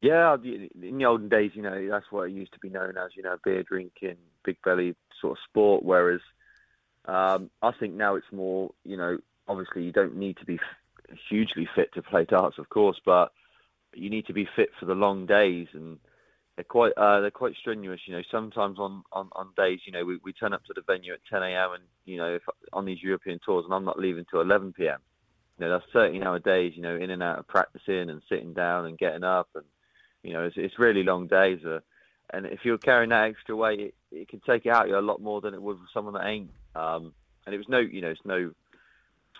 Yeah, 0.00 0.36
in 0.42 0.98
the 0.98 1.04
olden 1.04 1.28
days, 1.28 1.52
you 1.54 1.62
know, 1.62 1.88
that's 1.88 2.10
what 2.10 2.24
it 2.28 2.32
used 2.32 2.52
to 2.54 2.58
be 2.58 2.68
known 2.68 2.96
as, 2.98 3.10
you 3.16 3.22
know, 3.22 3.36
beer 3.44 3.62
drinking, 3.62 4.16
big 4.44 4.56
belly 4.64 4.96
sort 5.20 5.38
of 5.38 5.44
sport. 5.48 5.84
Whereas 5.84 6.20
um, 7.04 7.50
I 7.62 7.70
think 7.70 7.94
now 7.94 8.16
it's 8.16 8.32
more, 8.32 8.72
you 8.84 8.96
know, 8.96 9.18
obviously 9.46 9.84
you 9.84 9.92
don't 9.92 10.16
need 10.16 10.38
to 10.38 10.44
be 10.44 10.58
hugely 11.28 11.68
fit 11.74 11.94
to 11.94 12.02
play 12.02 12.24
darts, 12.24 12.58
of 12.58 12.68
course, 12.68 13.00
but 13.04 13.32
you 13.94 14.10
need 14.10 14.26
to 14.26 14.32
be 14.32 14.48
fit 14.56 14.70
for 14.78 14.86
the 14.86 14.94
long 14.94 15.26
days, 15.26 15.68
and 15.72 15.98
they're 16.56 16.64
quite 16.64 16.92
uh, 16.96 17.20
they're 17.20 17.30
quite 17.30 17.54
strenuous. 17.54 18.00
You 18.06 18.16
know, 18.16 18.22
sometimes 18.30 18.78
on, 18.78 19.02
on, 19.12 19.28
on 19.32 19.50
days, 19.56 19.80
you 19.86 19.92
know, 19.92 20.04
we, 20.04 20.18
we 20.24 20.32
turn 20.32 20.52
up 20.52 20.64
to 20.64 20.72
the 20.74 20.82
venue 20.82 21.12
at 21.12 21.20
10 21.30 21.42
a.m. 21.42 21.72
and 21.74 21.84
you 22.04 22.16
know, 22.16 22.34
if 22.34 22.42
on 22.72 22.84
these 22.84 23.02
European 23.02 23.38
tours, 23.44 23.64
and 23.64 23.74
I'm 23.74 23.84
not 23.84 23.98
leaving 23.98 24.24
till 24.30 24.40
11 24.40 24.72
p.m. 24.72 25.00
Know, 25.62 25.70
that's 25.70 25.92
13 25.92 26.24
hour 26.24 26.40
days. 26.40 26.72
You 26.74 26.82
know, 26.82 26.96
in 26.96 27.10
and 27.10 27.22
out 27.22 27.38
of 27.38 27.46
practicing 27.46 28.10
and 28.10 28.20
sitting 28.28 28.52
down 28.52 28.86
and 28.86 28.98
getting 28.98 29.22
up, 29.22 29.48
and 29.54 29.64
you 30.24 30.32
know, 30.32 30.44
it's, 30.44 30.56
it's 30.56 30.78
really 30.78 31.04
long 31.04 31.28
days. 31.28 31.64
Uh, 31.64 31.78
and 32.30 32.46
if 32.46 32.64
you're 32.64 32.78
carrying 32.78 33.10
that 33.10 33.28
extra 33.28 33.54
weight, 33.54 33.80
it, 33.80 33.94
it 34.10 34.28
can 34.28 34.40
take 34.40 34.66
it 34.66 34.70
out 34.70 34.88
you 34.88 34.98
a 34.98 35.00
lot 35.00 35.20
more 35.20 35.40
than 35.40 35.54
it 35.54 35.62
would 35.62 35.76
for 35.76 35.86
someone 35.94 36.14
that 36.14 36.26
ain't. 36.26 36.50
Um, 36.74 37.12
and 37.46 37.54
it 37.54 37.58
was 37.58 37.68
no, 37.68 37.78
you 37.78 38.00
know, 38.00 38.10
it's 38.10 38.20
no. 38.24 38.50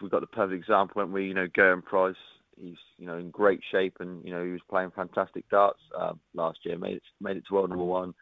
We've 0.00 0.10
got 0.12 0.20
the 0.20 0.28
perfect 0.28 0.60
example 0.60 1.02
when 1.02 1.12
we, 1.12 1.26
you 1.26 1.34
know, 1.34 1.48
Gerwyn 1.48 1.84
Price. 1.84 2.16
He's, 2.60 2.76
you 2.98 3.06
know, 3.06 3.16
in 3.16 3.30
great 3.30 3.60
shape, 3.72 3.96
and 3.98 4.24
you 4.24 4.30
know, 4.30 4.44
he 4.44 4.52
was 4.52 4.60
playing 4.70 4.92
fantastic 4.92 5.48
darts 5.48 5.80
um, 5.98 6.20
last 6.34 6.60
year. 6.64 6.78
Made 6.78 6.96
it, 6.96 7.02
made 7.20 7.36
it 7.36 7.44
to 7.48 7.54
world 7.54 7.70
number 7.70 7.84
one, 7.84 8.14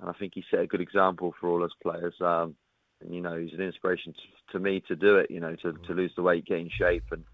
and 0.00 0.08
I 0.08 0.12
think 0.14 0.32
he 0.34 0.44
set 0.50 0.60
a 0.60 0.66
good 0.66 0.80
example 0.80 1.34
for 1.38 1.50
all 1.50 1.64
us 1.64 1.72
players. 1.82 2.14
Um, 2.20 2.54
and 3.02 3.14
you 3.14 3.20
know, 3.20 3.36
he's 3.36 3.52
an 3.52 3.60
inspiration 3.60 4.14
to, 4.14 4.52
to 4.52 4.58
me 4.58 4.82
to 4.88 4.96
do 4.96 5.16
it. 5.16 5.30
You 5.30 5.40
know, 5.40 5.54
to, 5.56 5.72
to 5.72 5.94
lose 5.94 6.12
the 6.16 6.22
weight, 6.22 6.46
get 6.46 6.60
in 6.60 6.70
shape, 6.70 7.04
and, 7.10 7.24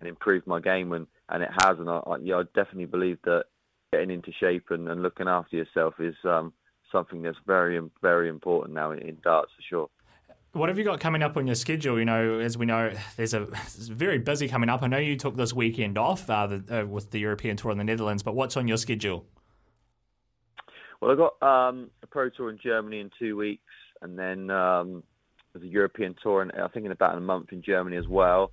and 0.00 0.08
improved 0.08 0.46
my 0.46 0.60
game, 0.60 0.92
and 0.92 1.06
and 1.28 1.42
it 1.42 1.50
has. 1.62 1.78
And 1.78 1.88
I, 1.88 1.98
I 1.98 2.16
yeah, 2.22 2.36
I 2.36 2.42
definitely 2.54 2.86
believe 2.86 3.18
that 3.24 3.44
getting 3.92 4.10
into 4.10 4.32
shape 4.32 4.66
and, 4.70 4.88
and 4.88 5.02
looking 5.02 5.28
after 5.28 5.56
yourself 5.56 5.94
is 5.98 6.14
um, 6.24 6.52
something 6.92 7.22
that's 7.22 7.38
very 7.46 7.80
very 8.02 8.28
important 8.28 8.74
now 8.74 8.90
in, 8.92 8.98
in 9.00 9.18
darts 9.22 9.52
for 9.56 9.62
sure. 9.68 9.88
What 10.52 10.70
have 10.70 10.78
you 10.78 10.84
got 10.84 11.00
coming 11.00 11.22
up 11.22 11.36
on 11.36 11.46
your 11.46 11.54
schedule? 11.54 11.98
You 11.98 12.06
know, 12.06 12.38
as 12.38 12.56
we 12.56 12.64
know, 12.64 12.90
there's 13.16 13.34
a 13.34 13.42
it's 13.42 13.88
very 13.88 14.18
busy 14.18 14.48
coming 14.48 14.70
up. 14.70 14.82
I 14.82 14.86
know 14.86 14.96
you 14.98 15.16
took 15.16 15.36
this 15.36 15.52
weekend 15.52 15.98
off 15.98 16.30
uh, 16.30 16.46
the, 16.46 16.80
uh, 16.80 16.86
with 16.86 17.10
the 17.10 17.20
European 17.20 17.56
Tour 17.56 17.72
in 17.72 17.78
the 17.78 17.84
Netherlands, 17.84 18.22
but 18.22 18.34
what's 18.34 18.56
on 18.56 18.66
your 18.66 18.78
schedule? 18.78 19.26
Well, 21.00 21.10
I've 21.10 21.18
got 21.18 21.42
um, 21.46 21.90
a 22.02 22.06
pro 22.06 22.30
tour 22.30 22.48
in 22.48 22.58
Germany 22.62 23.00
in 23.00 23.10
two 23.18 23.36
weeks, 23.36 23.62
and 24.00 24.18
then 24.18 24.50
um, 24.50 25.02
there's 25.52 25.64
a 25.64 25.68
European 25.68 26.14
tour, 26.22 26.40
and 26.40 26.50
I 26.52 26.68
think 26.68 26.86
in 26.86 26.92
about 26.92 27.16
a 27.16 27.20
month 27.20 27.52
in 27.52 27.62
Germany 27.62 27.98
as 27.98 28.08
well. 28.08 28.52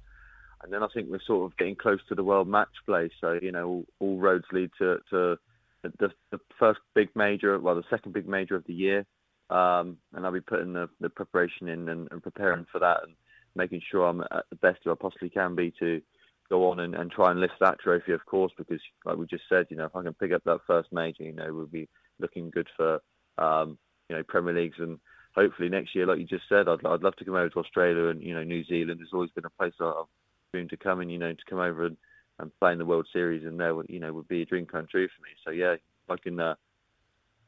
And 0.64 0.72
then 0.72 0.82
I 0.82 0.88
think 0.93 1.09
we're 1.09 1.20
sort 1.28 1.51
of 1.51 1.57
getting 1.57 1.76
close 1.76 1.99
to 2.07 2.16
the 2.16 2.24
World 2.24 2.47
Match 2.47 2.70
Play, 2.86 3.09
so 3.20 3.38
you 3.41 3.51
know 3.51 3.68
all, 3.68 3.86
all 3.99 4.18
roads 4.18 4.45
lead 4.51 4.72
to, 4.80 4.97
to 5.09 5.38
the, 5.84 6.09
the 6.32 6.39
first 6.57 6.80
big 6.95 7.09
major, 7.16 7.59
well, 7.59 7.76
the 7.76 7.84
second 7.89 8.14
big 8.14 8.28
major 8.28 8.55
of 8.55 8.66
the 8.66 8.74
year. 8.74 9.05
Um, 9.49 9.97
and 10.14 10.26
I'll 10.26 10.32
be 10.32 10.41
putting 10.41 10.74
the, 10.74 10.89
the 10.99 11.09
preparation 11.09 11.68
in 11.68 11.89
and, 11.89 12.07
and 12.11 12.24
preparing 12.24 12.66
for 12.72 12.80
that 12.80 13.03
and 13.03 13.14
making 13.55 13.82
sure 13.91 14.07
I'm 14.07 14.22
at 14.22 14.45
the 14.49 14.55
best 14.55 14.80
I 14.88 14.93
possibly 14.99 15.30
can 15.30 15.53
be 15.53 15.74
to 15.80 16.01
go 16.49 16.72
on 16.72 16.80
and, 16.80 16.95
and 16.95 17.11
try 17.11 17.32
and 17.32 17.39
lift 17.39 17.53
that 17.59 17.80
trophy, 17.80 18.14
of 18.14 18.26
course, 18.26 18.51
because 18.57 18.80
like 19.05 19.18
we 19.18 19.28
just 19.28 19.43
said, 19.49 19.68
you 19.70 19.78
know, 19.78 19.86
if 19.86 19.95
I 19.95 20.01
can 20.01 20.14
pick 20.14 20.32
up 20.32 20.43
that 20.45 20.61
first 20.66 20.89
major, 20.91 21.24
you 21.24 21.34
know, 21.34 21.53
we'll 21.53 21.68
be 21.68 21.89
looking 22.20 22.49
good 22.49 22.68
for, 22.76 23.01
um, 23.38 23.78
you 24.09 24.16
know, 24.16 24.24
Premier 24.28 24.53
Leagues 24.53 24.78
and 24.80 24.97
hopefully 25.36 25.70
next 25.70 25.93
year, 25.93 26.07
like 26.07 26.20
you 26.20 26.26
just 26.26 26.47
said, 26.47 26.68
I'd, 26.68 26.86
I'd 26.86 27.03
love 27.03 27.16
to 27.18 27.26
come 27.26 27.36
over 27.36 27.49
to 27.49 27.59
Australia 27.59 28.07
and, 28.07 28.24
you 28.24 28.34
know, 28.34 28.43
New 28.43 28.64
Zealand 28.64 29.01
has 29.01 29.09
always 29.14 29.32
been 29.32 29.45
a 29.45 29.49
place 29.49 29.74
I've 29.80 30.05
dreamed 30.54 30.70
to 30.70 30.78
come 30.78 31.01
and, 31.01 31.12
you 31.12 31.18
know, 31.18 31.34
to 31.34 31.45
come 31.49 31.60
over 31.60 31.86
and, 31.86 31.97
and 32.39 32.51
play 32.60 32.72
in 32.72 32.78
the 32.78 32.86
World 32.86 33.08
Series 33.12 33.43
and 33.43 33.60
there, 33.60 33.76
would, 33.76 33.88
you 33.89 33.99
know, 33.99 34.14
would 34.14 34.28
be 34.28 34.43
a 34.43 34.45
dream 34.45 34.66
come 34.66 34.88
true 34.89 35.08
for 35.08 35.22
me. 35.24 35.30
So 35.43 35.51
yeah, 35.51 35.74
if 35.74 35.80
I 36.10 36.16
can 36.18 36.39
uh, 36.39 36.56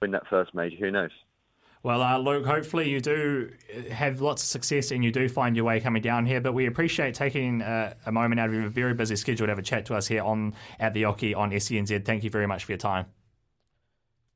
win 0.01 0.11
that 0.11 0.27
first 0.29 0.53
major, 0.53 0.75
who 0.77 0.91
knows? 0.91 1.11
Well, 1.83 2.01
uh, 2.01 2.17
Luke, 2.17 2.47
hopefully 2.47 2.89
you 2.89 2.99
do 2.99 3.51
have 3.91 4.19
lots 4.19 4.41
of 4.41 4.47
success 4.47 4.89
and 4.89 5.03
you 5.03 5.11
do 5.11 5.29
find 5.29 5.55
your 5.55 5.65
way 5.65 5.79
coming 5.79 6.01
down 6.01 6.25
here. 6.25 6.41
But 6.41 6.53
we 6.53 6.65
appreciate 6.65 7.13
taking 7.13 7.61
uh, 7.61 7.93
a 8.07 8.11
moment 8.11 8.39
out 8.39 8.49
of 8.49 8.55
your 8.55 8.67
very 8.69 8.95
busy 8.95 9.15
schedule 9.15 9.45
to 9.45 9.51
have 9.51 9.59
a 9.59 9.63
chat 9.63 9.85
to 9.85 9.95
us 9.95 10.07
here 10.07 10.23
on 10.23 10.55
at 10.79 10.95
the 10.95 11.03
Oche 11.03 11.35
on 11.35 11.51
SENZ. 11.51 12.03
Thank 12.03 12.23
you 12.23 12.31
very 12.31 12.47
much 12.47 12.65
for 12.65 12.71
your 12.71 12.79
time. 12.79 13.05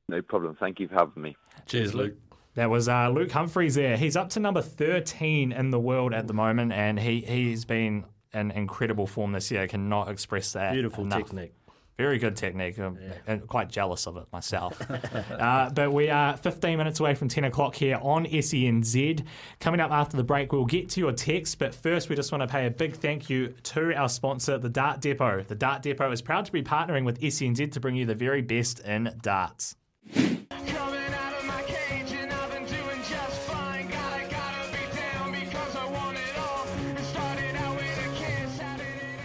No 0.08 0.22
problem. 0.22 0.56
Thank 0.60 0.78
you 0.78 0.86
for 0.86 0.94
having 0.94 1.20
me. 1.20 1.36
Cheers, 1.66 1.92
Luke. 1.92 2.14
That 2.54 2.70
was 2.70 2.88
uh, 2.88 3.08
Luke 3.08 3.32
Humphries 3.32 3.74
there. 3.74 3.96
He's 3.96 4.16
up 4.16 4.30
to 4.30 4.40
number 4.40 4.62
13 4.62 5.50
in 5.50 5.70
the 5.70 5.80
world 5.80 6.14
at 6.14 6.28
the 6.28 6.34
moment, 6.34 6.72
and 6.72 7.00
he, 7.00 7.20
he's 7.20 7.64
been 7.64 8.04
in 8.32 8.50
incredible 8.50 9.06
form 9.06 9.32
this 9.32 9.50
year. 9.50 9.62
I 9.62 9.66
cannot 9.66 10.08
express 10.08 10.52
that. 10.52 10.72
Beautiful 10.72 11.04
enough. 11.04 11.18
technique. 11.18 11.52
Very 12.00 12.18
good 12.18 12.34
technique. 12.34 12.78
I'm 12.78 12.98
and 13.26 13.46
quite 13.46 13.68
jealous 13.68 14.06
of 14.06 14.16
it 14.16 14.24
myself. 14.32 14.80
uh, 15.30 15.68
but 15.68 15.92
we 15.92 16.08
are 16.08 16.34
15 16.34 16.78
minutes 16.78 16.98
away 16.98 17.14
from 17.14 17.28
10 17.28 17.44
o'clock 17.44 17.74
here 17.74 17.98
on 18.00 18.24
SENZ. 18.24 19.22
Coming 19.58 19.80
up 19.80 19.90
after 19.90 20.16
the 20.16 20.24
break, 20.24 20.50
we'll 20.50 20.64
get 20.64 20.88
to 20.90 21.00
your 21.00 21.12
text. 21.12 21.58
But 21.58 21.74
first, 21.74 22.08
we 22.08 22.16
just 22.16 22.32
want 22.32 22.40
to 22.40 22.48
pay 22.48 22.64
a 22.64 22.70
big 22.70 22.96
thank 22.96 23.28
you 23.28 23.48
to 23.64 23.94
our 23.94 24.08
sponsor, 24.08 24.56
the 24.56 24.70
Dart 24.70 25.02
Depot. 25.02 25.42
The 25.42 25.54
Dart 25.54 25.82
Depot 25.82 26.10
is 26.10 26.22
proud 26.22 26.46
to 26.46 26.52
be 26.52 26.62
partnering 26.62 27.04
with 27.04 27.20
SENZ 27.20 27.72
to 27.72 27.80
bring 27.80 27.96
you 27.96 28.06
the 28.06 28.14
very 28.14 28.40
best 28.40 28.80
in 28.80 29.14
darts. 29.20 29.76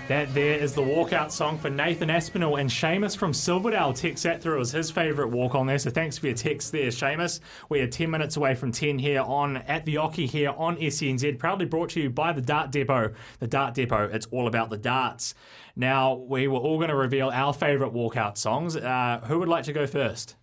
That 0.07 0.31
there 0.35 0.59
is 0.59 0.73
the 0.75 0.83
walkout 0.83 1.31
song 1.31 1.57
for 1.57 1.71
Nathan 1.71 2.11
Aspinall 2.11 2.57
and 2.57 2.69
Seamus 2.69 3.17
from 3.17 3.33
Silverdale 3.33 3.91
text 3.91 4.21
that 4.23 4.39
through 4.39 4.61
as 4.61 4.71
his 4.71 4.91
favourite 4.91 5.31
walk 5.31 5.55
on 5.55 5.65
there. 5.65 5.79
So 5.79 5.89
thanks 5.89 6.15
for 6.15 6.27
your 6.27 6.35
text 6.35 6.71
there, 6.71 6.89
Seamus. 6.89 7.39
We 7.69 7.79
are 7.81 7.87
10 7.87 8.11
minutes 8.11 8.37
away 8.37 8.53
from 8.53 8.71
10 8.71 8.99
here 8.99 9.21
on 9.21 9.57
at 9.57 9.83
the 9.83 9.95
Oche 9.95 10.29
here 10.29 10.51
on 10.51 10.77
SENZ. 10.77 11.39
Proudly 11.39 11.65
brought 11.65 11.89
to 11.91 12.01
you 12.01 12.11
by 12.11 12.33
the 12.33 12.41
Dart 12.41 12.71
Depot. 12.71 13.13
The 13.39 13.47
Dart 13.47 13.73
Depot, 13.73 14.07
it's 14.13 14.27
all 14.27 14.47
about 14.47 14.69
the 14.69 14.77
darts. 14.77 15.33
Now, 15.75 16.13
we 16.13 16.47
were 16.47 16.59
all 16.59 16.77
going 16.77 16.89
to 16.91 16.95
reveal 16.95 17.29
our 17.31 17.51
favourite 17.51 17.91
walkout 17.91 18.37
songs. 18.37 18.75
Uh, 18.75 19.21
who 19.25 19.39
would 19.39 19.49
like 19.49 19.63
to 19.63 19.73
go 19.73 19.87
first? 19.87 20.35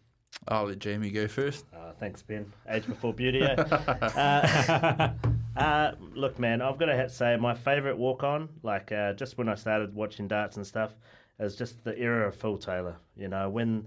I'll 0.48 0.64
let 0.64 0.80
Jamie 0.80 1.10
go 1.10 1.28
first. 1.28 1.66
Uh, 1.72 1.92
thanks, 2.00 2.20
Ben. 2.20 2.52
Age 2.68 2.86
before 2.88 3.14
beauty. 3.14 3.42
eh? 3.42 3.54
uh, 3.54 5.12
uh, 5.57 5.92
look, 6.14 6.38
man, 6.38 6.62
I've 6.62 6.78
got 6.78 6.86
to 6.86 7.09
say 7.09 7.36
my 7.36 7.55
favourite 7.55 7.96
walk 7.96 8.22
on, 8.22 8.48
like 8.62 8.92
uh, 8.92 9.12
just 9.14 9.38
when 9.38 9.48
I 9.48 9.55
started 9.55 9.94
watching 9.94 10.28
darts 10.28 10.57
and 10.57 10.66
stuff, 10.66 10.92
is 11.38 11.57
just 11.57 11.82
the 11.84 11.98
era 11.98 12.28
of 12.28 12.36
Phil 12.36 12.59
Taylor. 12.59 12.96
You 13.16 13.28
know, 13.28 13.48
when 13.48 13.86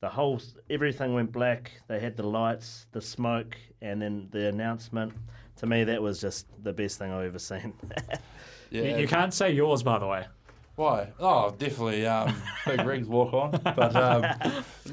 the 0.00 0.08
whole 0.08 0.40
everything 0.70 1.14
went 1.14 1.32
black, 1.32 1.72
they 1.88 2.00
had 2.00 2.16
the 2.16 2.26
lights, 2.26 2.86
the 2.92 3.00
smoke, 3.00 3.56
and 3.80 4.00
then 4.00 4.28
the 4.30 4.48
announcement. 4.48 5.12
To 5.56 5.66
me, 5.66 5.84
that 5.84 6.00
was 6.00 6.20
just 6.20 6.46
the 6.62 6.72
best 6.72 6.98
thing 6.98 7.12
I've 7.12 7.26
ever 7.26 7.38
seen. 7.38 7.74
You, 8.72 8.84
you 8.84 9.06
can't 9.06 9.34
say 9.34 9.52
yours, 9.52 9.82
by 9.82 9.98
the 9.98 10.06
way. 10.06 10.24
Why? 10.76 11.08
Oh, 11.20 11.54
definitely 11.58 12.06
um, 12.06 12.34
Big 12.66 12.80
Rigs 12.86 13.06
walk 13.06 13.34
on. 13.34 13.50
But 13.50 13.94
um, 13.94 14.24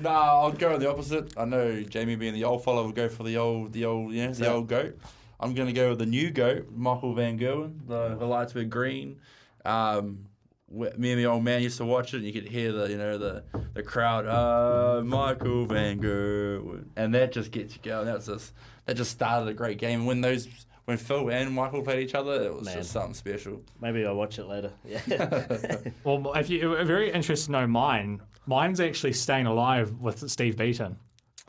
no, 0.02 0.10
I'll 0.10 0.52
go 0.52 0.72
with 0.72 0.82
the 0.82 0.90
opposite. 0.90 1.34
I 1.38 1.46
know 1.46 1.82
Jamie, 1.84 2.18
being 2.18 2.34
the 2.34 2.44
old 2.44 2.64
fellow, 2.66 2.86
would 2.86 2.96
go 2.96 3.08
for 3.08 3.24
the 3.24 3.38
old, 3.38 3.72
the 3.72 3.86
old, 3.86 4.12
yeah, 4.12 4.32
the 4.32 4.52
old 4.52 4.68
goat. 4.68 5.00
I'm 5.40 5.54
going 5.54 5.68
to 5.68 5.74
go 5.74 5.90
with 5.90 6.00
the 6.00 6.06
new 6.06 6.32
goat, 6.32 6.68
Michael 6.76 7.14
Van 7.14 7.40
Gerwen. 7.40 7.88
The, 7.88 8.16
the 8.16 8.26
lights 8.26 8.54
were 8.54 8.64
green. 8.66 9.20
Um, 9.66 10.26
me 10.72 11.12
and 11.12 11.20
the 11.20 11.26
old 11.26 11.44
man 11.44 11.62
used 11.62 11.78
to 11.78 11.86
watch 11.86 12.14
it, 12.14 12.18
and 12.18 12.26
you 12.26 12.34
could 12.34 12.48
hear 12.48 12.72
the, 12.72 12.90
you 12.90 12.98
know, 12.98 13.18
the 13.18 13.44
the 13.74 13.82
crowd. 13.82 14.28
Uh, 14.28 15.02
Michael 15.04 15.66
Van 15.66 16.00
Gerwen, 16.00 16.86
and 16.96 17.14
that 17.16 17.32
just 17.32 17.52
gets 17.52 17.76
you 17.76 17.82
going. 17.82 18.06
That's 18.06 18.28
just 18.28 18.54
that 18.86 18.96
just 18.96 19.12
started 19.12 19.50
a 19.50 19.54
great 19.54 19.78
game. 19.80 20.06
When 20.06 20.22
those 20.22 20.48
when 20.86 20.98
Phil 20.98 21.30
and 21.30 21.54
Michael 21.54 21.82
played 21.82 22.04
each 22.04 22.16
other, 22.16 22.34
it 22.44 22.54
was 22.54 22.66
Man. 22.66 22.78
just 22.78 22.92
something 22.92 23.14
special. 23.14 23.62
Maybe 23.82 24.06
I'll 24.06 24.16
watch 24.16 24.40
it 24.40 24.46
later. 24.46 24.72
Yeah. 25.08 25.78
Well, 26.04 26.34
if 26.34 26.50
you're 26.50 26.84
very 26.84 27.12
interested 27.12 27.48
to 27.48 27.52
know 27.54 27.68
mine, 27.68 28.22
mine's 28.46 28.80
actually 28.80 29.14
Staying 29.14 29.46
Alive 29.46 29.94
with 30.00 30.30
Steve 30.30 30.58
Beaton. 30.58 30.98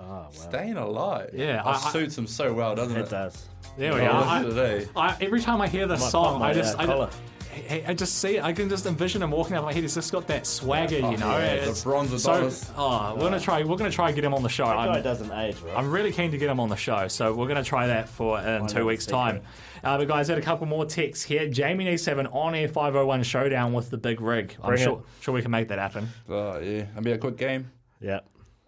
Oh, 0.01 0.05
wow. 0.09 0.29
Staying 0.31 0.77
alive. 0.77 1.31
Yeah, 1.33 1.57
that 1.57 1.67
I- 1.67 1.73
I- 1.73 1.93
suits 1.93 2.17
him 2.17 2.27
so 2.27 2.53
well, 2.53 2.75
doesn't 2.75 2.97
it? 2.97 3.01
It 3.03 3.11
does. 3.11 3.47
There 3.77 3.95
we 3.95 4.01
Oh, 4.01 4.07
are. 4.07 4.43
look 4.43 4.57
at 4.57 4.83
eh? 4.83 4.85
I, 4.97 5.09
I, 5.11 5.17
every 5.21 5.41
time 5.41 5.61
I 5.61 5.69
hear 5.69 5.87
this 5.87 6.01
Might 6.01 6.11
song, 6.11 6.41
my, 6.41 6.51
I 6.51 6.55
just 6.55 6.77
uh, 6.77 6.83
I, 6.83 6.87
collar. 6.87 7.11
I, 7.69 7.85
I 7.89 7.95
just 7.95 8.21
see 8.21 8.37
it. 8.37 8.45
I 8.45 8.53
can 8.53 8.69
just 8.69 8.87
envision 8.87 9.23
him 9.23 9.31
walking 9.33 9.55
out 9.55 9.61
of 9.61 9.65
my 9.67 9.73
head. 9.73 9.83
He's 9.83 9.95
just 9.95 10.11
got 10.13 10.27
that 10.29 10.47
swagger, 10.47 10.97
you 10.97 11.03
know. 11.17 11.39
yeah, 11.39 11.57
the 11.65 11.71
It's 11.71 11.83
bronze 11.85 12.23
so, 12.23 12.33
Adonis. 12.35 12.71
oh, 12.77 13.15
we're 13.15 13.23
gonna 13.23 13.41
try. 13.41 13.63
We're 13.65 13.77
gonna 13.77 13.91
try 13.91 14.07
and 14.07 14.15
get 14.15 14.25
him 14.25 14.35
on 14.35 14.43
the 14.43 14.49
show. 14.49 14.67
That 14.67 14.75
guy 14.77 14.97
I'm, 14.99 15.03
doesn't 15.03 15.31
age, 15.33 15.57
right? 15.61 15.77
I'm 15.77 15.91
really 15.91 16.13
keen 16.13 16.31
to 16.31 16.39
get 16.39 16.49
him 16.49 16.61
on 16.61 16.69
the 16.69 16.77
show, 16.77 17.09
so 17.09 17.33
we're 17.35 17.47
going 17.49 17.63
to 17.63 17.69
try 17.69 17.89
that 17.89 18.09
for 18.09 18.41
in 18.41 18.67
two 18.69 18.87
weeks' 18.87 19.05
time. 19.07 19.43
Uh, 19.83 19.99
but 19.99 20.07
guys, 20.09 20.29
had 20.29 20.39
a 20.39 20.43
couple 20.43 20.67
more 20.67 20.85
texts 20.85 21.25
here. 21.25 21.49
Jamie 21.49 21.85
needs 21.85 22.05
to 22.05 22.11
have 22.11 22.19
an 22.19 22.27
on-air 22.29 22.69
501 22.69 23.23
showdown 23.25 23.73
with 23.73 23.91
the 23.91 23.97
big 23.99 24.21
rig. 24.21 24.55
I'm 24.63 24.77
sure, 24.77 25.03
sure 25.21 25.33
we 25.35 25.43
can 25.43 25.51
make 25.51 25.69
that 25.69 25.79
happen. 25.79 26.09
Oh 26.29 26.59
yeah, 26.59 26.83
it'll 26.91 27.03
be 27.03 27.13
a 27.13 27.19
quick 27.19 27.37
game. 27.37 27.71
yeah. 28.01 28.21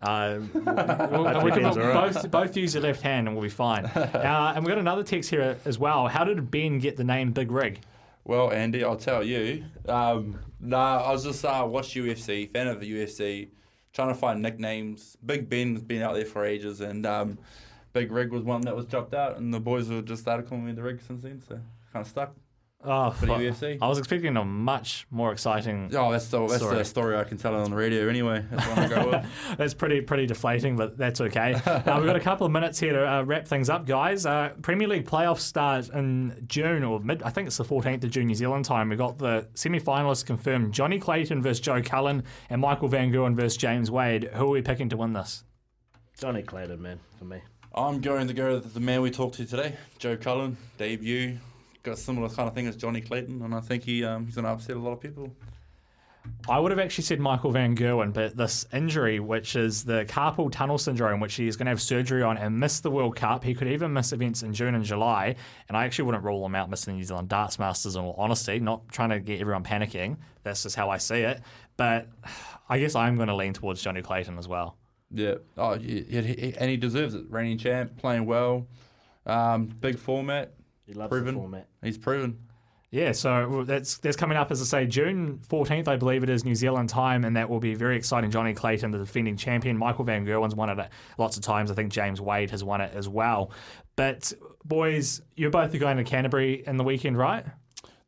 Uh, 0.03 0.40
we'll- 0.53 1.44
we 1.44 1.50
can 1.53 1.62
Ben's 1.62 1.76
all 1.76 1.84
right. 1.84 2.12
both 2.12 2.30
both 2.30 2.57
use 2.57 2.74
your 2.74 2.82
left 2.82 3.03
hand 3.03 3.28
and 3.28 3.36
we'll 3.36 3.42
be 3.44 3.48
fine. 3.48 3.84
Uh, 4.22 4.53
and 4.55 4.64
we've 4.64 4.68
got 4.70 4.78
another 4.78 5.03
text 5.05 5.30
here 5.30 5.57
as 5.64 5.78
well. 5.78 6.09
How 6.09 6.24
did 6.24 6.50
Ben 6.50 6.78
get 6.78 6.96
the 6.96 7.05
name 7.05 7.32
Big 7.32 7.50
Rig? 7.50 7.80
Well, 8.24 8.53
Andy, 8.53 8.84
I'll 8.84 8.96
tell 8.96 9.22
you. 9.24 9.64
Um, 9.88 10.38
nah, 10.61 11.03
I 11.03 11.12
was 11.12 11.24
just 11.24 11.44
uh, 11.44 11.66
watched 11.68 11.94
UFC, 11.96 12.48
fan 12.50 12.68
of 12.68 12.80
the 12.80 12.90
UFC. 12.92 13.48
trying 13.92 14.09
to 14.09 14.14
find 14.14 14.40
nicknames. 14.42 15.16
Big 15.24 15.48
Ben's 15.48 15.82
been 15.82 16.03
out 16.03 16.14
there 16.14 16.24
for 16.24 16.44
ages, 16.44 16.80
and 16.80 17.05
um, 17.05 17.38
Big 17.92 18.11
Rig 18.12 18.30
was 18.30 18.42
one 18.44 18.61
that 18.62 18.76
was 18.76 18.86
dropped 18.86 19.12
out, 19.14 19.38
and 19.38 19.53
the 19.53 19.59
boys 19.61 19.88
have 19.88 20.05
just 20.05 20.22
started 20.22 20.46
calling 20.48 20.64
me 20.66 20.72
the 20.72 20.82
Rig 20.82 21.00
since 21.07 21.22
then. 21.22 21.40
So 21.48 21.57
kind 21.92 22.05
of 22.05 22.07
stuck. 22.07 22.34
Oh, 22.85 23.11
For 23.11 23.26
the 23.26 23.33
fuck. 23.33 23.41
UFC. 23.41 23.78
I 23.80 23.87
was 23.89 23.99
expecting 23.99 24.37
a 24.37 24.45
much 24.45 25.07
more 25.11 25.30
exciting. 25.33 25.91
Oh, 25.95 26.11
that's 26.11 26.26
the 26.28 26.41
that's 26.47 26.57
story. 26.57 26.76
the 26.78 26.85
story 26.85 27.16
I 27.16 27.24
can 27.24 27.39
tell 27.39 27.55
on 27.55 27.70
the 27.70 27.76
radio 27.76 28.09
anyway. 28.09 28.45
That's 28.51 28.93
go. 28.93 29.22
That's 29.57 29.74
pretty 29.74 30.01
pretty 30.01 30.26
deflating, 30.26 30.76
but 30.76 30.97
that's 30.97 31.20
okay. 31.20 31.55
uh, 31.66 31.83
we've 31.99 32.07
got 32.07 32.16
a 32.16 32.20
couple 32.20 32.47
of 32.47 32.53
minutes 32.53 32.80
here 32.80 32.93
to 32.95 33.09
uh, 33.09 33.22
wrap 33.22 33.47
things 33.47 33.70
up, 33.70 33.87
guys. 33.87 34.26
Uh, 34.26 34.51
Premier 34.62 34.89
League 34.89 35.07
playoffs 35.07 35.41
start 35.41 35.91
in 35.91 36.45
June 36.49 36.83
or 36.83 36.99
mid. 37.01 37.22
I 37.22 37.30
think 37.30 37.47
it's 37.47 37.57
the 37.57 37.64
14th 37.64 38.03
of 38.05 38.11
June 38.11 38.26
New 38.26 38.35
Zealand 38.35 38.64
time. 38.64 38.89
We've 38.89 38.99
got 38.99 39.18
the 39.18 39.47
semi-finalists 39.55 40.26
confirmed: 40.26 40.72
Johnny 40.74 40.99
Clayton 40.99 41.43
versus 41.43 41.61
Joe 41.61 41.83
Cullen 41.83 42.24
and 42.51 42.61
Michael 42.61 42.89
Van 42.89 43.12
Gerwen 43.12 43.37
versus 43.37 43.57
James 43.57 43.91
Wade. 43.91 44.24
Who 44.33 44.47
are 44.47 44.51
we 44.51 44.62
picking 44.62 44.89
to 44.89 44.97
win 44.97 45.12
this? 45.12 45.45
Johnny 46.18 46.43
Clayton, 46.43 46.80
man, 46.80 46.99
for 47.18 47.24
me. 47.24 47.41
I'm 47.74 48.01
going 48.01 48.28
to 48.28 48.35
go 48.35 48.55
with 48.55 48.74
the 48.74 48.80
man 48.80 49.01
we 49.03 49.11
talked 49.11 49.37
to 49.37 49.47
today, 49.47 49.76
Joe 49.99 50.16
Cullen, 50.16 50.57
debut. 50.78 51.39
Got 51.83 51.95
a 51.95 51.97
similar 51.97 52.28
kind 52.28 52.49
of 52.49 52.55
thing 52.55 52.66
as 52.66 52.76
Johnny 52.76 53.01
Clayton, 53.01 53.43
and 53.43 53.55
I 53.55 53.61
think 53.61 53.83
he 53.83 54.05
um, 54.05 54.26
he's 54.26 54.37
going 54.37 54.45
to 54.45 54.51
upset 54.51 54.76
a 54.76 54.78
lot 54.78 54.93
of 54.93 55.01
people. 55.01 55.35
I 56.49 56.59
would 56.59 56.70
have 56.70 56.78
actually 56.78 57.05
said 57.05 57.20
Michael 57.20 57.51
Van 57.51 57.76
Gerwen, 57.76 58.12
but 58.12 58.37
this 58.37 58.66
injury, 58.72 59.20
which 59.20 59.57
is 59.57 59.85
the 59.85 60.05
carpal 60.05 60.51
tunnel 60.51 60.78
syndrome, 60.78 61.20
which 61.20 61.35
he's 61.35 61.57
going 61.57 61.66
to 61.66 61.70
have 61.70 61.83
surgery 61.83 62.22
on 62.22 62.39
and 62.39 62.59
miss 62.59 62.80
the 62.80 62.91
World 62.91 63.16
Cup. 63.16 63.43
He 63.45 63.55
could 63.55 63.68
even 63.68 63.93
miss 63.93 64.12
events 64.12 64.43
in 64.43 64.53
June 64.53 64.74
and 64.74 64.85
July. 64.85 65.37
And 65.68 65.76
I 65.76 65.85
actually 65.85 66.05
wouldn't 66.07 66.24
rule 66.24 66.45
him 66.45 66.55
out 66.55 66.70
missing 66.70 66.95
the 66.95 66.99
New 66.99 67.05
Zealand 67.05 67.28
Darts 67.28 67.59
Masters 67.59 67.97
in 67.97 68.03
all 68.03 68.14
honesty, 68.18 68.61
not 68.61 68.89
trying 68.89 69.11
to 69.11 69.20
get 69.20 69.41
everyone 69.41 69.64
panicking. 69.64 70.16
That's 70.43 70.62
just 70.62 70.76
how 70.76 70.91
I 70.91 70.99
see 70.99 71.20
it. 71.20 71.41
But 71.76 72.09
I 72.68 72.78
guess 72.78 72.95
I'm 72.95 73.16
going 73.16 73.28
to 73.28 73.37
lean 73.37 73.53
towards 73.53 73.83
Johnny 73.83 74.03
Clayton 74.03 74.39
as 74.39 74.47
well. 74.47 74.76
Yeah. 75.11 75.37
Oh, 75.57 75.74
yeah, 75.74 76.03
yeah, 76.09 76.55
and 76.59 76.70
he 76.70 76.76
deserves 76.76 77.14
it. 77.14 77.24
Reigning 77.28 77.59
champ, 77.59 77.99
playing 77.99 78.26
well, 78.26 78.66
um, 79.26 79.66
big 79.66 79.99
format. 79.99 80.55
He 80.93 80.99
loves 80.99 81.11
proven. 81.11 81.34
the 81.34 81.40
format. 81.40 81.68
He's 81.82 81.99
proven. 81.99 82.38
Yeah, 82.90 83.12
so 83.12 83.64
that's 83.66 83.97
that's 83.99 84.16
coming 84.18 84.36
up 84.36 84.51
as 84.51 84.61
I 84.61 84.64
say, 84.64 84.86
June 84.86 85.38
fourteenth, 85.49 85.88
I 85.88 85.97
believe 85.97 86.22
it 86.22 86.28
is 86.28 86.45
New 86.45 86.55
Zealand 86.55 86.90
time, 86.90 87.24
and 87.24 87.36
that 87.36 87.49
will 87.49 87.59
be 87.61 87.74
very 87.74 87.97
exciting. 87.97 88.30
Johnny 88.30 88.53
Clayton, 88.53 88.90
the 88.90 88.99
defending 88.99 89.36
champion, 89.38 89.78
Michael 89.78 90.05
Van 90.05 90.26
Gerwen's 90.26 90.55
won 90.55 90.68
it 90.68 90.88
lots 91.16 91.38
of 91.38 91.43
times. 91.43 91.70
I 91.70 91.74
think 91.74 91.90
James 91.90 92.20
Wade 92.20 92.51
has 92.51 92.62
won 92.62 92.82
it 92.82 92.93
as 92.95 93.09
well. 93.09 93.51
But 93.97 94.32
boys, 94.64 95.22
you're 95.36 95.51
both 95.51 95.78
going 95.78 95.97
to 95.97 96.05
Canterbury 96.05 96.62
in 96.66 96.76
the 96.76 96.84
weekend, 96.84 97.16
right? 97.16 97.47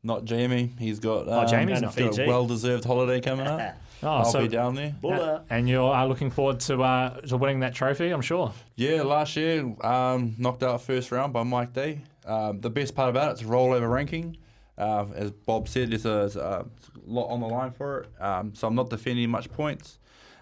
Not 0.02 0.26
Jamie. 0.26 0.70
He's 0.78 0.98
got. 0.98 1.28
Um, 1.28 1.44
Oh, 1.44 1.46
Jamie's 1.46 1.80
not. 1.80 1.96
got 1.96 2.18
a 2.18 2.26
well-deserved 2.26 2.84
holiday 2.84 3.20
coming 3.20 3.46
up. 3.46 3.76
Oh, 4.02 4.08
I'll 4.08 4.24
so 4.26 4.40
be 4.42 4.48
down 4.48 4.74
there. 4.74 4.94
Buller. 5.00 5.40
and 5.48 5.66
you 5.66 5.82
are 5.82 6.06
looking 6.06 6.30
forward 6.30 6.60
to 6.60 6.82
uh, 6.82 7.20
to 7.22 7.38
winning 7.38 7.60
that 7.60 7.72
trophy, 7.74 8.10
I'm 8.10 8.20
sure. 8.20 8.52
Yeah, 8.76 9.00
last 9.00 9.34
year 9.34 9.64
um, 9.80 10.34
knocked 10.36 10.62
out 10.62 10.82
first 10.82 11.10
round 11.10 11.32
by 11.32 11.42
Mike 11.42 11.72
Day. 11.72 12.02
Um, 12.24 12.60
the 12.60 12.70
best 12.70 12.94
part 12.94 13.10
about 13.10 13.28
it, 13.28 13.32
it's 13.32 13.42
rollover 13.42 13.90
ranking. 13.90 14.36
Uh, 14.76 15.06
as 15.14 15.30
Bob 15.30 15.68
said, 15.68 15.90
there's 15.90 16.06
a, 16.06 16.08
there's 16.08 16.36
a 16.36 16.66
lot 17.06 17.26
on 17.28 17.40
the 17.40 17.46
line 17.46 17.70
for 17.70 18.00
it. 18.00 18.22
Um, 18.22 18.54
so 18.54 18.66
I'm 18.66 18.74
not 18.74 18.90
defending 18.90 19.30
much 19.30 19.50
points. 19.50 19.98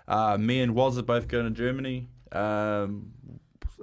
Uh, 0.09 0.37
me 0.39 0.61
and 0.61 0.75
Waz 0.75 0.99
are 0.99 1.03
both 1.03 1.29
going 1.29 1.45
to 1.45 1.51
Germany. 1.51 2.09
Um, 2.33 3.13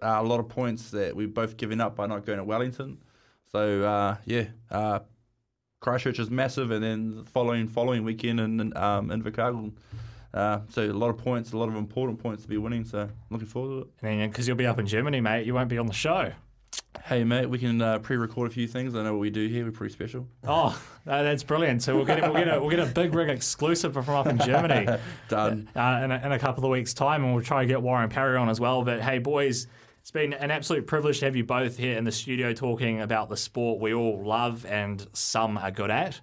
a 0.02 0.24
lot 0.24 0.40
of 0.40 0.48
points 0.50 0.92
that 0.92 1.16
we've 1.16 1.34
both 1.34 1.58
given 1.58 1.82
up 1.82 1.96
by 1.96 2.08
not 2.08 2.26
going 2.26 2.38
to 2.38 2.44
Wellington. 2.44 2.98
So 3.52 3.84
uh, 3.84 4.18
yeah, 4.26 4.46
uh, 4.72 5.00
Christchurch 5.80 6.20
is 6.20 6.30
massive, 6.30 6.72
and 6.72 6.84
then 6.84 7.16
the 7.16 7.24
following 7.24 7.68
following 7.68 8.04
weekend 8.04 8.40
in 8.40 8.60
in, 8.60 8.78
um, 8.78 9.10
Invercargill. 9.10 9.74
Uh, 10.34 10.60
so 10.70 10.84
a 10.84 10.94
lot 10.94 11.10
of 11.10 11.18
points, 11.18 11.54
a 11.54 11.58
lot 11.58 11.70
of 11.70 11.76
important 11.76 12.20
points 12.20 12.44
to 12.44 12.50
be 12.50 12.58
winning. 12.58 12.86
So 12.86 13.10
looking 13.30 13.48
forward 13.48 13.88
to 14.02 14.08
it. 14.08 14.28
Because 14.28 14.48
you'll 14.48 14.58
be 14.58 14.68
up 14.68 14.78
in 14.78 14.86
Germany, 14.86 15.22
mate, 15.22 15.46
you 15.46 15.54
won't 15.54 15.70
be 15.70 15.78
on 15.78 15.88
the 15.88 15.94
show. 15.94 16.32
Hey 17.06 17.24
mate, 17.24 17.48
we 17.48 17.58
can 17.58 17.82
uh, 17.82 18.00
pre-record 18.00 18.50
a 18.50 18.54
few 18.54 18.68
things. 18.68 18.96
I 18.96 19.04
know 19.04 19.14
what 19.14 19.20
we 19.20 19.30
do 19.30 19.48
here. 19.48 19.66
We're 19.66 19.72
pretty 19.72 19.94
special. 19.94 20.28
Oh, 20.44 20.80
uh, 21.08 21.24
that's 21.24 21.44
brilliant! 21.44 21.82
So 21.84 21.96
we'll 21.96 22.06
get 22.06 22.24
a, 22.24 22.32
we'll 22.32 22.44
get 22.44 22.54
a 22.56 22.60
we'll 22.60 22.70
get 22.70 22.80
a 22.80 22.86
big 22.86 23.14
rig 23.14 23.30
exclusive 23.30 23.94
from 23.94 24.10
up 24.10 24.28
in 24.28 24.38
Germany. 24.40 24.88
Done. 25.28 25.70
uh, 25.76 26.02
in, 26.04 26.12
a, 26.12 26.22
in 26.26 26.32
a 26.32 26.40
couple 26.40 26.66
of 26.66 26.72
weeks' 26.72 26.94
time, 26.94 27.24
and 27.24 27.34
we'll 27.34 27.44
try 27.44 27.62
to 27.62 27.68
get 27.68 27.82
Warren 27.82 28.10
Parry 28.10 28.38
on 28.38 28.50
as 28.50 28.60
well. 28.60 28.84
But 28.84 29.02
hey, 29.02 29.20
boys, 29.20 29.68
it's 30.02 30.12
been 30.12 30.34
an 30.34 30.52
absolute 30.52 30.88
privilege 30.88 31.20
to 31.20 31.26
have 31.26 31.36
you 31.36 31.44
both 31.44 31.78
here 31.78 31.98
in 31.98 32.04
the 32.04 32.12
studio 32.12 32.54
talking 32.54 33.02
about 33.02 33.30
the 33.30 33.38
sport 33.38 33.80
we 33.80 33.94
all 33.94 34.24
love 34.24 34.66
and 34.66 35.06
some 35.14 35.58
are 35.58 35.72
good 35.72 35.92
at. 35.92 36.20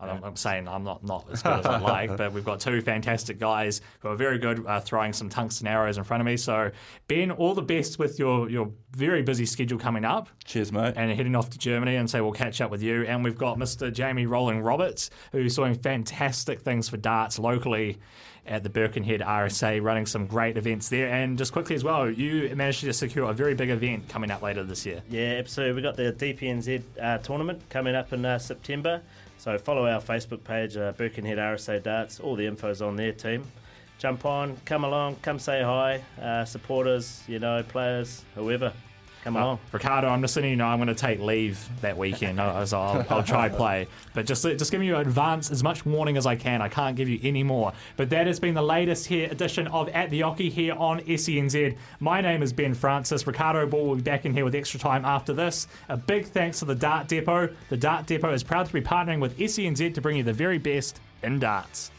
I'm, 0.00 0.24
I'm 0.24 0.36
saying 0.36 0.68
I'm 0.68 0.84
not, 0.84 1.04
not 1.04 1.26
as 1.30 1.42
good 1.42 1.60
as 1.60 1.66
I'd 1.66 1.82
like, 2.08 2.16
but 2.16 2.32
we've 2.32 2.44
got 2.44 2.60
two 2.60 2.80
fantastic 2.80 3.38
guys 3.38 3.80
who 4.00 4.08
are 4.08 4.16
very 4.16 4.38
good 4.38 4.66
uh, 4.66 4.80
throwing 4.80 5.12
some 5.12 5.28
tungsten 5.28 5.66
arrows 5.66 5.98
in 5.98 6.04
front 6.04 6.20
of 6.20 6.26
me. 6.26 6.36
So, 6.36 6.70
Ben, 7.08 7.30
all 7.30 7.54
the 7.54 7.62
best 7.62 7.98
with 7.98 8.18
your, 8.18 8.48
your 8.48 8.70
very 8.92 9.22
busy 9.22 9.46
schedule 9.46 9.78
coming 9.78 10.04
up 10.04 10.28
Cheers, 10.44 10.72
mate. 10.72 10.94
and 10.96 11.10
heading 11.10 11.36
off 11.36 11.50
to 11.50 11.58
Germany, 11.58 11.96
and 11.96 12.08
so 12.08 12.22
we'll 12.22 12.32
catch 12.32 12.60
up 12.60 12.70
with 12.70 12.82
you. 12.82 13.04
And 13.04 13.22
we've 13.22 13.38
got 13.38 13.58
Mr. 13.58 13.92
Jamie 13.92 14.26
Rolling 14.26 14.60
Roberts, 14.60 15.10
who's 15.32 15.54
doing 15.56 15.74
fantastic 15.74 16.60
things 16.60 16.88
for 16.88 16.96
darts 16.96 17.38
locally 17.38 17.98
at 18.46 18.62
the 18.62 18.70
Birkenhead 18.70 19.20
RSA, 19.20 19.82
running 19.82 20.06
some 20.06 20.26
great 20.26 20.56
events 20.56 20.88
there. 20.88 21.08
And 21.08 21.38
just 21.38 21.52
quickly 21.52 21.76
as 21.76 21.84
well, 21.84 22.10
you 22.10 22.54
managed 22.56 22.80
to 22.80 22.92
secure 22.92 23.30
a 23.30 23.34
very 23.34 23.54
big 23.54 23.70
event 23.70 24.08
coming 24.08 24.30
up 24.30 24.42
later 24.42 24.64
this 24.64 24.84
year. 24.86 25.02
Yeah, 25.08 25.34
absolutely. 25.38 25.74
We've 25.74 25.84
got 25.84 25.96
the 25.96 26.12
DPNZ 26.12 26.82
uh, 27.00 27.18
tournament 27.18 27.62
coming 27.68 27.94
up 27.94 28.12
in 28.12 28.24
uh, 28.24 28.38
September. 28.38 29.02
So 29.40 29.56
follow 29.56 29.86
our 29.86 30.02
Facebook 30.02 30.44
page, 30.44 30.76
uh, 30.76 30.92
Birkenhead 30.92 31.38
RSA 31.38 31.82
Darts. 31.82 32.20
All 32.20 32.36
the 32.36 32.44
info's 32.44 32.82
on 32.82 32.96
there, 32.96 33.12
team. 33.12 33.50
Jump 33.96 34.26
on, 34.26 34.58
come 34.66 34.84
along, 34.84 35.16
come 35.22 35.38
say 35.38 35.62
hi. 35.62 36.02
Uh, 36.20 36.44
supporters, 36.44 37.24
you 37.26 37.38
know, 37.38 37.62
players, 37.62 38.22
whoever, 38.34 38.70
come 39.24 39.36
along. 39.36 39.58
Ricardo, 39.72 40.08
I'm 40.08 40.20
just 40.22 40.36
letting 40.36 40.50
you 40.50 40.56
know 40.56 40.66
I'm 40.66 40.78
going 40.78 40.88
to 40.88 40.94
take 40.94 41.20
leave 41.20 41.68
that 41.80 41.96
weekend. 41.96 42.40
Uh, 42.40 42.64
so 42.64 42.80
I'll, 42.80 43.06
I'll 43.10 43.22
try 43.22 43.48
play, 43.60 43.86
but 44.14 44.26
just 44.26 44.42
just 44.42 44.70
giving 44.70 44.86
you 44.86 44.96
advance 44.96 45.50
as 45.50 45.62
much 45.62 45.84
warning 45.84 46.16
as 46.16 46.26
I 46.26 46.36
can. 46.36 46.62
I 46.62 46.68
can't 46.68 46.96
give 46.96 47.08
you 47.08 47.18
any 47.22 47.42
more. 47.42 47.72
But 47.96 48.10
that 48.10 48.26
has 48.26 48.40
been 48.40 48.54
the 48.54 48.62
latest 48.62 49.06
here 49.06 49.28
edition 49.30 49.66
of 49.68 49.88
At 49.90 50.10
the 50.10 50.20
Oche 50.20 50.50
here 50.50 50.74
on 50.74 51.00
SENZ. 51.00 51.76
My 52.00 52.20
name 52.20 52.42
is 52.42 52.52
Ben 52.52 52.74
Francis. 52.74 53.26
Ricardo 53.26 53.66
Ball 53.66 53.88
will 53.88 53.96
be 53.96 54.02
back 54.02 54.24
in 54.24 54.32
here 54.32 54.44
with 54.44 54.54
extra 54.54 54.80
time 54.80 55.04
after 55.04 55.32
this. 55.32 55.66
A 55.88 55.96
big 55.96 56.26
thanks 56.26 56.60
to 56.60 56.64
the 56.64 56.74
Dart 56.74 57.08
Depot. 57.08 57.48
The 57.68 57.76
Dart 57.76 58.06
Depot 58.06 58.32
is 58.32 58.42
proud 58.42 58.66
to 58.66 58.72
be 58.72 58.80
partnering 58.80 59.20
with 59.20 59.38
SENZ 59.38 59.94
to 59.94 60.00
bring 60.00 60.16
you 60.16 60.22
the 60.22 60.32
very 60.32 60.58
best 60.58 61.00
in 61.22 61.38
darts. 61.38 61.90